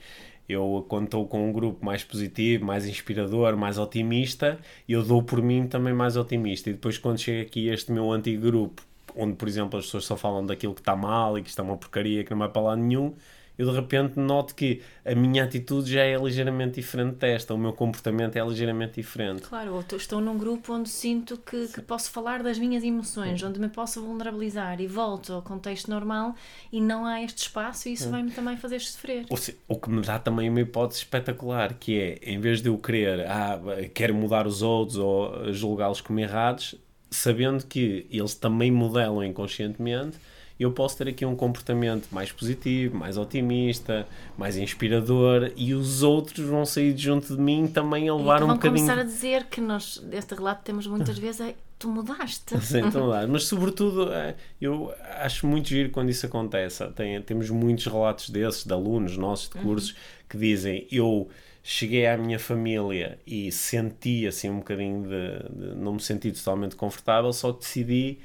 eu, 0.48 0.84
quando 0.88 1.04
estou 1.04 1.28
com 1.28 1.48
um 1.48 1.52
grupo 1.52 1.84
mais 1.84 2.02
positivo, 2.02 2.64
mais 2.64 2.86
inspirador, 2.86 3.56
mais 3.56 3.78
otimista, 3.78 4.58
eu 4.88 5.04
dou 5.04 5.22
por 5.22 5.40
mim 5.40 5.68
também 5.68 5.94
mais 5.94 6.16
otimista. 6.16 6.70
E 6.70 6.72
depois, 6.72 6.98
quando 6.98 7.18
chega 7.18 7.42
aqui 7.42 7.68
este 7.68 7.92
meu 7.92 8.10
antigo 8.10 8.42
grupo, 8.42 8.82
onde, 9.16 9.34
por 9.34 9.48
exemplo, 9.48 9.78
as 9.78 9.86
pessoas 9.86 10.04
só 10.04 10.16
falam 10.16 10.44
daquilo 10.44 10.74
que 10.74 10.80
está 10.80 10.94
mal 10.94 11.38
e 11.38 11.42
que 11.42 11.48
está 11.48 11.62
uma 11.62 11.76
porcaria, 11.76 12.24
que 12.24 12.30
não 12.30 12.38
vai 12.38 12.48
para 12.48 12.62
lá 12.62 12.76
nenhum, 12.76 13.14
eu 13.58 13.70
de 13.70 13.74
repente 13.74 14.18
noto 14.18 14.54
que 14.54 14.82
a 15.04 15.14
minha 15.14 15.44
atitude 15.44 15.90
já 15.90 16.02
é 16.02 16.16
ligeiramente 16.16 16.74
diferente 16.74 17.16
desta, 17.16 17.54
o 17.54 17.58
meu 17.58 17.72
comportamento 17.72 18.36
é 18.36 18.44
ligeiramente 18.44 18.94
diferente. 18.94 19.42
Claro, 19.42 19.82
eu 19.90 19.96
estou 19.96 20.20
num 20.20 20.36
grupo 20.36 20.74
onde 20.74 20.88
sinto 20.88 21.38
que, 21.38 21.68
que 21.68 21.80
posso 21.80 22.10
falar 22.10 22.42
das 22.42 22.58
minhas 22.58 22.84
emoções, 22.84 23.40
Sim. 23.40 23.46
onde 23.46 23.58
me 23.58 23.68
posso 23.68 24.02
vulnerabilizar 24.02 24.80
e 24.80 24.86
volto 24.86 25.32
ao 25.32 25.42
contexto 25.42 25.90
normal 25.90 26.34
e 26.70 26.80
não 26.80 27.06
há 27.06 27.22
este 27.22 27.38
espaço 27.42 27.88
e 27.88 27.94
isso 27.94 28.10
vai-me 28.10 28.30
também 28.30 28.56
fazer 28.56 28.80
sofrer. 28.80 29.24
O, 29.30 29.74
o 29.74 29.80
que 29.80 29.90
me 29.90 30.02
dá 30.02 30.18
também 30.18 30.50
uma 30.50 30.60
hipótese 30.60 31.00
espetacular, 31.00 31.74
que 31.74 31.98
é, 31.98 32.18
em 32.22 32.38
vez 32.38 32.60
de 32.60 32.68
eu 32.68 32.76
querer, 32.76 33.26
ah, 33.26 33.58
quero 33.94 34.14
mudar 34.14 34.46
os 34.46 34.60
outros 34.60 34.98
ou 34.98 35.52
julgá-los 35.52 36.00
como 36.00 36.20
errados, 36.20 36.74
sabendo 37.16 37.66
que 37.66 38.06
eles 38.10 38.34
também 38.34 38.70
modelam 38.70 39.24
inconscientemente, 39.24 40.18
eu 40.58 40.72
posso 40.72 40.96
ter 40.96 41.08
aqui 41.08 41.24
um 41.24 41.36
comportamento 41.36 42.08
mais 42.10 42.32
positivo, 42.32 42.96
mais 42.96 43.18
otimista, 43.18 44.06
mais 44.38 44.56
inspirador 44.56 45.52
e 45.54 45.74
os 45.74 46.02
outros 46.02 46.46
vão 46.46 46.64
sair 46.64 46.96
junto 46.96 47.36
de 47.36 47.42
mim 47.42 47.66
também 47.66 48.08
a 48.08 48.14
levar 48.14 48.42
um 48.42 48.48
bocadinho. 48.48 48.86
Vão 48.86 48.86
começar 48.86 48.98
a 48.98 49.04
dizer 49.04 49.44
que 49.44 49.60
nós, 49.60 50.02
este 50.10 50.34
relato 50.34 50.62
temos 50.64 50.86
muitas 50.86 51.18
vezes, 51.18 51.42
é, 51.42 51.54
tu 51.78 51.88
mudaste. 51.88 52.58
Sim, 52.64 52.90
tu 52.90 53.00
mudaste. 53.00 53.30
Mas 53.30 53.44
sobretudo, 53.44 54.10
é, 54.10 54.34
eu 54.58 54.94
acho 55.20 55.46
muito 55.46 55.68
giro 55.68 55.90
quando 55.90 56.08
isso 56.08 56.24
acontece. 56.24 56.86
Tem, 56.92 57.20
temos 57.20 57.50
muitos 57.50 57.84
relatos 57.86 58.30
desses, 58.30 58.64
de 58.64 58.72
alunos 58.72 59.18
nossos 59.18 59.50
de 59.50 59.58
uhum. 59.58 59.64
cursos, 59.64 59.90
uhum. 59.90 59.96
que 60.30 60.38
dizem, 60.38 60.86
eu 60.90 61.28
cheguei 61.66 62.06
à 62.06 62.16
minha 62.16 62.38
família 62.38 63.18
e 63.26 63.50
senti 63.50 64.24
assim 64.26 64.48
um 64.48 64.58
bocadinho 64.58 65.02
de, 65.02 65.68
de 65.68 65.74
não 65.74 65.94
me 65.94 66.00
senti 66.00 66.30
totalmente 66.30 66.76
confortável, 66.76 67.32
só 67.32 67.52
que 67.52 67.60
decidi 67.60 68.18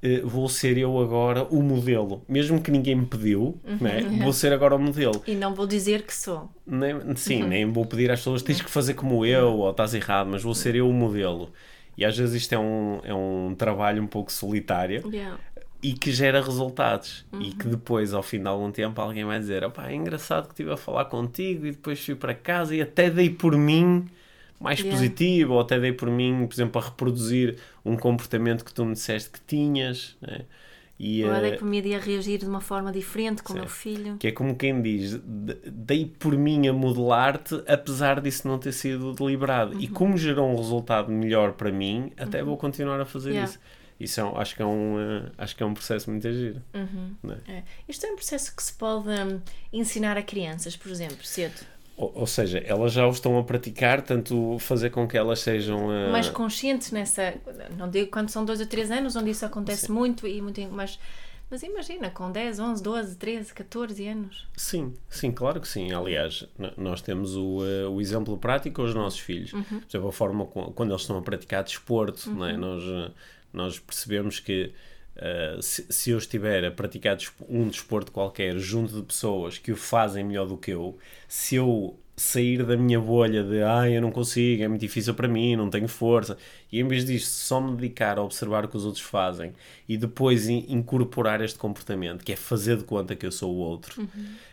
Uh, 0.00 0.24
vou 0.28 0.48
ser 0.48 0.78
eu 0.78 0.96
agora 1.00 1.42
o 1.50 1.60
modelo. 1.60 2.22
Mesmo 2.28 2.62
que 2.62 2.70
ninguém 2.70 2.94
me 2.94 3.04
pediu, 3.04 3.60
uhum. 3.64 3.78
né? 3.80 4.00
vou 4.22 4.32
ser 4.32 4.52
agora 4.52 4.76
o 4.76 4.78
modelo. 4.78 5.20
E 5.26 5.34
não 5.34 5.52
vou 5.56 5.66
dizer 5.66 6.02
que 6.02 6.14
sou. 6.14 6.48
Nem, 6.64 7.16
sim, 7.16 7.42
uhum. 7.42 7.48
nem 7.48 7.72
vou 7.72 7.84
pedir 7.84 8.08
às 8.08 8.20
pessoas 8.20 8.40
tens 8.40 8.62
que 8.62 8.70
fazer 8.70 8.94
como 8.94 9.26
eu 9.26 9.54
ou 9.54 9.70
estás 9.72 9.94
errado, 9.94 10.28
mas 10.30 10.40
vou 10.40 10.54
ser 10.54 10.76
eu 10.76 10.88
o 10.88 10.92
modelo. 10.92 11.52
E 11.96 12.04
às 12.04 12.16
vezes 12.16 12.42
isto 12.42 12.54
é 12.54 12.58
um, 12.60 13.00
é 13.02 13.12
um 13.12 13.56
trabalho 13.56 14.00
um 14.00 14.06
pouco 14.06 14.30
solitário 14.30 15.02
yeah. 15.12 15.36
E 15.82 15.92
que 15.92 16.10
gera 16.12 16.42
resultados. 16.42 17.24
Uhum. 17.32 17.42
E 17.42 17.52
que 17.52 17.68
depois, 17.68 18.12
ao 18.12 18.22
fim 18.22 18.40
de 18.40 18.48
algum 18.48 18.70
tempo, 18.70 19.00
alguém 19.00 19.24
vai 19.24 19.38
dizer: 19.38 19.62
é 19.62 19.94
engraçado 19.94 20.46
que 20.46 20.54
estive 20.54 20.72
a 20.72 20.76
falar 20.76 21.06
contigo 21.06 21.66
e 21.66 21.72
depois 21.72 22.04
fui 22.04 22.14
para 22.14 22.34
casa 22.34 22.74
e 22.74 22.80
até 22.80 23.10
dei 23.10 23.30
por 23.30 23.56
mim 23.56 24.06
mais 24.60 24.80
yeah. 24.80 24.96
positivo, 24.96 25.54
ou 25.54 25.60
até 25.60 25.78
dei 25.78 25.92
por 25.92 26.10
mim, 26.10 26.46
por 26.46 26.54
exemplo, 26.54 26.80
a 26.80 26.84
reproduzir 26.84 27.58
um 27.84 27.96
comportamento 27.96 28.64
que 28.64 28.74
tu 28.74 28.84
me 28.84 28.92
disseste 28.94 29.30
que 29.30 29.40
tinhas. 29.40 30.16
Né? 30.20 30.40
E, 30.98 31.24
ou 31.24 31.30
uh, 31.30 31.40
dei 31.40 31.52
por 31.56 31.64
mim 31.64 31.94
a 31.94 31.98
reagir 31.98 32.38
de 32.40 32.46
uma 32.46 32.60
forma 32.60 32.90
diferente 32.90 33.40
com 33.40 33.52
o 33.52 33.56
meu 33.56 33.68
filho. 33.68 34.16
Que 34.18 34.28
é 34.28 34.32
como 34.32 34.56
quem 34.56 34.82
diz, 34.82 35.20
dei 35.24 36.06
por 36.06 36.36
mim 36.36 36.66
a 36.66 36.72
modelar-te, 36.72 37.62
apesar 37.68 38.20
disso 38.20 38.48
não 38.48 38.58
ter 38.58 38.72
sido 38.72 39.12
deliberado. 39.12 39.74
Uhum. 39.74 39.80
E 39.80 39.86
como 39.86 40.18
gerou 40.18 40.50
um 40.50 40.56
resultado 40.56 41.12
melhor 41.12 41.52
para 41.52 41.70
mim, 41.70 42.10
até 42.16 42.40
uhum. 42.40 42.46
vou 42.46 42.56
continuar 42.56 43.00
a 43.00 43.06
fazer 43.06 43.30
yeah. 43.30 43.48
isso. 43.48 43.60
Isso 44.00 44.20
é, 44.20 44.32
acho, 44.36 44.54
que 44.54 44.62
é 44.62 44.66
um, 44.66 44.96
uh, 44.96 45.32
acho 45.36 45.56
que 45.56 45.62
é 45.62 45.66
um 45.66 45.74
processo 45.74 46.08
muito 46.10 46.26
agir. 46.28 46.62
Uhum. 46.72 47.14
É? 47.48 47.52
É. 47.52 47.64
Isto 47.88 48.06
é 48.06 48.12
um 48.12 48.16
processo 48.16 48.54
que 48.54 48.62
se 48.62 48.72
pode 48.72 49.08
um, 49.08 49.40
ensinar 49.72 50.16
a 50.16 50.22
crianças, 50.22 50.76
por 50.76 50.90
exemplo, 50.90 51.24
cedo. 51.24 51.66
Ou, 51.96 52.12
ou, 52.14 52.26
seja, 52.28 52.58
elas 52.64 52.92
já 52.92 53.04
o 53.08 53.10
estão 53.10 53.36
a 53.36 53.42
praticar, 53.42 54.02
tanto 54.02 54.56
fazer 54.60 54.90
com 54.90 55.08
que 55.08 55.18
elas 55.18 55.40
sejam 55.40 55.88
uh... 55.88 56.12
mais 56.12 56.30
conscientes 56.30 56.92
nessa. 56.92 57.34
Não 57.76 57.90
digo 57.90 58.08
quando 58.08 58.28
são 58.28 58.44
dois 58.44 58.60
ou 58.60 58.66
três 58.66 58.88
anos, 58.92 59.16
onde 59.16 59.30
isso 59.30 59.44
acontece 59.44 59.86
Sim. 59.86 59.92
muito 59.94 60.24
e 60.24 60.40
muito. 60.40 60.60
Mas, 60.70 60.96
mas 61.50 61.64
imagina, 61.64 62.08
com 62.08 62.30
10, 62.30 62.60
11, 62.60 62.82
12, 62.84 63.16
13, 63.16 63.52
14 63.52 64.06
anos. 64.06 64.46
Sim, 64.56 64.94
sim, 65.10 65.32
claro 65.32 65.60
que 65.60 65.66
sim. 65.66 65.92
Aliás, 65.92 66.46
nós 66.76 67.02
temos 67.02 67.34
o, 67.34 67.64
uh, 67.64 67.90
o 67.90 68.00
exemplo 68.00 68.38
prático 68.38 68.76
com 68.76 68.82
os 68.82 68.94
nossos 68.94 69.18
filhos. 69.18 69.52
Uhum. 69.52 69.64
Por 69.64 69.88
exemplo, 69.88 70.08
a 70.08 70.12
forma 70.12 70.46
quando 70.46 70.90
eles 70.92 71.02
estão 71.02 71.18
a 71.18 71.22
praticar 71.22 71.64
desporto, 71.64 72.30
uhum. 72.30 72.36
não 72.36 72.46
é? 72.46 72.52
Uhum. 72.52 72.58
nós, 72.58 72.82
uh, 72.84 73.12
nós 73.52 73.78
percebemos 73.78 74.40
que 74.40 74.72
Uh, 75.18 75.60
se, 75.60 75.84
se, 75.90 76.10
eu 76.10 76.18
estiver 76.18 76.64
a 76.64 76.70
praticar 76.70 77.18
um 77.48 77.66
desporto 77.66 78.12
qualquer 78.12 78.56
junto 78.56 78.94
de 78.94 79.02
pessoas 79.02 79.58
que 79.58 79.72
o 79.72 79.76
fazem 79.76 80.22
melhor 80.22 80.46
do 80.46 80.56
que 80.56 80.70
eu, 80.70 80.96
se 81.26 81.56
eu 81.56 81.98
sair 82.18 82.64
da 82.64 82.76
minha 82.76 83.00
bolha 83.00 83.42
de 83.42 83.62
ah, 83.62 83.88
eu 83.88 84.02
não 84.02 84.10
consigo, 84.10 84.62
é 84.62 84.68
muito 84.68 84.80
difícil 84.80 85.14
para 85.14 85.28
mim, 85.28 85.56
não 85.56 85.70
tenho 85.70 85.88
força, 85.88 86.36
e 86.70 86.80
em 86.80 86.86
vez 86.86 87.04
disto 87.04 87.28
só 87.28 87.60
me 87.60 87.76
dedicar 87.76 88.18
a 88.18 88.22
observar 88.22 88.64
o 88.64 88.68
que 88.68 88.76
os 88.76 88.84
outros 88.84 89.02
fazem 89.02 89.52
e 89.88 89.96
depois 89.96 90.48
incorporar 90.48 91.40
este 91.40 91.58
comportamento, 91.58 92.24
que 92.24 92.32
é 92.32 92.36
fazer 92.36 92.76
de 92.76 92.84
conta 92.84 93.14
que 93.14 93.24
eu 93.24 93.32
sou 93.32 93.54
o 93.54 93.58
outro, 93.58 94.00
uhum. 94.00 94.08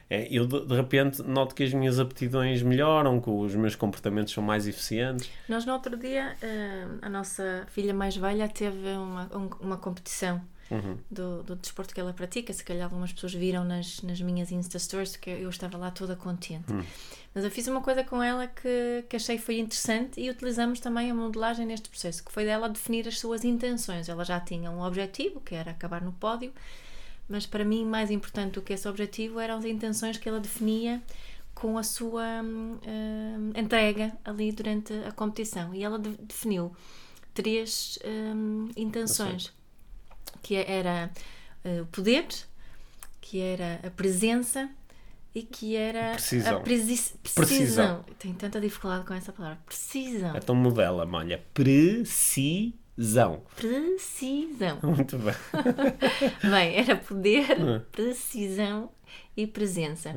É, 0.10 0.28
eu 0.30 0.46
de, 0.46 0.65
de, 0.65 0.76
repente 0.76 1.24
noto 1.24 1.56
que 1.56 1.63
as 1.63 1.74
minhas 1.74 2.00
aptidões 2.00 2.62
melhoram, 2.62 3.20
que 3.20 3.30
os 3.30 3.56
meus 3.56 3.76
comportamentos 3.76 4.34
são 4.34 4.44
mais 4.44 4.68
eficientes. 4.68 5.30
Nós 5.50 5.65
no 5.65 5.74
outro 5.74 5.98
dia, 5.98 6.36
eh, 6.41 6.86
a 7.02 7.10
nossa 7.10 7.65
filha 7.70 7.94
mais 7.94 8.15
velha 8.15 8.48
teve 8.48 8.89
uma, 8.89 9.28
uma 9.60 9.78
competição 9.78 10.39
uhum. 10.70 10.98
do, 11.10 11.41
do 11.44 11.56
desporto 11.56 11.94
que 11.94 12.00
ela 12.00 12.13
pratica. 12.13 12.54
Se 12.54 12.63
calhar 12.63 12.84
algumas 12.84 13.12
pessoas 13.13 13.34
viram 13.34 13.63
nas, 13.63 14.02
nas 14.04 14.22
minhas 14.22 14.52
Insta 14.52 14.78
Stories 14.78 15.15
que 15.15 15.30
eu 15.30 15.50
estava 15.50 15.78
lá 15.78 15.89
toda 15.89 16.15
contente. 16.15 16.72
Uhum. 16.72 16.84
Mas 17.34 17.44
eu 17.44 17.52
fiz 17.52 17.68
uma 17.68 17.82
coisa 17.82 18.04
com 18.04 18.22
ela 18.24 18.48
que, 18.48 19.04
que 19.10 19.15
achei 19.15 19.38
foi 19.38 19.60
interessante 19.60 20.22
e 20.22 20.30
utilizamos 20.30 20.80
também 20.80 21.12
a 21.12 21.15
modelagem 21.15 21.65
neste 21.65 21.89
processo, 21.89 22.24
que 22.24 22.32
foi 22.32 22.46
dela 22.46 22.70
definir 22.70 23.08
as 23.08 23.20
suas 23.20 23.44
intenções. 23.44 24.08
Ela 24.08 24.24
já 24.24 24.39
tinha 24.39 24.72
um 24.72 24.82
objetivo, 24.82 25.41
que 25.41 25.54
era 25.54 25.72
acabar 25.72 26.02
no 26.02 26.13
pódio, 26.13 26.54
mas 27.28 27.46
para 27.46 27.66
mim 27.66 27.86
mais 27.86 28.12
importante 28.12 28.54
do 28.54 28.62
que 28.62 28.74
esse 28.74 28.88
objetivo 28.88 29.40
eram 29.40 29.58
as 29.58 29.66
intenções 29.66 30.18
que 30.18 30.30
ela 30.30 30.40
definia 30.40 31.02
com 31.54 31.78
a 31.78 31.84
sua 31.84 32.44
uh, 32.44 33.60
entrega 33.60 34.16
ali 34.24 34.52
durante 34.52 34.94
a 35.08 35.12
competição. 35.12 35.74
E 35.74 35.84
ela 35.84 35.98
de 35.98 36.10
definiu 36.10 36.76
três 37.34 37.98
um, 38.06 38.70
intenções 38.76 39.54
que 40.44 40.56
era 40.56 41.10
uh, 41.64 41.82
o 41.82 41.86
poder, 41.88 42.28
que 43.22 43.40
era 43.40 43.80
a 43.84 43.90
presença 43.90 44.70
e 45.34 45.42
que 45.42 45.76
era 45.76 46.12
precisão. 46.12 46.58
a 46.58 46.60
precisão. 46.62 47.18
precisão. 47.34 48.06
Tenho 48.20 48.36
tanta 48.36 48.60
dificuldade 48.62 49.06
com 49.06 49.14
essa 49.14 49.32
palavra. 49.32 49.60
Precisão. 49.66 50.36
Então 50.36 50.56
modela, 50.56 51.08
olha. 51.12 51.44
Precisão. 51.54 52.85
Precisão. 53.55 54.79
Muito 54.81 55.17
bem. 55.17 55.34
bem, 56.49 56.75
era 56.77 56.95
poder, 56.95 57.60
hum. 57.60 57.81
precisão 57.91 58.89
e 59.36 59.45
presença. 59.45 60.15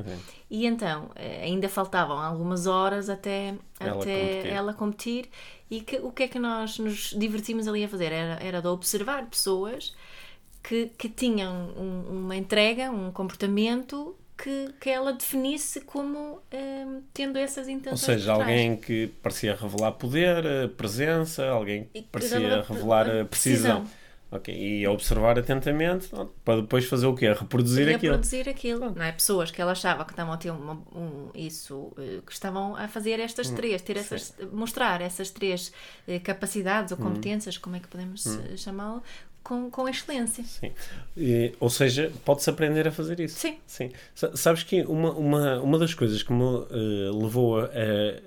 E 0.49 0.65
então, 0.65 1.11
eh, 1.15 1.43
ainda 1.43 1.67
faltavam 1.67 2.17
algumas 2.17 2.67
horas 2.67 3.09
até 3.09 3.55
ela 3.79 4.01
até 4.01 4.33
competir. 4.33 4.51
ela 4.51 4.73
competir. 4.73 5.29
E 5.69 5.81
que, 5.81 5.97
o 5.97 6.11
que 6.11 6.23
é 6.23 6.27
que 6.27 6.39
nós 6.39 6.79
nos 6.79 7.13
divertimos 7.17 7.67
ali 7.67 7.83
a 7.83 7.89
fazer? 7.89 8.11
Era, 8.11 8.41
era 8.41 8.61
de 8.61 8.67
observar 8.67 9.25
pessoas 9.27 9.93
que, 10.63 10.87
que 10.97 11.09
tinham 11.09 11.53
um, 11.77 12.19
uma 12.25 12.35
entrega, 12.35 12.89
um 12.89 13.11
comportamento 13.11 14.15
que, 14.41 14.73
que 14.79 14.89
ela 14.89 15.11
definisse 15.11 15.81
como 15.81 16.41
um, 16.53 17.01
tendo 17.13 17.37
essas 17.37 17.67
intenções. 17.67 18.07
Ou 18.07 18.15
seja, 18.15 18.31
alguém 18.31 18.77
que 18.77 19.07
parecia 19.21 19.53
revelar 19.53 19.91
poder, 19.93 20.45
eh, 20.45 20.67
presença, 20.67 21.45
alguém 21.49 21.89
que 21.93 22.03
parecia 22.03 22.61
revelar 22.61 23.07
eh, 23.09 23.23
precisão. 23.25 23.81
precisão. 23.81 23.99
Ok, 24.31 24.55
e 24.55 24.87
observar 24.87 25.39
atentamente 25.39 26.07
para 26.45 26.61
depois 26.61 26.85
fazer 26.85 27.07
o 27.07 27.15
quê? 27.15 27.33
Reproduzir 27.33 27.87
e 27.87 27.95
aquilo. 27.95 28.13
Reproduzir 28.13 28.47
aquilo, 28.47 28.93
não 28.93 29.03
é? 29.03 29.11
Pessoas 29.11 29.49
que 29.49 29.59
ela 29.59 29.71
achava 29.71 30.05
que 30.05 30.11
estavam 30.11 30.31
a 30.31 30.37
ter 30.37 30.51
uma, 30.51 30.73
um, 30.95 31.31
isso, 31.33 31.91
eh, 31.97 32.21
que 32.23 32.31
estavam 32.31 32.75
a 32.75 32.87
fazer 32.87 33.19
estas 33.19 33.49
hum, 33.49 33.55
três, 33.55 33.81
ter 33.81 33.97
essas, 33.97 34.35
mostrar 34.53 35.01
essas 35.01 35.31
três 35.31 35.73
capacidades 36.23 36.91
ou 36.91 36.99
hum. 36.99 37.09
competências, 37.09 37.57
hum. 37.57 37.59
como 37.61 37.75
é 37.75 37.79
que 37.79 37.87
podemos 37.87 38.27
hum. 38.27 38.55
chamá-lo, 38.55 39.01
com, 39.43 39.69
com 39.69 39.87
excelência. 39.87 40.43
Sim. 40.43 40.71
E, 41.17 41.53
ou 41.59 41.69
seja, 41.69 42.11
pode-se 42.25 42.49
aprender 42.49 42.87
a 42.87 42.91
fazer 42.91 43.19
isso. 43.19 43.39
Sim. 43.39 43.57
Sim. 43.65 43.91
Sabes 44.13 44.63
que 44.63 44.81
uma, 44.83 45.11
uma, 45.11 45.59
uma 45.61 45.77
das 45.79 45.93
coisas 45.93 46.21
que 46.23 46.31
me 46.31 46.43
uh, 46.43 46.67
levou 47.23 47.59
a, 47.59 47.69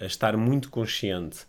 a, 0.01 0.07
estar 0.07 0.37
muito 0.37 0.71
consciente 0.71 1.41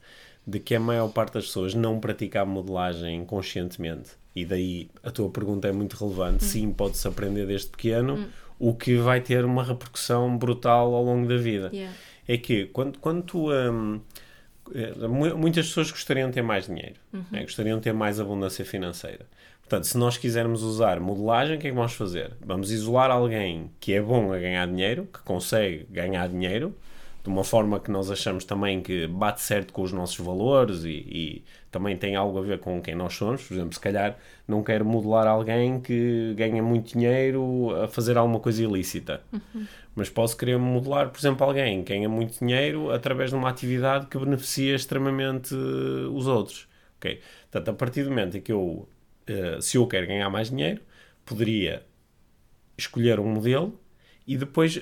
de 0.45 0.59
que 0.59 0.75
a 0.75 0.79
maior 0.79 1.07
parte 1.09 1.33
das 1.33 1.45
pessoas 1.45 1.73
não 1.73 1.99
pratica 1.99 2.41
a 2.41 2.45
modelagem 2.45 3.23
conscientemente 3.25 4.11
e 4.35 4.45
daí 4.45 4.89
a 5.03 5.11
tua 5.11 5.29
pergunta 5.29 5.67
é 5.67 5.71
muito 5.71 5.93
relevante, 5.95 6.43
sim, 6.43 6.71
pode-se 6.73 7.07
aprender 7.07 7.45
desde 7.45 7.67
pequeno, 7.67 8.27
o 8.59 8.73
que 8.73 8.95
vai 8.97 9.21
ter 9.21 9.45
uma 9.45 9.63
repercussão 9.63 10.35
brutal 10.37 10.93
ao 10.93 11.03
longo 11.03 11.27
da 11.27 11.37
vida. 11.37 11.69
Yeah. 11.71 11.95
É 12.27 12.37
que 12.37 12.65
quando, 12.67 12.97
quando 12.99 13.21
tu. 13.23 13.51
hum, 13.51 14.01
eh, 14.73 15.07
mu- 15.07 15.37
muitas 15.37 15.67
pessoas 15.67 15.91
gostariam 15.91 16.29
de 16.29 16.35
ter 16.35 16.41
mais 16.41 16.65
dinheiro, 16.65 16.95
né? 17.29 17.41
gostariam 17.41 17.77
de 17.77 17.83
ter 17.83 17.93
mais 17.93 18.19
abundância 18.19 18.63
financeira. 18.63 19.25
Portanto, 19.63 19.85
se 19.85 19.97
nós 19.97 20.17
quisermos 20.17 20.61
usar 20.61 20.99
modelagem, 20.99 21.57
o 21.57 21.59
que 21.59 21.67
é 21.67 21.69
que 21.71 21.75
vamos 21.75 21.93
fazer? 21.93 22.33
Vamos 22.45 22.71
isolar 22.71 23.09
alguém 23.09 23.71
que 23.79 23.93
é 23.93 24.01
bom 24.01 24.31
a 24.31 24.37
ganhar 24.37 24.67
dinheiro, 24.67 25.07
que 25.11 25.19
consegue 25.21 25.87
ganhar 25.89 26.27
dinheiro, 26.27 26.75
de 27.23 27.29
uma 27.29 27.43
forma 27.43 27.79
que 27.79 27.89
nós 27.89 28.11
achamos 28.11 28.43
também 28.43 28.81
que 28.81 29.07
bate 29.07 29.41
certo 29.41 29.71
com 29.71 29.81
os 29.81 29.93
nossos 29.93 30.17
valores 30.17 30.83
e, 30.83 30.89
e 30.89 31.43
também 31.71 31.95
tem 31.95 32.17
algo 32.17 32.37
a 32.37 32.41
ver 32.41 32.59
com 32.59 32.81
quem 32.81 32.93
nós 32.95 33.13
somos. 33.13 33.41
Por 33.43 33.53
exemplo, 33.53 33.73
se 33.73 33.79
calhar 33.79 34.17
não 34.45 34.61
quero 34.61 34.83
modelar 34.83 35.25
alguém 35.25 35.79
que 35.79 36.33
ganha 36.35 36.61
muito 36.61 36.91
dinheiro 36.93 37.73
a 37.81 37.87
fazer 37.87 38.17
alguma 38.17 38.41
coisa 38.41 38.61
ilícita. 38.61 39.21
Mas 39.95 40.09
posso 40.09 40.35
querer 40.35 40.57
modelar, 40.59 41.09
por 41.09 41.19
exemplo, 41.19 41.45
alguém 41.45 41.81
que 41.81 41.93
ganha 41.93 42.09
muito 42.09 42.39
dinheiro 42.39 42.91
através 42.91 43.29
de 43.29 43.37
uma 43.37 43.49
atividade 43.49 44.07
que 44.07 44.17
beneficia 44.17 44.75
extremamente 44.75 45.55
os 45.55 46.27
outros. 46.27 46.67
Ok? 46.97 47.21
Portanto, 47.49 47.69
a 47.69 47.73
partir 47.73 48.03
do 48.03 48.09
momento 48.09 48.37
em 48.37 48.41
que 48.41 48.51
eu, 48.51 48.87
eh, 49.27 49.57
se 49.61 49.77
eu 49.77 49.87
quero 49.87 50.07
ganhar 50.07 50.29
mais 50.29 50.49
dinheiro, 50.49 50.81
poderia 51.25 51.85
escolher 52.77 53.19
um 53.19 53.27
modelo 53.27 53.79
e 54.25 54.37
depois 54.37 54.81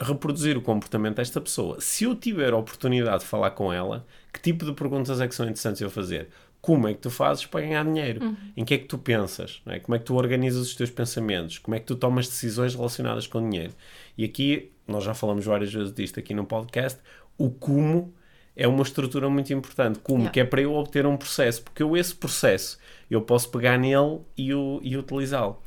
reproduzir 0.00 0.56
o 0.56 0.62
comportamento 0.62 1.16
desta 1.16 1.40
pessoa. 1.40 1.80
Se 1.80 2.04
eu 2.04 2.14
tiver 2.14 2.52
a 2.52 2.56
oportunidade 2.56 3.20
de 3.22 3.28
falar 3.28 3.52
com 3.52 3.72
ela, 3.72 4.06
que 4.32 4.40
tipo 4.40 4.64
de 4.64 4.72
perguntas 4.72 5.20
é 5.20 5.28
que 5.28 5.34
são 5.34 5.46
interessantes 5.46 5.80
eu 5.80 5.90
fazer? 5.90 6.28
Como 6.60 6.86
é 6.86 6.94
que 6.94 7.00
tu 7.00 7.10
fazes 7.10 7.44
para 7.46 7.60
ganhar 7.62 7.84
dinheiro? 7.84 8.36
Em 8.56 8.64
que 8.64 8.74
é 8.74 8.78
que 8.78 8.84
tu 8.84 8.96
pensas? 8.96 9.60
é? 9.66 9.80
Como 9.80 9.96
é 9.96 9.98
que 9.98 10.04
tu 10.04 10.14
organizas 10.14 10.62
os 10.62 10.74
teus 10.76 10.90
pensamentos? 10.90 11.58
Como 11.58 11.74
é 11.74 11.80
que 11.80 11.86
tu 11.86 11.96
tomas 11.96 12.28
decisões 12.28 12.74
relacionadas 12.74 13.26
com 13.26 13.48
dinheiro? 13.48 13.72
E 14.16 14.24
aqui, 14.24 14.70
nós 14.86 15.02
já 15.02 15.12
falamos 15.12 15.44
várias 15.44 15.72
vezes 15.72 15.92
disto 15.92 16.20
aqui 16.20 16.34
no 16.34 16.44
podcast, 16.44 17.00
o 17.36 17.50
como 17.50 18.14
é 18.56 18.66
uma 18.68 18.82
estrutura 18.82 19.28
muito 19.30 19.52
importante. 19.52 19.98
Como 20.00 20.18
Yeah. 20.20 20.32
que 20.32 20.40
é 20.40 20.44
para 20.44 20.60
eu 20.60 20.74
obter 20.74 21.06
um 21.06 21.16
processo, 21.16 21.62
porque 21.62 21.82
eu 21.82 21.96
esse 21.96 22.14
processo 22.14 22.78
eu 23.10 23.20
posso 23.22 23.50
pegar 23.50 23.78
nele 23.78 24.20
e, 24.36 24.52
o- 24.54 24.80
e 24.82 24.96
utilizá-lo. 24.96 25.58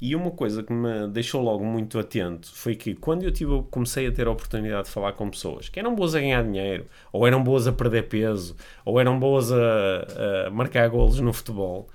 E 0.00 0.16
uma 0.16 0.32
coisa 0.32 0.64
que 0.64 0.72
me 0.72 1.06
deixou 1.08 1.40
logo 1.40 1.64
muito 1.64 1.96
atento 1.96 2.52
foi 2.52 2.74
que 2.74 2.92
quando 2.92 3.22
eu 3.22 3.30
tive, 3.30 3.62
comecei 3.70 4.08
a 4.08 4.10
ter 4.12 4.26
a 4.26 4.32
oportunidade 4.32 4.86
de 4.88 4.90
falar 4.90 5.12
com 5.12 5.30
pessoas 5.30 5.68
que 5.68 5.78
eram 5.78 5.94
boas 5.94 6.16
a 6.16 6.20
ganhar 6.20 6.42
dinheiro, 6.42 6.86
ou 7.12 7.24
eram 7.24 7.40
boas 7.44 7.68
a 7.68 7.72
perder 7.72 8.08
peso, 8.08 8.56
ou 8.84 8.98
eram 8.98 9.16
boas 9.20 9.52
a, 9.52 10.46
a 10.48 10.50
marcar 10.50 10.88
golos 10.88 11.20
no 11.20 11.32
futebol, 11.32 11.88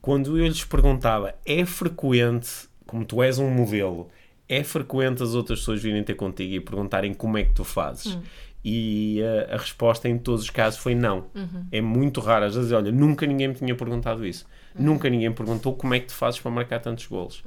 quando 0.00 0.36
eu 0.36 0.44
lhes 0.44 0.64
perguntava, 0.64 1.36
é 1.46 1.64
frequente, 1.64 2.68
como 2.84 3.04
tu 3.04 3.22
és 3.22 3.38
um 3.38 3.48
modelo, 3.48 4.08
é 4.48 4.64
frequente 4.64 5.22
as 5.22 5.34
outras 5.36 5.60
pessoas 5.60 5.80
virem 5.80 6.02
ter 6.02 6.14
contigo 6.14 6.52
e 6.54 6.60
perguntarem 6.60 7.14
como 7.14 7.38
é 7.38 7.44
que 7.44 7.52
tu 7.52 7.62
fazes? 7.62 8.18
E 8.64 9.20
a, 9.50 9.54
a 9.54 9.58
resposta 9.58 10.08
em 10.08 10.18
todos 10.18 10.42
os 10.44 10.50
casos 10.50 10.78
foi 10.78 10.94
não. 10.94 11.26
É 11.70 11.80
muito 11.80 12.20
raro. 12.20 12.44
Às 12.44 12.54
vezes, 12.54 12.72
olha, 12.72 12.92
nunca 12.92 13.26
ninguém 13.26 13.48
me 13.48 13.54
tinha 13.54 13.74
perguntado 13.74 14.24
isso. 14.24 14.46
Nunca 14.78 15.08
ninguém 15.08 15.32
perguntou 15.32 15.74
como 15.74 15.94
é 15.94 16.00
que 16.00 16.06
tu 16.06 16.14
fazes 16.14 16.40
para 16.40 16.50
marcar 16.50 16.80
tantos 16.80 17.06
golos. 17.06 17.42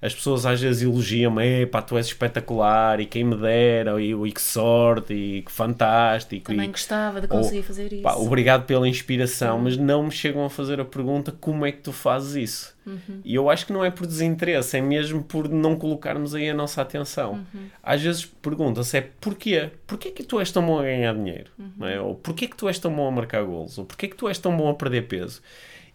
As 0.00 0.14
pessoas 0.14 0.46
às 0.46 0.60
vezes 0.60 0.82
elogiam-me, 0.82 1.66
pá, 1.66 1.82
tu 1.82 1.96
és 1.96 2.06
espetacular, 2.06 3.00
e 3.00 3.06
quem 3.06 3.24
me 3.24 3.36
dera, 3.36 4.00
e, 4.00 4.12
e 4.12 4.32
que 4.32 4.42
sorte, 4.42 5.12
e 5.12 5.42
que 5.42 5.52
fantástico. 5.52 6.50
Também 6.50 6.68
e, 6.68 6.72
gostava 6.72 7.20
de 7.20 7.26
ou, 7.30 7.38
conseguir 7.38 7.62
fazer 7.62 7.92
isso. 7.92 8.02
pá, 8.02 8.14
obrigado 8.14 8.64
pela 8.64 8.88
inspiração, 8.88 9.58
mas 9.58 9.76
não 9.76 10.04
me 10.04 10.10
chegam 10.10 10.44
a 10.44 10.50
fazer 10.50 10.80
a 10.80 10.84
pergunta 10.84 11.32
como 11.32 11.66
é 11.66 11.72
que 11.72 11.78
tu 11.78 11.92
fazes 11.92 12.34
isso. 12.34 12.78
E 13.24 13.34
eu 13.34 13.50
acho 13.50 13.66
que 13.66 13.72
não 13.72 13.84
é 13.84 13.90
por 13.90 14.06
desinteresse, 14.06 14.78
é 14.78 14.80
mesmo 14.80 15.22
por 15.22 15.48
não 15.48 15.76
colocarmos 15.76 16.34
aí 16.34 16.48
a 16.48 16.54
nossa 16.54 16.80
atenção. 16.80 17.44
Às 17.82 18.00
vezes 18.02 18.24
pergunta-se 18.24 18.96
é 18.96 19.00
porquê? 19.20 19.70
Porquê 19.86 20.10
que 20.10 20.22
tu 20.22 20.40
és 20.40 20.50
tão 20.50 20.64
bom 20.64 20.78
a 20.78 20.82
ganhar 20.82 21.14
dinheiro? 21.14 21.50
Não 21.76 21.86
é? 21.86 22.00
Ou 22.00 22.14
porquê 22.14 22.46
que 22.46 22.56
tu 22.56 22.66
és 22.66 22.78
tão 22.78 22.94
bom 22.94 23.06
a 23.06 23.10
marcar 23.10 23.42
golos? 23.42 23.76
Ou 23.78 23.84
porquê 23.84 24.08
que 24.08 24.16
tu 24.16 24.28
és 24.28 24.38
tão 24.38 24.56
bom 24.56 24.70
a 24.70 24.74
perder 24.74 25.02
peso? 25.02 25.42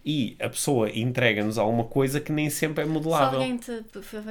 E 0.06 0.36
a 0.42 0.50
pessoa 0.50 0.90
entrega-nos 0.90 1.58
alguma 1.58 1.86
coisa 1.86 2.20
que 2.20 2.32
nem 2.32 2.50
sempre 2.50 2.84
é 2.84 2.86
Se 2.88 2.92
modelável. 2.92 3.40
alguém 3.40 3.58
te 3.58 3.84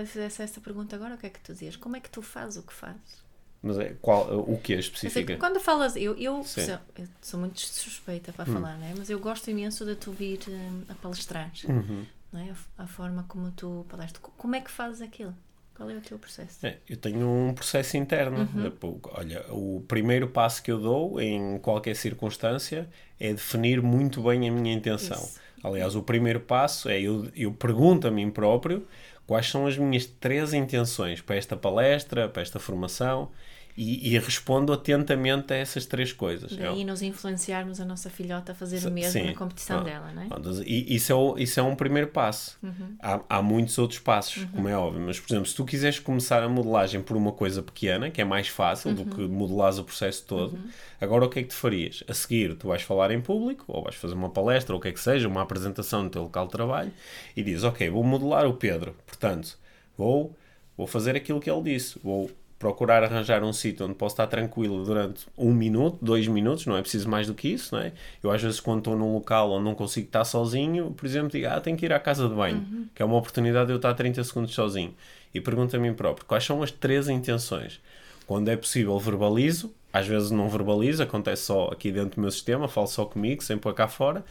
fizesse 0.07 0.43
essa 0.43 0.61
pergunta 0.61 0.95
agora, 0.97 1.15
o 1.15 1.19
que 1.19 1.27
é 1.27 1.31
que 1.31 1.41
tu 1.41 1.53
dizias? 1.53 1.77
Como 1.77 1.97
é 1.97 2.01
que 2.01 2.11
tu 2.11 2.21
fazes 2.21 2.57
o 2.59 2.63
que 2.63 2.73
fazes? 2.75 3.23
Mas 3.63 3.79
é, 3.79 3.95
qual, 4.03 4.27
o 4.41 4.59
que 4.59 4.73
é 4.73 4.77
que 4.77 4.81
específica? 4.83 5.37
quando 5.37 5.61
falas, 5.61 5.95
eu, 5.97 6.15
eu, 6.19 6.43
sou, 6.43 6.63
eu 6.99 7.07
sou 7.23 7.39
muito 7.41 7.61
suspeita 7.61 8.33
Hum. 8.33 8.35
para 8.35 8.45
falar, 8.47 8.77
né? 8.77 8.93
mas 8.99 9.09
eu 9.09 9.19
gosto 9.21 9.49
imenso 9.51 9.85
de 9.87 9.95
tu 9.95 10.11
vir 10.13 10.41
hum, 10.49 10.83
a 10.89 10.95
palestrar, 10.95 11.51
Uhum. 11.69 12.05
não 12.33 12.41
é? 12.41 12.51
a, 12.77 12.83
a 12.83 12.87
forma 12.89 13.25
como 13.29 13.51
tu 13.53 13.87
palestras. 13.89 14.21
Co- 14.21 14.33
Como 14.37 14.57
é 14.57 14.61
que 14.61 14.71
fazes 14.71 15.01
aquilo? 15.01 15.33
Qual 15.75 15.89
é 15.89 15.95
o 15.97 16.01
teu 16.03 16.19
processo? 16.19 16.67
É, 16.67 16.77
eu 16.89 16.97
tenho 16.99 17.27
um 17.27 17.55
processo 17.55 17.97
interno. 17.97 18.41
Uhum. 18.53 19.01
Olha, 19.15 19.45
o 19.51 19.83
primeiro 19.89 20.29
passo 20.29 20.63
que 20.63 20.71
eu 20.71 20.79
dou 20.79 21.19
em 21.21 21.59
qualquer 21.61 21.97
circunstância 21.97 22.91
é 23.19 23.33
definir 23.33 23.81
muito 23.81 24.23
bem 24.23 24.49
a 24.49 24.53
minha 24.53 24.75
intenção. 24.75 25.17
Isso. 25.23 25.41
Aliás, 25.63 25.95
o 25.95 26.03
primeiro 26.03 26.41
passo 26.41 26.89
é 26.89 27.01
eu, 27.01 27.29
eu 27.35 27.53
pergunto 27.53 28.09
a 28.09 28.11
mim 28.11 28.31
próprio 28.31 28.87
quais 29.27 29.49
são 29.49 29.67
as 29.67 29.79
minhas 29.79 30.07
três 30.07 30.53
intenções 30.53 31.21
para 31.21 31.37
esta 31.37 31.57
palestra, 31.57 32.29
para 32.29 32.43
esta 32.43 32.59
formação 32.59 33.31
e, 33.77 34.15
e 34.15 34.19
respondo 34.19 34.73
atentamente 34.73 35.53
a 35.53 35.57
essas 35.57 35.87
três 35.87 36.13
coisas. 36.13 36.53
É 36.53 36.57
Daí 36.63 36.85
nos 36.85 37.03
influenciarmos 37.03 37.81
a 37.81 37.85
nossa 37.85 38.11
filhota 38.11 38.53
a 38.53 38.55
fazer 38.55 38.77
S- 38.77 38.89
o 38.89 38.91
mesmo 38.91 39.21
sim. 39.21 39.27
na 39.27 39.35
competição 39.35 39.79
Ah, 39.81 39.85
dela, 39.85 40.13
não 40.13 40.23
é? 40.23 40.29
E 40.67 40.95
isso 40.95 41.13
é, 41.13 41.15
o- 41.15 41.39
isso 41.39 41.59
é 41.59 41.63
um 41.63 41.75
primeiro 41.75 42.09
passo. 42.09 42.59
Há, 43.01 43.21
há 43.29 43.43
muitos 43.43 43.77
outros 43.79 43.99
passos, 43.99 44.45
como 44.55 44.69
é 44.69 44.77
óbvio, 44.77 45.03
mas, 45.05 45.19
por 45.19 45.33
exemplo, 45.33 45.47
se 45.49 45.55
tu 45.57 45.65
quiseres 45.65 45.99
começar 45.99 46.43
a 46.43 46.49
modelagem 46.49 47.03
por 47.03 47.17
uma 47.17 47.33
coisa 47.33 47.61
pequena, 47.63 48.11
que 48.11 48.21
é 48.21 48.25
mais 48.25 48.47
fácil 48.49 48.95
do 48.95 49.05
que 49.05 49.23
modelares 49.23 49.79
o 49.79 49.85
processo 49.85 50.25
todo, 50.27 50.59
agora 51.01 51.25
o 51.25 51.29
que 51.29 51.41
é 51.41 51.43
que 51.43 51.49
tu 51.49 51.55
farias? 51.55 52.05
A 52.07 52.15
seguir, 52.15 52.55
tu 52.57 52.69
vais 52.69 52.83
falar 52.83 53.11
em 53.11 53.21
público, 53.21 53.65
ou 53.67 53.83
vais 53.83 53.97
fazer 53.97 54.15
uma 54.15 54.31
palestra, 54.31 54.73
ou 54.75 54.79
o 54.79 54.83
que 54.83 54.89
é 54.89 54.93
que 54.93 55.01
seja, 55.01 55.27
uma 55.27 55.43
apresentação 55.43 56.05
no 56.05 56.11
teu 56.11 56.23
local 56.23 56.47
de 56.47 56.53
trabalho, 56.53 56.93
e 57.37 57.43
dizes, 57.43 57.65
ok, 57.65 57.89
vou 57.91 58.05
modelar 58.05 58.47
o 58.47 58.55
Pedro, 58.55 58.95
portanto, 59.07 59.59
vou, 59.99 60.37
vou 60.77 60.87
fazer 60.87 61.17
aquilo 61.17 61.41
que 61.41 61.51
ele 61.51 61.63
disse, 61.63 61.99
vou 62.05 62.31
procurar 62.63 63.03
arranjar 63.03 63.43
um 63.43 63.53
sítio 63.53 63.85
onde 63.87 63.97
posso 63.97 64.13
estar 64.13 64.29
tranquilo 64.29 64.85
durante 64.85 65.27
um 65.37 65.53
minuto, 65.53 65.99
dois 66.01 66.29
minutos, 66.29 66.65
não 66.65 66.77
é 66.77 66.81
preciso 66.81 67.09
mais 67.09 67.27
do 67.27 67.35
que 67.35 67.49
isso, 67.49 67.75
não 67.75 67.83
é? 67.83 67.93
Eu 68.23 68.31
às 68.31 68.41
vezes 68.41 68.61
quando 68.61 68.79
estou 68.79 68.97
num 68.97 69.15
local 69.15 69.51
onde 69.51 69.65
não 69.65 69.75
consigo 69.75 70.07
estar 70.07 70.25
sozinho, 70.25 70.93
por 70.93 71.05
exemplo, 71.05 71.31
digo, 71.31 71.49
ah, 71.49 71.61
tenho 71.61 71.77
que 71.77 71.85
ir 71.85 71.93
à 71.93 71.99
casa 71.99 72.29
de 72.29 72.35
banho, 72.37 72.87
que 72.95 73.03
é 73.03 73.05
uma 73.05 73.17
oportunidade 73.17 73.67
de 73.67 73.73
eu 73.73 73.79
estar 73.79 73.93
30 73.95 74.23
segundos 74.23 74.55
sozinho. 74.55 74.95
E 75.35 75.41
pergunto 75.41 75.75
a 75.75 75.79
mim 75.81 75.93
próprio, 75.93 76.25
quais 76.25 76.45
são 76.45 76.63
as 76.63 76.71
três 76.71 77.09
intenções? 77.09 77.81
Quando 78.29 78.49
é 78.49 78.57
possível 78.57 78.97
verbalizo, 78.97 79.75
às 79.93 80.07
vezes 80.07 80.31
não 80.31 80.49
verbalizo, 80.49 81.03
acontece 81.03 81.43
só 81.43 81.67
aqui 81.67 81.91
dentro 81.91 82.15
do 82.15 82.21
meu 82.21 82.31
sistema, 82.31 82.69
falo 82.69 82.87
só 82.87 83.05
comigo, 83.05 83.43
sem 83.43 83.59
pôr 83.59 83.75
cá 83.75 83.89
fora, 83.89 84.25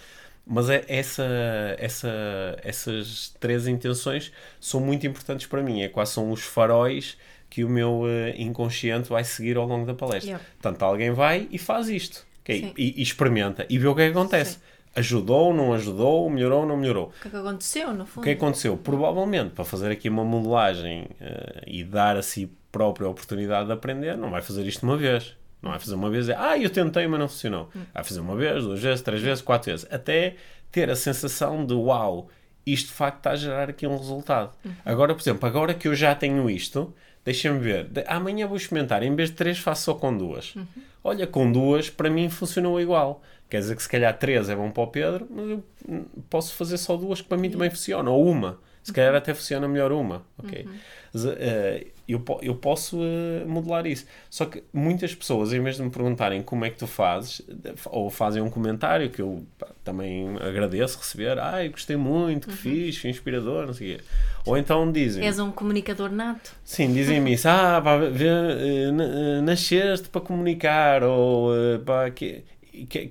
mas 0.48 0.70
é 0.70 0.86
essa, 0.88 1.26
essa, 1.78 2.58
essas 2.64 3.36
três 3.42 3.68
intenções 3.68 4.32
são 4.58 4.80
muito 4.80 5.06
importantes 5.06 5.48
para 5.48 5.62
mim, 5.62 5.82
é 5.82 5.90
quais 5.90 6.08
são 6.08 6.32
os 6.32 6.42
faróis 6.42 7.18
que 7.52 7.66
o 7.66 7.70
meu 7.70 8.04
eh, 8.08 8.34
inconsciente 8.38 9.10
vai 9.10 9.26
seguir 9.26 9.58
ao 9.58 9.68
longo 9.68 9.86
da 9.86 9.94
palestra. 9.94 10.32
Yeah. 10.32 10.46
Portanto, 10.62 10.84
alguém 10.84 11.12
vai 11.12 11.50
e 11.52 11.58
faz 11.58 11.90
isto, 11.90 12.26
ok? 12.42 12.60
Sim. 12.62 12.74
E, 12.78 13.00
e 13.00 13.04
experimenta 13.04 13.66
e 13.70 13.78
vê 13.78 13.88
o 13.88 13.94
que 13.94 14.04
é 14.04 14.06
que 14.06 14.18
acontece. 14.18 14.54
Sim. 14.54 14.60
Ajudou, 14.96 15.54
não 15.54 15.74
ajudou, 15.74 16.30
melhorou, 16.30 16.66
não 16.66 16.78
melhorou. 16.78 17.08
O 17.20 17.22
que 17.22 17.28
é 17.28 17.32
que 17.32 17.38
aconteceu, 17.38 17.94
no 17.94 18.06
fundo? 18.06 18.22
O 18.22 18.24
que 18.24 18.30
é 18.30 18.36
que 18.36 18.44
aconteceu? 18.44 18.78
Provavelmente, 18.78 19.52
para 19.52 19.66
fazer 19.66 19.92
aqui 19.92 20.08
uma 20.08 20.24
modelagem 20.24 21.08
eh, 21.20 21.64
e 21.68 21.84
dar 21.84 22.16
a 22.16 22.22
si 22.22 22.50
próprio 22.72 23.08
a 23.08 23.10
oportunidade 23.10 23.68
de 23.68 23.74
aprender, 23.74 24.18
não 24.18 24.32
vai 24.32 24.42
fazer 24.42 24.66
isto 24.66 24.84
uma 24.84 24.96
vez. 24.96 25.36
Não 25.62 25.72
vai 25.72 25.80
fazer 25.80 25.94
uma 25.94 26.10
vez 26.10 26.24
e 26.26 26.32
dizer, 26.32 26.42
ah, 26.42 26.58
eu 26.58 26.70
tentei, 26.70 27.06
mas 27.06 27.20
não 27.20 27.28
funcionou. 27.28 27.70
Vai 27.94 28.04
fazer 28.04 28.20
uma 28.20 28.36
vez, 28.36 28.64
duas 28.64 28.80
vezes, 28.82 29.02
três 29.02 29.22
vezes, 29.22 29.44
quatro 29.44 29.70
vezes. 29.70 29.86
Até 29.92 30.36
ter 30.72 30.90
a 30.90 30.96
sensação 30.96 31.64
de, 31.66 31.74
uau, 31.74 32.30
isto 32.66 32.88
de 32.88 32.94
facto 32.94 33.18
está 33.18 33.32
a 33.32 33.36
gerar 33.36 33.70
aqui 33.70 33.86
um 33.86 33.96
resultado. 33.96 34.52
Agora, 34.84 35.14
por 35.14 35.22
exemplo, 35.22 35.48
agora 35.48 35.74
que 35.74 35.88
eu 35.88 35.94
já 35.94 36.16
tenho 36.16 36.50
isto, 36.50 36.94
deixa-me 37.26 37.60
ver. 37.60 37.86
de- 37.86 38.04
Amanhã 38.08 38.48
vou 38.48 38.58
experimentar. 38.58 39.04
Em 39.04 39.16
vez 39.16 39.30
de 39.30 39.36
três, 39.36 39.60
faço 39.60 39.84
só 39.84 39.94
com 39.94 40.16
duas. 40.16 40.54
Olha, 41.04 41.26
com 41.28 41.52
duas, 41.52 41.90
para 41.90 42.10
mim 42.10 42.30
funcionou 42.30 42.80
igual. 42.80 43.22
Quer 43.50 43.60
dizer 43.60 43.76
que 43.76 43.84
se 43.84 43.90
calhar 43.90 44.18
três 44.18 44.50
é 44.50 44.56
bom 44.56 44.72
para 44.72 44.84
o 44.84 44.88
Pedro, 44.88 45.28
mas 45.30 45.50
eu 45.50 45.64
hum, 45.88 46.06
posso 46.30 46.54
fazer 46.56 46.78
só 46.78 46.96
duas 46.96 47.22
que 47.22 47.28
para 47.28 47.38
mim 47.38 47.50
também 47.50 47.70
funcionam. 47.70 48.14
Ou 48.14 48.26
uma. 48.28 48.60
Se 48.84 48.92
calhar 48.94 49.14
até 49.14 49.34
funciona 49.34 49.68
melhor 49.68 49.92
uma. 49.92 50.24
Ok. 50.38 50.68
Mas, 51.14 51.26
eh, 51.26 51.88
eu, 52.08 52.24
eu 52.42 52.56
posso 52.56 53.00
eh, 53.02 53.46
modelar 53.46 53.86
isso. 53.86 54.06
Só 54.30 54.46
que 54.46 54.64
muitas 54.74 55.14
pessoas, 55.16 55.54
em 55.54 55.62
vez 55.62 55.78
de 55.78 55.84
me 55.84 55.90
perguntarem 55.90 56.42
como 56.42 56.66
é 56.66 56.70
que 56.70 56.78
tu 56.78 56.88
fazes, 56.88 57.42
ou 57.86 58.10
fazem 58.10 58.42
um 58.42 58.50
comentário 58.50 59.10
que 59.10 59.22
eu 59.22 59.44
pá, 59.58 59.68
também 59.84 60.36
agradeço 60.38 60.98
receber, 60.98 61.40
ah, 61.40 61.64
eu 61.64 61.72
gostei 61.72 61.96
muito, 61.96 62.48
que 62.48 62.56
fixe, 62.56 63.08
inspirador, 63.08 63.66
não 63.68 63.74
sei 63.74 63.96
o 63.96 63.98
quê. 63.98 64.04
Ou 64.46 64.58
então 64.58 64.92
dizem, 64.92 65.26
És 65.26 65.40
um 65.40 65.52
comunicador 65.52 66.12
nato. 66.12 66.56
Sim, 66.64 66.94
dizem-me 66.94 67.34
isso. 67.34 67.48
Ah, 67.48 67.82
pá, 67.84 67.98
vê, 67.98 68.28
eh, 68.28 68.90
eh, 68.90 69.42
nasceste 69.42 70.10
para 70.10 70.22
comunicar, 70.22 71.04
ou 71.04 71.52
pá, 71.86 72.10
que... 72.10 72.44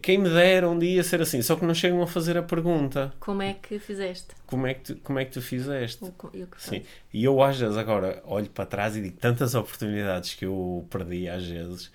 quem 0.00 0.18
me 0.18 0.30
dera 0.30 0.68
um 0.68 0.78
dia 0.78 1.02
ser 1.04 1.20
assim, 1.20 1.42
só 1.42 1.54
que 1.54 1.64
não 1.64 1.74
chegam 1.74 2.02
a 2.02 2.06
fazer 2.06 2.36
a 2.38 2.42
pergunta. 2.42 3.12
Como 3.20 3.42
é 3.42 3.54
que 3.54 3.78
fizeste? 3.78 4.28
Como 4.46 4.66
é 4.66 4.74
que 4.74 4.80
tu, 4.80 4.96
como 4.96 5.18
é 5.18 5.24
que 5.24 5.32
tu 5.32 5.42
fizeste? 5.42 6.02
O, 6.02 6.30
eu 6.32 6.46
que 6.46 6.62
Sim. 6.62 6.82
E 7.12 7.24
eu 7.24 7.42
às 7.42 7.58
vezes 7.58 7.76
agora 7.76 8.22
olho 8.24 8.48
para 8.48 8.64
trás 8.64 8.96
e 8.96 9.02
digo 9.02 9.16
tantas 9.18 9.54
oportunidades 9.54 10.34
que 10.34 10.46
eu 10.46 10.86
perdi 10.90 11.28
às 11.28 11.46
vezes 11.46 11.90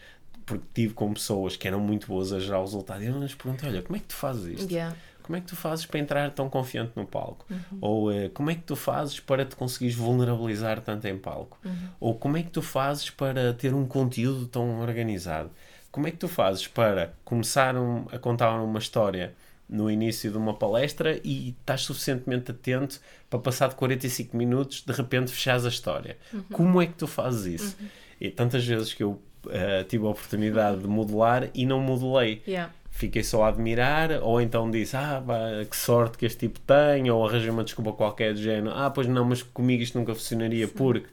porque 0.45 0.63
tive 0.74 0.93
com 0.93 1.11
pessoas 1.13 1.57
que 1.57 1.68
eram 1.68 1.80
muito 1.80 2.07
boas 2.07 2.32
a 2.32 2.39
gerar 2.39 2.59
o 2.59 2.66
resultado 2.66 3.03
e 3.03 3.07
eu 3.07 3.13
não 3.13 3.24
lhes 3.24 3.34
perguntei, 3.34 3.68
olha, 3.68 3.82
como 3.82 3.95
é 3.95 3.99
que 3.99 4.05
tu 4.05 4.16
fazes 4.16 4.59
isto? 4.59 4.72
Yeah. 4.72 4.95
Como 5.24 5.36
é 5.36 5.41
que 5.41 5.47
tu 5.47 5.55
fazes 5.55 5.88
para 5.88 5.99
entrar 5.99 6.30
tão 6.30 6.47
confiante 6.47 6.91
no 6.95 7.03
palco? 7.03 7.47
Uhum. 7.49 7.78
Ou 7.82 8.11
eh, 8.11 8.30
como 8.30 8.51
é 8.51 8.53
que 8.53 8.61
tu 8.61 8.76
fazes 8.76 9.20
para 9.20 9.43
te 9.43 9.55
conseguires 9.55 9.95
vulnerabilizar 9.95 10.80
tanto 10.82 11.07
em 11.07 11.18
palco? 11.18 11.57
Uhum. 11.66 11.89
Ou 11.99 12.13
como 12.13 12.38
é 12.38 12.43
que 12.43 12.51
tu 12.51 12.61
fazes 12.61 13.09
para 13.09 13.51
ter 13.51 13.74
um 13.74 13.88
conteúdo 13.88 14.45
tão 14.45 14.82
organizado? 14.82 15.49
Como 15.96 16.08
é 16.08 16.12
que 16.12 16.18
tu 16.18 16.28
fazes 16.28 16.68
para 16.68 17.14
começar 17.24 17.74
um- 17.78 18.06
a 18.12 18.20
contar 18.20 18.52
uma 18.60 18.80
história 18.80 19.34
no 19.70 19.89
início 19.89 20.30
de 20.30 20.38
uma 20.38 20.54
palestra 20.54 21.22
e 21.24 21.52
estás 21.58 21.84
suficientemente 21.84 22.52
atento 22.52 23.00
para 23.30 23.39
passar 23.39 23.70
de 23.70 23.76
45 23.76 24.36
minutos 24.36 24.82
de 24.86 24.91
repente 24.91 25.32
fechares 25.32 25.64
a 25.66 25.70
história? 25.70 26.18
Como 26.52 26.82
é 26.82 26.86
que 26.86 26.96
tu 26.96 27.08
fazes 27.08 27.62
isso? 27.62 27.78
E 28.20 28.30
tantas 28.30 28.66
vezes 28.66 28.93
que 28.93 29.04
eu 29.04 29.22
eh, 29.50 29.86
tive 29.86 30.06
a 30.06 30.10
oportunidade 30.10 30.82
de 30.82 30.88
modelar 30.88 31.50
e 31.54 31.66
não 31.66 31.80
modelei 31.80 32.41
Yeah. 32.46 32.74
fiquei 32.89 33.24
só 33.24 33.43
a 33.43 33.48
admirar, 33.48 34.22
ou 34.22 34.41
então 34.41 34.70
disse, 34.70 34.98
ah, 34.98 35.24
pá, 35.26 35.38
que 35.70 35.78
sorte 35.78 36.18
que 36.18 36.26
este 36.26 36.39
tipo 36.39 36.60
tem, 36.60 37.10
ou 37.10 37.26
arranjei 37.26 37.50
uma 37.52 37.64
desculpa 37.64 37.93
qualquer 37.93 38.34
do 38.34 38.41
género, 38.41 38.72
ah, 38.76 38.89
pois 38.89 39.08
não, 39.08 39.24
mas 39.24 39.41
comigo 39.43 39.82
isto 39.82 39.98
nunca 39.98 40.14
funcionaria, 40.14 40.68
porque. 40.68 41.08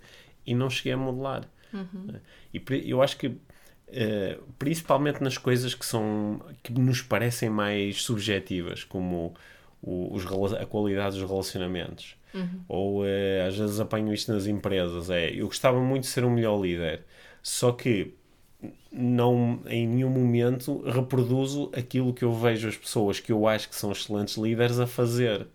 E 0.45 0.55
não 0.57 0.69
cheguei 0.69 0.93
a 0.95 0.97
modelar. 0.97 1.43
E 2.53 2.59
pri- 2.59 2.83
eu 2.91 3.01
acho 3.03 3.17
que, 3.17 3.37
eh, 3.93 4.39
principalmente 4.59 5.23
nas 5.23 5.37
coisas 5.39 5.75
que 5.75 5.85
são. 5.87 6.41
que 6.63 6.73
nos 6.73 7.03
parecem 7.03 7.49
mais 7.51 8.03
subjetivas, 8.03 8.83
como 8.85 9.35
o- 9.83 10.15
os, 10.15 10.25
a 10.55 10.65
qualidade 10.67 11.19
dos 11.19 11.29
relacionamentos. 11.29 12.17
Ou 12.69 13.05
eh, 13.07 13.45
às 13.47 13.57
vezes 13.57 13.79
apanho 13.79 14.13
isto 14.15 14.33
nas 14.33 14.47
empresas. 14.47 15.11
É, 15.11 15.31
eu 15.31 15.47
gostava 15.47 15.79
muito 15.81 16.05
de 16.05 16.09
ser 16.09 16.25
um 16.25 16.31
melhor 16.31 16.59
líder, 16.61 17.05
só 17.43 17.73
que 17.73 18.15
não 18.91 19.61
em 19.67 19.87
nenhum 19.87 20.11
momento 20.11 20.83
reproduzo 20.83 21.71
aquilo 21.75 22.13
que 22.15 22.25
eu 22.25 22.33
vejo 22.33 22.69
as 22.69 22.77
pessoas 22.77 23.21
que 23.21 23.33
eu 23.33 23.47
acho 23.47 23.69
que 23.69 23.75
são 23.75 23.93
excelentes 23.93 24.37
líderes 24.37 24.79
a 24.79 24.87
fazer. 24.87 25.47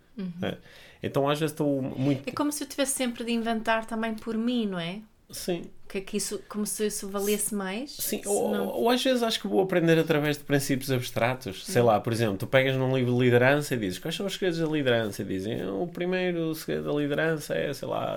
né? 0.42 0.58
Então 1.02 1.30
às 1.30 1.40
vezes 1.40 1.54
estou 1.54 1.82
muito. 1.82 2.28
É 2.28 2.32
como 2.32 2.52
se 2.52 2.64
eu 2.64 2.68
tivesse 2.68 2.94
sempre 2.94 3.24
de 3.24 3.32
inventar 3.32 3.86
também 3.86 4.14
por 4.16 4.36
mim, 4.38 4.66
não 4.68 4.80
é? 4.80 5.00
Sim, 5.30 5.64
Que 5.90 5.98
é 5.98 6.02
que 6.02 6.16
isso, 6.16 6.42
como 6.48 6.66
se 6.66 6.86
isso 6.88 7.10
valesse 7.10 7.54
mais. 7.54 7.92
sim. 7.92 8.22
Ou, 8.26 8.50
não- 8.50 8.68
ou 8.68 8.90
às 8.90 9.04
vezes 9.04 9.22
acho 9.22 9.42
que 9.42 9.48
vou 9.48 9.60
aprender 9.62 10.00
através 10.00 10.38
de 10.38 10.44
princípios 10.46 10.90
abstratos. 10.90 11.66
Sei 11.66 11.82
Uhum. 11.82 11.88
lá, 11.88 12.00
por 12.00 12.14
exemplo, 12.14 12.38
tu 12.38 12.48
pegas 12.48 12.78
num 12.78 12.96
livro 12.96 13.14
de 13.14 13.20
liderança 13.26 13.76
e 13.76 13.78
dizes 13.78 14.00
quais 14.00 14.16
são 14.16 14.26
os 14.26 14.34
segredos 14.34 14.58
da 14.60 14.66
liderança? 14.68 15.22
E 15.22 15.26
dizem 15.26 15.66
o 15.70 15.86
primeiro 15.88 16.56
segredo 16.56 16.92
da 16.94 16.98
liderança 16.98 17.54
é, 17.56 17.74
sei 17.74 17.88
lá, 17.90 18.16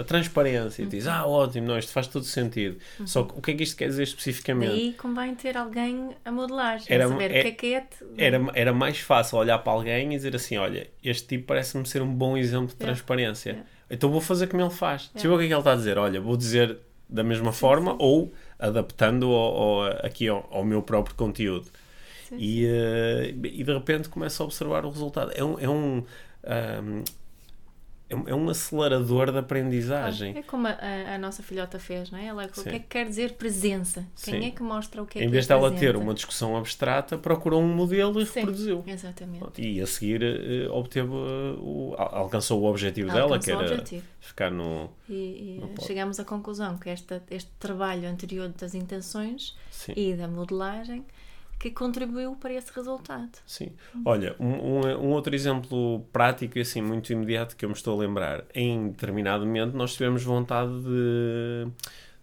a 0.00 0.02
transparência. 0.04 0.82
E 0.82 0.84
Uhum. 0.84 0.90
dizes, 0.90 1.06
ah, 1.08 1.24
ótimo, 1.26 1.68
não, 1.68 1.78
isto 1.78 1.92
faz 1.92 2.08
todo 2.08 2.24
sentido. 2.24 2.76
Só 3.06 3.22
que 3.22 3.38
o 3.38 3.40
que 3.40 3.52
é 3.52 3.54
que 3.54 3.62
isto 3.62 3.76
quer 3.76 3.86
dizer 3.88 4.02
especificamente? 4.02 4.70
Daí 4.70 4.92
convém 4.94 5.34
ter 5.36 5.56
alguém 5.56 6.10
a 6.24 6.32
modelar, 6.32 6.80
Era- 6.88 7.06
a 7.06 7.08
saber 7.08 7.30
é- 7.30 7.38
o 7.38 7.42
que 7.42 7.48
é 7.48 7.52
que 7.52 7.74
é. 7.74 7.80
te- 7.82 8.04
Era, 8.16 8.40
era 8.54 8.72
mais 8.72 8.98
fácil 8.98 9.38
olhar 9.38 9.58
para 9.58 9.72
alguém 9.72 10.12
e 10.12 10.16
dizer 10.16 10.34
assim: 10.34 10.56
olha, 10.56 10.88
este 11.04 11.26
tipo 11.28 11.46
parece-me 11.46 11.86
ser 11.86 12.02
um 12.02 12.12
bom 12.12 12.36
exemplo 12.36 12.66
de 12.68 12.74
transparência. 12.76 13.64
Então 13.90 14.10
vou 14.10 14.20
fazer 14.20 14.46
como 14.48 14.62
ele 14.62 14.70
faz. 14.70 15.10
Eu 15.14 15.30
ver 15.30 15.36
o 15.36 15.38
que 15.38 15.44
é 15.44 15.46
que 15.48 15.52
ele 15.54 15.60
está 15.60 15.72
a 15.72 15.76
dizer. 15.76 15.98
Olha, 15.98 16.20
vou 16.20 16.36
dizer 16.36 16.78
da 17.08 17.22
mesma 17.24 17.52
forma 17.52 17.96
ou 17.98 18.32
adaptando 18.58 19.26
ao, 19.32 19.56
ao- 19.82 19.82
aqui 20.04 20.28
ao, 20.28 20.46
ao 20.50 20.64
meu 20.64 20.82
próprio 20.82 21.14
conteúdo. 21.16 21.66
Sim, 22.28 22.36
E, 22.38 22.66
eh, 22.66 23.34
e 23.42 23.64
de 23.64 23.72
repente 23.72 24.08
começo 24.10 24.42
a 24.42 24.46
observar 24.46 24.84
o 24.84 24.90
resultado. 24.90 25.32
É 25.34 25.42
um. 25.42 25.58
É 25.58 25.68
um, 25.68 26.04
é 26.42 26.80
um, 26.82 27.02
é 28.10 28.34
um 28.34 28.48
acelerador 28.48 29.30
de 29.30 29.38
aprendizagem. 29.38 30.36
É 30.36 30.42
como 30.42 30.66
a, 30.66 30.70
a- 30.70 31.14
a 31.14 31.18
nossa 31.18 31.42
filhota 31.42 31.78
fez, 31.78 32.10
não 32.10 32.18
é? 32.18 32.26
Ela, 32.26 32.46
o 32.46 32.54
Sim. 32.54 32.62
que 32.62 32.68
é 32.76 32.78
que 32.78 32.86
quer 32.86 33.06
dizer 33.06 33.32
presença? 33.34 34.06
Quem 34.22 34.40
Sim. 34.40 34.46
é 34.48 34.50
que 34.50 34.62
mostra 34.62 35.02
o 35.02 35.06
que 35.06 35.18
é 35.18 35.22
em 35.22 35.26
que 35.26 35.32
vez 35.32 35.44
é 35.44 35.48
de 35.48 35.52
ela 35.52 35.70
ter 35.70 35.94
uma 35.96 36.14
discussão 36.14 36.56
abstrata, 36.56 37.18
procurou 37.18 37.62
um 37.62 37.68
modelo 37.74 38.20
e 38.20 38.26
Sim, 38.26 38.40
reproduziu. 38.40 38.82
Exatamente. 38.86 39.60
E 39.60 39.80
a 39.80 39.86
seguir 39.86 40.22
eh, 40.22 40.68
obteve 40.70 41.08
eh, 41.12 41.56
o, 41.58 41.94
al- 41.98 42.14
alcançou 42.14 42.62
o 42.62 42.64
objetivo 42.64 43.08
dela, 43.12 43.38
que 43.38 43.50
Alcançou 43.50 43.76
o 43.76 43.80
era 43.80 44.02
ficar 44.20 44.50
no. 44.50 44.90
E, 45.08 45.58
e 45.58 45.60
pode. 45.74 45.86
chegamos 45.86 46.18
à 46.18 46.24
conclusão 46.24 46.78
que 46.78 46.88
esta, 46.90 47.22
este 47.30 47.50
trabalho 47.58 48.08
anterior 48.08 48.48
das 48.58 48.74
intenções 48.74 49.56
e 49.96 50.14
da 50.14 50.26
modelagem 50.28 51.04
que 51.58 51.70
contribuiu 51.70 52.36
para 52.36 52.52
esse 52.54 52.72
resultado. 52.72 53.30
sim. 53.46 53.70
Olha, 54.04 54.36
um, 54.38 54.46
um, 54.46 55.10
outro 55.10 55.34
exemplo 55.34 56.06
prático 56.12 56.56
e 56.56 56.60
assim 56.60 56.80
muito 56.80 57.12
imediato 57.12 57.56
que 57.56 57.64
eu 57.64 57.68
me 57.68 57.74
estou 57.74 57.98
a 57.98 58.00
lembrar. 58.02 58.44
Em 58.54 58.90
determinado 58.90 59.44
momento 59.44 59.76
nós 59.76 59.92
tivemos 59.94 60.22
vontade 60.22 60.70
de, 60.82 61.66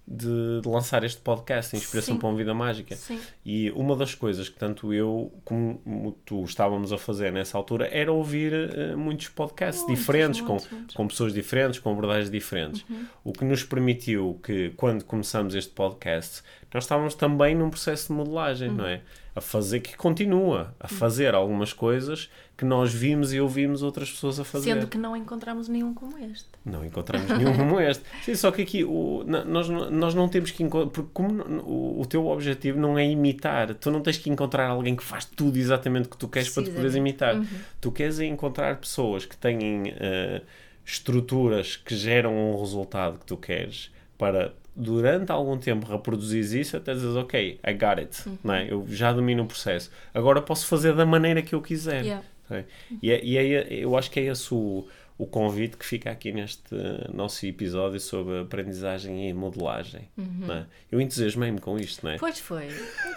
de, 0.08 0.62
de 0.62 0.70
lançar 0.70 1.04
este 1.04 1.20
podcast, 1.20 1.76
Inspiração 1.76 2.14
Sim. 2.16 2.20
para 2.20 2.30
uma 2.30 2.38
Vida 2.38 2.54
Mágica. 2.54 2.96
Sim. 2.96 3.20
E 3.46 3.72
uma 3.72 3.96
das 3.96 4.16
coisas 4.16 4.48
que 4.48 4.58
tanto 4.58 4.94
eu 4.94 5.34
como 5.44 6.16
tu 6.24 6.44
estávamos 6.44 6.94
a 6.94 6.98
fazer 6.98 7.32
nessa 7.34 7.58
altura 7.58 7.88
era 7.92 8.12
ouvir 8.14 8.54
eh, 8.54 8.96
muitos 8.96 9.28
podcasts 9.30 9.84
Muitos, 9.84 10.00
diferentes, 10.00 10.42
muitos, 10.42 10.68
com, 10.68 10.76
muitos. 10.76 10.96
com 10.96 11.08
pessoas 11.08 11.34
diferentes, 11.34 11.80
com 11.80 11.92
abordagens 11.92 12.30
diferentes. 12.30 12.86
Uhum. 12.90 13.06
O 13.26 13.34
que 13.34 13.44
nos 13.44 13.64
permitiu 13.64 14.40
que, 14.44 14.70
quando 14.78 15.04
começamos 15.04 15.56
este 15.56 15.72
podcast, 15.74 16.42
nós 16.74 16.84
estávamos 16.86 17.16
também 17.16 17.54
num 17.56 17.70
processo 17.70 18.08
de 18.08 18.14
modelagem, 18.14 18.70
Uhum. 18.70 18.76
não 18.76 18.86
é? 18.86 19.02
A 19.36 19.42
fazer, 19.42 19.82
que 19.82 19.98
continua 19.98 20.74
a 20.80 20.88
fazer 20.88 21.36
algumas 21.36 21.74
coisas 21.74 22.30
que 22.58 22.64
nós 22.64 22.94
vimos 22.94 23.34
e 23.34 23.40
ouvimos 23.40 23.84
outras 23.84 24.10
pessoas 24.10 24.40
a 24.40 24.46
fazer. 24.46 24.72
Sendo 24.74 24.88
que 24.88 24.98
não 24.98 25.16
encontramos 25.16 25.68
nenhum 25.68 25.94
como 25.94 26.18
este. 26.18 26.48
Não 26.64 26.86
encontramos 26.86 27.30
nenhum 27.38 27.52
como 27.58 27.80
este. 27.82 28.02
Sim, 28.24 28.34
só 28.36 28.50
que 28.50 28.62
aqui 28.62 28.86
o, 28.86 29.26
nós, 29.26 29.68
nós 29.68 30.16
não 30.16 30.30
temos 30.30 30.52
que 30.52 30.64
encontrar. 30.64 30.90
Porque 30.90 31.10
como 31.14 31.44
o, 31.64 32.02
o 32.02 32.06
teu 32.06 32.26
objetivo 32.28 32.80
não 32.80 32.98
é 32.98 33.06
imitar, 33.06 33.74
tu 33.76 33.92
não 33.92 34.00
tens 34.00 34.18
que 34.18 34.30
encontrar 34.30 34.70
alguém 34.70 34.96
que 34.96 35.04
faz 35.04 35.26
tudo 35.26 35.58
exatamente 35.58 36.08
o 36.08 36.10
que 36.12 36.18
tu 36.18 36.30
queres 36.30 36.50
para 36.50 36.64
te 36.64 36.70
poderes 36.70 36.96
imitar. 36.96 37.36
Tu 37.82 37.92
queres 37.92 38.20
é 38.22 38.26
encontrar 38.26 38.78
pessoas 38.78 39.26
que 39.26 39.36
têm 39.36 39.94
eh, 39.98 40.42
estruturas 40.86 41.76
que 41.76 41.94
geram 41.96 42.34
um 42.34 42.60
resultado 42.60 43.20
que 43.20 43.26
tu 43.26 43.36
queres 43.36 43.92
para. 44.18 44.54
Durante 44.76 45.32
algum 45.32 45.58
tempo 45.58 45.86
reproduzires 45.90 46.52
isso 46.52 46.76
até 46.78 46.94
dizes, 46.94 47.16
ok, 47.16 47.60
I 47.66 47.74
got 47.74 48.00
it, 48.00 48.24
não 48.44 48.54
é? 48.54 48.70
eu 48.72 48.86
já 48.90 49.14
domino 49.14 49.44
o 49.44 49.46
processo. 49.46 49.90
Agora 50.14 50.42
posso 50.42 50.68
fazer 50.68 50.94
da 50.94 51.06
maneira 51.06 51.42
que 51.42 51.56
eu 51.56 51.62
quiser. 51.62 52.02
Yeah. 52.04 52.26
Ok? 52.50 52.66
E, 53.02 53.10
é, 53.12 53.24
e 53.24 53.38
é- 53.38 53.68
eu 53.74 53.98
acho 53.98 54.12
que 54.12 54.20
é 54.20 54.24
esse 54.26 54.54
o, 54.54 54.86
o 55.18 55.26
convite 55.26 55.78
que 55.78 55.86
fica 55.86 56.12
aqui 56.12 56.32
neste 56.34 56.76
nosso 57.14 57.46
episódio 57.46 58.00
sobre 58.02 58.42
aprendizagem 58.42 59.30
e 59.30 59.34
modelagem. 59.34 60.10
não 60.18 60.54
é? 60.56 60.66
Eu 60.92 61.00
entusiasmei-me 61.00 61.60
com 61.62 61.80
isto, 61.80 62.04
não 62.06 62.12
é? 62.12 62.18
Pois 62.18 62.38
foi. 62.40 62.68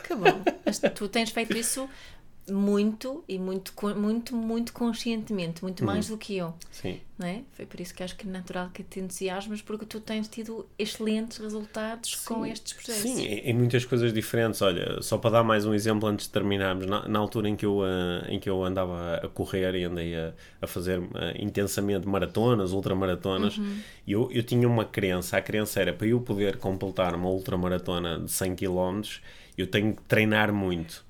Que 0.06 0.14
bom. 0.14 0.42
Mas 0.64 0.78
tu 0.94 1.08
tens 1.08 1.30
feito 1.30 1.56
isso 1.56 1.88
muito 2.50 3.24
e 3.28 3.38
muito, 3.38 3.72
muito, 3.96 4.34
muito 4.36 4.72
conscientemente, 4.72 5.62
muito 5.62 5.84
mais 5.84 6.08
Uhum. 6.08 6.16
do 6.16 6.18
que 6.18 6.36
eu. 6.36 6.54
Sim, 6.70 7.00
Não 7.18 7.26
é? 7.26 7.42
Foi 7.52 7.66
por 7.66 7.80
isso 7.80 7.92
que 7.92 8.02
acho 8.04 8.14
que 8.16 8.28
é 8.28 8.30
natural 8.30 8.70
que 8.72 8.82
te 8.84 9.00
entusiasmas, 9.00 9.60
porque 9.60 9.84
tu 9.84 10.00
tens 10.00 10.28
tido 10.28 10.66
excelentes 10.78 11.38
resultados 11.38 12.14
com 12.14 12.44
Sim, 12.44 12.52
estes 12.52 12.72
processos. 12.74 13.02
Sim, 13.02 13.24
em, 13.26 13.54
muitas 13.54 13.84
coisas 13.84 14.12
diferentes. 14.12 14.62
Olha, 14.62 15.02
só 15.02 15.18
para 15.18 15.30
dar 15.30 15.42
mais 15.44 15.66
um 15.66 15.74
exemplo 15.74 16.08
antes 16.08 16.26
de 16.26 16.32
terminarmos, 16.32 16.86
na, 16.86 17.08
na 17.08 17.18
altura 17.18 17.48
em 17.48 17.56
que, 17.56 17.66
eu, 17.66 17.80
eh, 17.84 18.26
em 18.34 18.38
que 18.38 18.48
eu 18.48 18.62
andava 18.64 19.16
a 19.16 19.28
correr 19.28 19.74
e 19.74 19.82
andei 19.84 20.14
a, 20.16 20.32
a 20.62 20.66
fazer 20.68 21.00
eh, 21.16 21.34
intensamente 21.42 22.06
maratonas, 22.06 22.72
ultramaratonas, 22.72 23.60
eu, 24.06 24.30
eu 24.30 24.42
tinha 24.44 24.68
uma 24.68 24.84
crença. 24.84 25.36
A 25.36 25.42
crença 25.42 25.80
era 25.80 25.92
para 25.92 26.06
eu 26.06 26.20
poder 26.20 26.56
completar 26.58 27.14
uma 27.16 27.28
ultramaratona 27.28 28.20
de 28.20 28.30
100 28.30 28.54
km, 28.54 29.20
eu 29.56 29.66
tenho 29.66 29.94
que 29.94 30.02
treinar 30.02 30.52
muito. 30.52 31.04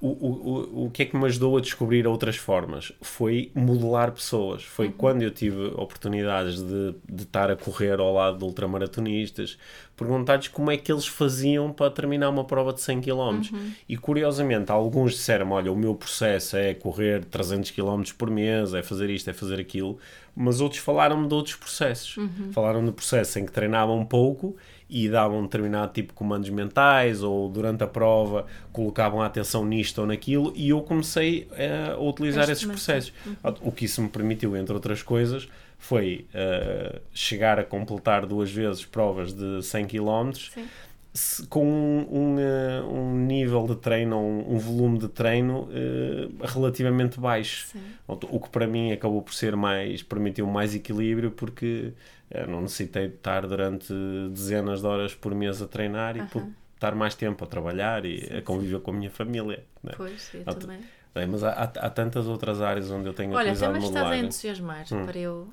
O, 0.00 0.06
o, 0.06 0.84
o, 0.86 0.90
que 0.90 1.02
é 1.02 1.06
que 1.06 1.16
me 1.16 1.24
ajudou 1.26 1.56
a 1.56 1.60
descobrir 1.60 2.06
outras 2.06 2.36
formas? 2.36 2.92
Foi 3.00 3.50
modelar 3.54 4.12
pessoas. 4.12 4.62
Foi 4.62 4.90
quando 4.90 5.22
eu 5.22 5.30
tive 5.30 5.66
oportunidades 5.74 6.62
de, 6.62 6.94
de 7.08 7.22
estar 7.22 7.50
a 7.50 7.56
correr 7.56 7.98
ao 7.98 8.12
lado 8.12 8.38
de 8.38 8.44
ultramaratonistas, 8.44 9.58
perguntar-lhes 9.96 10.48
como 10.48 10.70
é 10.70 10.76
que 10.76 10.92
eles 10.92 11.06
faziam 11.06 11.72
para 11.72 11.90
terminar 11.90 12.28
uma 12.28 12.44
prova 12.44 12.72
de 12.72 12.80
100 12.80 13.00
km. 13.00 13.40
E 13.88 13.96
curiosamente, 13.96 14.70
alguns 14.70 15.12
disseram: 15.12 15.50
Olha, 15.50 15.72
o 15.72 15.76
meu 15.76 15.94
processo 15.94 16.56
é 16.56 16.74
correr 16.74 17.24
300 17.24 17.70
km 17.72 18.02
por 18.16 18.30
mês, 18.30 18.74
é 18.74 18.82
fazer 18.82 19.10
isto, 19.10 19.30
é 19.30 19.32
fazer 19.32 19.58
aquilo. 19.58 19.98
Mas 20.36 20.60
outros 20.60 20.80
falaram-me 20.80 21.26
de 21.26 21.34
outros 21.34 21.56
processos. 21.56 22.16
Falaram 22.52 22.84
do 22.84 22.92
processo 22.92 23.38
em 23.40 23.46
que 23.46 23.50
treinavam 23.50 23.98
um 23.98 24.04
pouco 24.04 24.56
e 24.88 25.08
davam 25.08 25.40
um 25.40 25.42
determinado 25.42 25.92
tipo 25.92 26.08
de 26.08 26.14
comandos 26.14 26.48
mentais 26.50 27.22
ou 27.22 27.48
durante 27.48 27.84
a 27.84 27.86
prova 27.86 28.46
colocavam 28.72 29.20
a 29.20 29.26
atenção 29.26 29.64
nisto 29.64 29.98
ou 30.00 30.06
naquilo 30.06 30.52
e 30.56 30.70
eu 30.70 30.80
comecei 30.82 31.46
eh, 31.52 31.92
a 31.94 32.00
utilizar 32.00 32.44
Este 32.44 32.52
esses 32.52 32.66
processos. 32.66 33.12
O 33.60 33.70
que 33.70 33.84
isso 33.84 34.00
me 34.00 34.08
permitiu, 34.08 34.56
entre 34.56 34.74
outras 34.74 35.02
coisas, 35.02 35.48
foi 35.78 36.26
eh, 36.34 37.00
chegar 37.14 37.58
a 37.58 37.64
completar 37.64 38.26
duas 38.26 38.50
vezes 38.50 38.84
provas 38.84 39.32
de 39.32 39.62
100 39.62 39.86
km 39.86 40.32
Sim. 41.14 41.46
com 41.48 41.64
um, 41.64 42.06
um, 42.10 42.36
eh, 42.38 42.82
um 42.82 43.14
nível 43.14 43.66
de 43.66 43.76
treino, 43.76 44.18
um, 44.18 44.54
um 44.54 44.58
volume 44.58 44.98
de 44.98 45.08
treino 45.08 45.68
eh, 45.70 46.28
relativamente 46.42 47.20
baixo. 47.20 47.68
Sim. 47.68 47.80
O 48.08 48.40
que 48.40 48.48
para 48.50 48.66
mim 48.66 48.90
acabou 48.90 49.22
por 49.22 49.32
ser 49.32 49.54
mais, 49.54 50.02
permitiu 50.02 50.46
mais 50.46 50.74
equilíbrio 50.74 51.30
porque 51.30 51.92
eh, 52.30 52.46
não 52.46 52.60
necessitei 52.62 53.08
de 53.08 53.14
estar 53.14 53.46
durante 53.46 53.92
dezenas 54.30 54.80
de 54.80 54.86
horas 54.86 55.14
por 55.14 55.34
mês 55.34 55.60
a 55.62 55.66
treinar 55.68 56.16
e 56.16 56.22
por 56.24 56.48
estar 56.74 56.94
mais 56.94 57.14
tempo 57.14 57.44
a 57.44 57.46
trabalhar 57.46 58.04
e 58.04 58.36
a 58.38 58.42
conviver 58.42 58.80
com 58.80 58.90
a 58.90 58.94
minha 58.94 59.10
família. 59.10 59.64
né? 59.82 59.92
Pois, 59.96 60.30
eu 60.34 60.44
tu- 60.44 60.58
também. 60.60 60.80
Bem, 61.14 61.26
mas 61.26 61.42
há, 61.42 61.50
há, 61.50 61.62
há 61.64 61.90
tantas 61.90 62.26
outras 62.26 62.60
áreas 62.60 62.90
onde 62.90 63.08
eu 63.08 63.14
tenho 63.14 63.30
Olha, 63.32 63.40
utilizado 63.52 63.72
também 63.72 63.88
estás 63.88 64.10
a 64.12 64.16
entusiasmar 64.18 64.84
Hum. 64.92 65.06
para 65.06 65.18
eu 65.18 65.48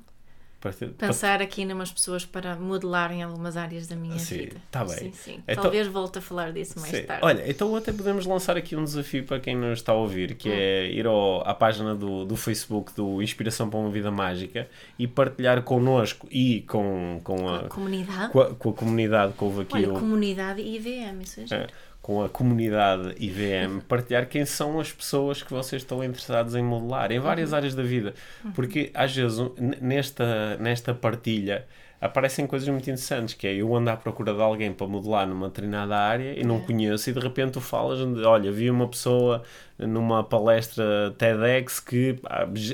Pensar 0.98 1.40
aqui 1.42 1.62
em 1.62 1.72
umas 1.72 1.90
pessoas 1.90 2.24
para 2.24 2.56
modelarem 2.56 3.22
algumas 3.22 3.56
áreas 3.56 3.86
da 3.86 3.96
minha 3.96 4.18
Sim, 4.18 4.36
vida. 4.38 4.56
tá 4.70 4.84
bem. 4.84 4.96
Sim, 4.96 5.12
sim. 5.12 5.42
Então- 5.48 5.62
Talvez 5.62 5.86
volte 5.86 6.18
a 6.18 6.20
falar 6.20 6.52
disso 6.52 6.78
mais 6.80 6.90
Sim. 6.94 7.02
tarde. 7.04 7.24
Olha, 7.24 7.50
então 7.50 7.74
até 7.76 7.92
podemos 7.92 8.26
lançar 8.26 8.56
aqui 8.56 8.74
um 8.76 8.84
desafio 8.84 9.24
para 9.24 9.38
quem 9.40 9.54
nos 9.56 9.78
está 9.78 9.92
a 9.92 9.94
ouvir, 9.96 10.34
que 10.34 10.50
é 10.50 10.90
ir 10.90 11.06
ao- 11.06 11.46
à 11.48 11.54
página 11.54 11.94
do, 11.94 12.24
do 12.24 12.36
Facebook 12.36 12.92
do 12.94 13.22
Inspiração 13.22 13.68
para 13.68 13.78
uma 13.78 13.90
Vida 13.90 14.10
Mágica 14.10 14.68
e 14.98 15.06
partilhar 15.06 15.62
connosco 15.62 16.26
e 16.30 16.62
com, 16.62 17.20
com, 17.22 17.48
a, 17.48 17.64
Comunidade. 17.68 18.32
com, 18.32 18.40
a, 18.40 18.54
com 18.54 18.70
a 18.70 18.72
comunidade 18.72 19.32
que 19.32 19.44
houve 19.44 19.62
aqui. 19.62 19.74
Olha, 19.76 19.90
o- 19.92 19.98
comunidade 20.00 20.60
e 20.60 20.76
IVM, 20.76 21.22
isso 21.22 21.40
é. 21.40 21.44
É, 21.56 21.66
com 22.06 22.22
a 22.22 22.28
comunidade 22.28 23.16
IVM, 23.18 23.80
partilhar 23.80 24.28
quem 24.28 24.44
são 24.44 24.78
as 24.78 24.92
pessoas 24.92 25.42
que 25.42 25.52
vocês 25.52 25.82
estão 25.82 26.04
interessados 26.04 26.54
em 26.54 26.62
modelar 26.62 27.10
em 27.10 27.18
várias 27.18 27.52
áreas 27.52 27.74
da 27.74 27.82
vida. 27.82 28.14
Porque 28.54 28.92
às 28.94 29.12
vezes 29.12 29.40
nesta, 29.82 30.56
nesta 30.58 30.94
partilha 30.94 31.66
aparecem 32.00 32.46
coisas 32.46 32.68
muito 32.68 32.84
interessantes, 32.84 33.34
que 33.34 33.46
é 33.46 33.54
eu 33.54 33.74
ando 33.74 33.90
à 33.90 33.96
procura 33.96 34.34
de 34.34 34.40
alguém 34.42 34.72
para 34.72 34.86
modelar 34.86 35.26
numa 35.26 35.48
determinada 35.48 35.96
área 35.96 36.38
e 36.38 36.44
não 36.44 36.56
É. 36.56 36.60
conheço 36.60 37.08
e 37.10 37.12
de 37.12 37.20
repente 37.20 37.52
tu 37.52 37.60
falas 37.60 37.98
de, 37.98 38.22
olha, 38.24 38.52
vi 38.52 38.70
uma 38.70 38.86
pessoa 38.88 39.42
numa 39.78 40.24
palestra 40.24 41.14
TEDx 41.18 41.80
que 41.80 42.18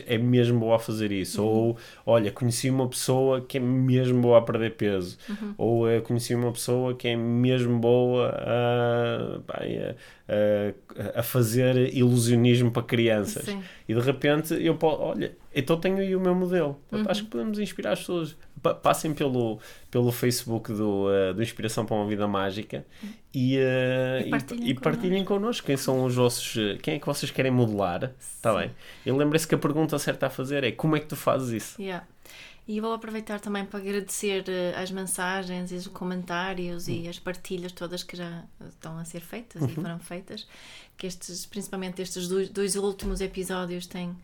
é 0.07 0.17
mesmo 0.19 0.61
boa 0.61 0.77
a 0.77 0.79
fazer 0.79 1.11
isso 1.11 1.45
ou 1.45 1.77
olha, 2.07 2.31
conheci 2.31 2.71
uma 2.71 2.87
pessoa 2.89 3.41
que 3.41 3.59
é 3.59 3.61
mesmo 3.61 4.21
boa 4.21 4.39
a 4.39 4.43
perder 4.43 4.77
peso 4.77 5.19
ou 5.59 5.89
eh, 5.91 6.01
conheci 6.01 6.33
uma 6.35 6.53
pessoa 6.53 6.95
que 6.95 7.09
é 7.09 7.17
mesmo 7.17 7.79
boa 7.81 8.29
a, 8.29 9.41
a- 9.53 9.95
a- 10.29 11.21
a 11.21 11.23
fazer 11.23 11.95
ilusionismo 11.95 12.71
para 12.71 12.83
crianças 12.83 13.45
Sim. 13.45 13.63
e 13.89 13.95
de 13.95 14.01
repente 14.01 14.55
eu 14.55 14.75
posso, 14.77 15.01
olha, 15.03 15.37
então 15.55 15.77
tenho 15.79 15.99
aí 15.99 16.15
o 16.17 16.21
meu 16.21 16.35
modelo. 16.35 16.79
Uhum. 16.91 17.05
Acho 17.09 17.25
que 17.25 17.31
podemos 17.31 17.59
inspirar 17.59 17.93
as 17.93 18.01
pessoas. 18.01 18.37
Pa- 18.63 18.75
Passem 18.75 19.13
pelo, 19.13 19.59
pelo 19.91 20.13
Facebook 20.13 20.73
do, 20.73 21.13
eh, 21.13 21.33
do 21.33 21.43
Inspiração 21.43 21.85
para 21.85 21.97
uma 21.97 22.07
Vida 22.07 22.29
Mágica 22.29 22.85
e, 23.35 23.57
eh, 23.59 24.23
E 24.27 24.31
partilhem 24.31 24.69
e 24.69 24.75
partilhem 24.75 25.25
connosco 25.25 25.67
quem 25.67 25.77
são 25.77 26.05
os 26.05 26.15
vossos. 26.15 26.55
Quem 26.81 26.95
é 26.95 26.99
que 27.01 27.07
vocês 27.07 27.31
querem 27.33 27.51
modelar? 27.51 28.13
Está 28.21 28.55
bem. 28.55 28.71
E 29.05 29.11
lembrem-se 29.11 29.49
que 29.49 29.55
a 29.57 29.59
pergunta 29.59 29.99
certa 29.99 30.27
a 30.27 30.31
fazer 30.31 30.63
é 30.63 30.71
como 30.71 30.95
é 30.97 31.01
que 31.01 31.07
tu 31.07 31.17
fazes 31.17 31.51
isso? 31.51 31.83
Yeah. 31.83 32.07
E 32.67 32.81
vou 32.81 32.93
aproveitar 32.93 33.41
também 33.41 33.65
para 33.65 33.81
agradecer 33.81 34.45
eh, 34.49 34.73
as 34.81 34.91
mensagens 34.91 35.73
e 35.73 35.75
os 35.75 35.89
comentários 35.89 36.87
Hum. 36.87 36.93
e 36.93 37.09
as 37.09 37.19
partilhas 37.19 37.73
todas 37.73 38.03
que 38.05 38.17
já 38.17 38.45
estão 38.69 38.97
a 38.99 39.05
ser 39.05 39.21
feitas 39.21 39.61
Uhum. 39.63 39.69
e 39.69 39.75
foram 39.75 39.99
feitas. 39.99 40.47
Que 40.97 41.07
estes, 41.09 41.45
principalmente 41.45 42.01
estes 42.01 42.29
dois, 42.29 42.49
dois 42.49 42.77
últimos 42.77 43.21
episódios 43.21 43.87
têm, 43.87 44.17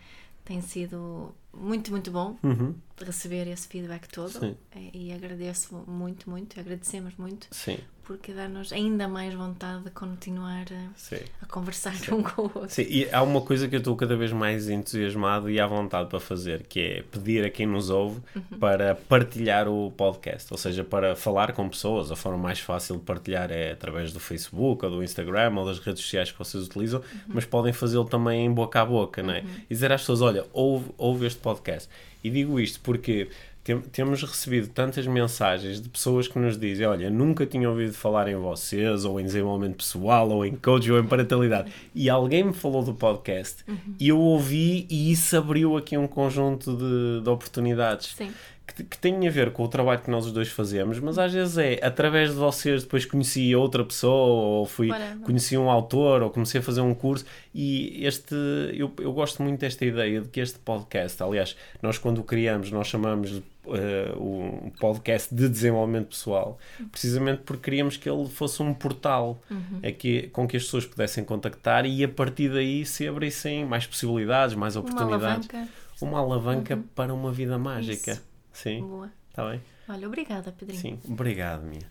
têm 0.44 0.60
sido 0.62 1.34
muito, 1.52 1.90
muito 1.90 2.10
bom 2.10 2.36
Uhum. 2.42 2.74
de 2.96 3.04
receber 3.04 3.46
esse 3.48 3.66
feedback 3.68 4.08
todo. 4.08 4.30
Sim. 4.30 4.56
E, 4.76 5.08
e 5.08 5.12
agradeço 5.12 5.74
muito, 5.86 6.28
muito, 6.28 6.58
agradecemos 6.58 7.14
muito, 7.16 7.46
Sim, 7.50 7.78
porque 8.02 8.32
dá-nos 8.32 8.72
ainda 8.72 9.06
mais 9.06 9.34
vontade 9.34 9.84
de 9.84 9.90
continuar 9.90 10.64
a, 10.72 10.88
sim. 10.96 11.18
a 11.42 11.46
conversar 11.46 11.94
um 12.12 12.22
com 12.22 12.42
o 12.42 12.44
outro. 12.44 12.70
Sim, 12.70 12.86
e 12.88 13.08
há 13.12 13.22
uma 13.22 13.40
coisa 13.42 13.68
que 13.68 13.74
eu 13.76 13.78
estou 13.78 13.94
cada 13.96 14.16
vez 14.16 14.32
mais 14.32 14.68
entusiasmado 14.68 15.48
e 15.50 15.60
à 15.60 15.66
vontade 15.66 16.08
para 16.08 16.18
fazer, 16.18 16.64
que 16.66 16.80
é 16.80 17.02
pedir 17.02 17.44
a 17.44 17.50
quem 17.50 17.66
nos 17.66 17.88
ouve 17.90 18.20
para 18.58 18.94
partilhar 18.94 19.68
o 19.68 19.90
podcast, 19.92 20.48
ou 20.52 20.58
seja, 20.58 20.82
para 20.82 21.14
falar 21.14 21.52
com 21.52 21.68
pessoas. 21.68 22.10
A 22.10 22.16
forma 22.16 22.38
mais 22.38 22.58
fácil 22.60 22.96
de 22.96 23.02
partilhar 23.02 23.50
é 23.52 23.72
através 23.72 24.12
do 24.12 24.18
Facebook 24.20 24.84
ou 24.84 24.90
do 24.90 25.02
Instagram 25.04 25.52
ou 25.56 25.66
das 25.66 25.78
redes 25.78 26.02
sociais 26.02 26.32
que 26.32 26.38
vocês 26.38 26.64
utilizam, 26.64 27.02
mas 27.28 27.44
podem 27.44 27.72
fazê-lo 27.72 28.06
também 28.06 28.44
em 28.46 28.50
boca 28.52 28.80
a 28.80 28.86
boca, 28.86 29.22
não 29.22 29.34
é? 29.34 29.44
E 29.68 29.74
dizer 29.74 29.92
às 29.92 30.00
pessoas: 30.00 30.20
olha, 30.22 30.44
ouve, 30.52 30.90
ouve 30.96 31.26
este 31.26 31.37
podcast. 31.38 31.88
E 32.22 32.30
digo 32.30 32.58
isto 32.60 32.80
porque 32.82 33.28
tem- 33.64 33.80
temos 33.80 34.22
recebido 34.22 34.68
tantas 34.68 35.06
mensagens 35.06 35.80
de 35.80 35.88
pessoas 35.88 36.26
que 36.26 36.38
nos 36.38 36.58
dizem: 36.58 36.86
Olha, 36.86 37.10
nunca 37.10 37.44
tinha 37.46 37.68
ouvido 37.68 37.92
falar 37.92 38.28
em 38.28 38.36
vocês, 38.36 39.04
ou 39.04 39.20
em 39.20 39.24
desenvolvimento 39.24 39.76
pessoal, 39.76 40.28
ou 40.30 40.44
em 40.44 40.56
coaching, 40.56 40.90
ou 40.92 40.98
em 41.00 41.06
parentalidade. 41.06 41.70
E 41.94 42.08
alguém 42.08 42.44
me 42.44 42.52
falou 42.52 42.82
do 42.82 42.94
podcast 42.94 43.64
e 44.00 44.08
eu 44.08 44.18
ouvi, 44.18 44.86
e 44.90 45.12
isso 45.12 45.36
abriu 45.36 45.76
aqui 45.76 45.96
um 45.96 46.06
conjunto 46.06 46.76
de, 46.76 47.22
de 47.22 47.28
oportunidades 47.28 48.14
Sim. 48.16 48.30
Que, 48.78 48.84
que 48.84 48.98
têm 48.98 49.26
a 49.26 49.30
ver 49.30 49.50
com 49.50 49.64
o 49.64 49.68
trabalho 49.68 50.00
que 50.00 50.10
nós 50.10 50.26
os 50.26 50.32
dois 50.32 50.48
fazemos, 50.48 51.00
mas 51.00 51.18
às 51.18 51.32
vezes 51.32 51.58
é 51.58 51.80
através 51.82 52.30
de 52.30 52.36
vocês 52.36 52.84
depois 52.84 53.04
conheci 53.04 53.54
outra 53.56 53.84
pessoa, 53.84 54.58
ou 54.60 54.66
fui, 54.66 54.88
conheci 55.24 55.56
um 55.58 55.68
autor, 55.68 56.22
ou 56.22 56.30
comecei 56.30 56.60
a 56.60 56.62
fazer 56.62 56.80
um 56.80 56.94
curso, 56.94 57.24
e 57.54 58.04
este 58.06 58.34
eu, 58.74 58.92
eu 58.98 59.12
gosto 59.12 59.42
muito 59.42 59.58
desta 59.60 59.84
ideia 59.84 60.20
de 60.20 60.28
que 60.28 60.40
este 60.40 60.58
podcast, 60.60 61.20
aliás, 61.22 61.56
nós 61.82 61.98
quando 61.98 62.18
o 62.18 62.22
criamos, 62.24 62.70
nós 62.70 62.86
chamamos 62.86 63.42
eh, 63.66 64.14
um 64.16 64.70
podcast 64.78 65.34
de 65.34 65.48
desenvolvimento 65.48 66.08
pessoal, 66.08 66.56
precisamente 66.92 67.42
porque 67.44 67.64
queríamos 67.64 67.96
que 67.96 68.08
ele 68.08 68.26
fosse 68.28 68.62
um 68.62 68.72
portal 68.72 69.40
a 69.82 69.90
que, 69.90 70.28
com 70.28 70.46
que 70.46 70.56
as 70.56 70.64
pessoas 70.64 70.86
pudessem 70.86 71.24
contactar 71.24 71.84
e 71.84 72.04
a 72.04 72.08
partir 72.08 72.48
daí 72.50 72.86
se 72.86 73.08
abrissem 73.08 73.64
mais 73.66 73.86
possibilidades, 73.86 74.54
mais 74.54 74.76
Uma 74.76 74.82
oportunidades. 74.82 75.48
alavanca. 75.48 75.68
Uma 76.00 76.20
alavanca 76.20 76.78
para 76.94 77.12
uma 77.12 77.32
vida 77.32 77.58
mágica. 77.58 78.12
Isso. 78.12 78.27
Sim, 78.62 78.80
Boa. 78.80 79.08
está 79.30 79.48
bem? 79.48 79.60
Olha, 79.88 80.06
obrigada, 80.08 80.50
Pedrinho. 80.50 80.80
Sim, 80.80 80.98
obrigado, 81.08 81.62
minha. 81.62 81.86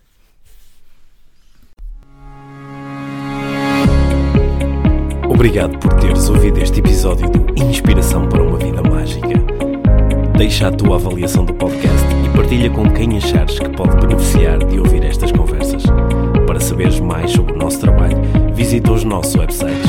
Obrigado 5.30 5.78
por 5.78 5.94
teres 5.94 6.28
ouvido 6.28 6.58
este 6.60 6.80
episódio 6.80 7.30
do 7.30 7.62
Inspiração 7.62 8.28
para 8.28 8.42
uma 8.42 8.58
Vida 8.58 8.82
Mágica. 8.82 9.28
Deixa 10.36 10.68
a 10.68 10.70
tua 10.72 10.96
avaliação 10.96 11.44
do 11.46 11.54
podcast 11.54 12.06
e 12.26 12.36
partilha 12.36 12.68
com 12.70 12.92
quem 12.92 13.16
achares 13.16 13.58
que 13.58 13.68
pode 13.70 13.96
beneficiar 14.06 14.58
de 14.58 14.78
ouvir 14.78 15.04
estas 15.04 15.32
conversas. 15.32 15.84
Para 16.46 16.60
saberes 16.60 17.00
mais 17.00 17.30
sobre 17.30 17.54
o 17.54 17.56
nosso 17.56 17.80
trabalho, 17.80 18.18
visita 18.54 18.92
os 18.92 19.04
nossos 19.04 19.34
websites. 19.36 19.88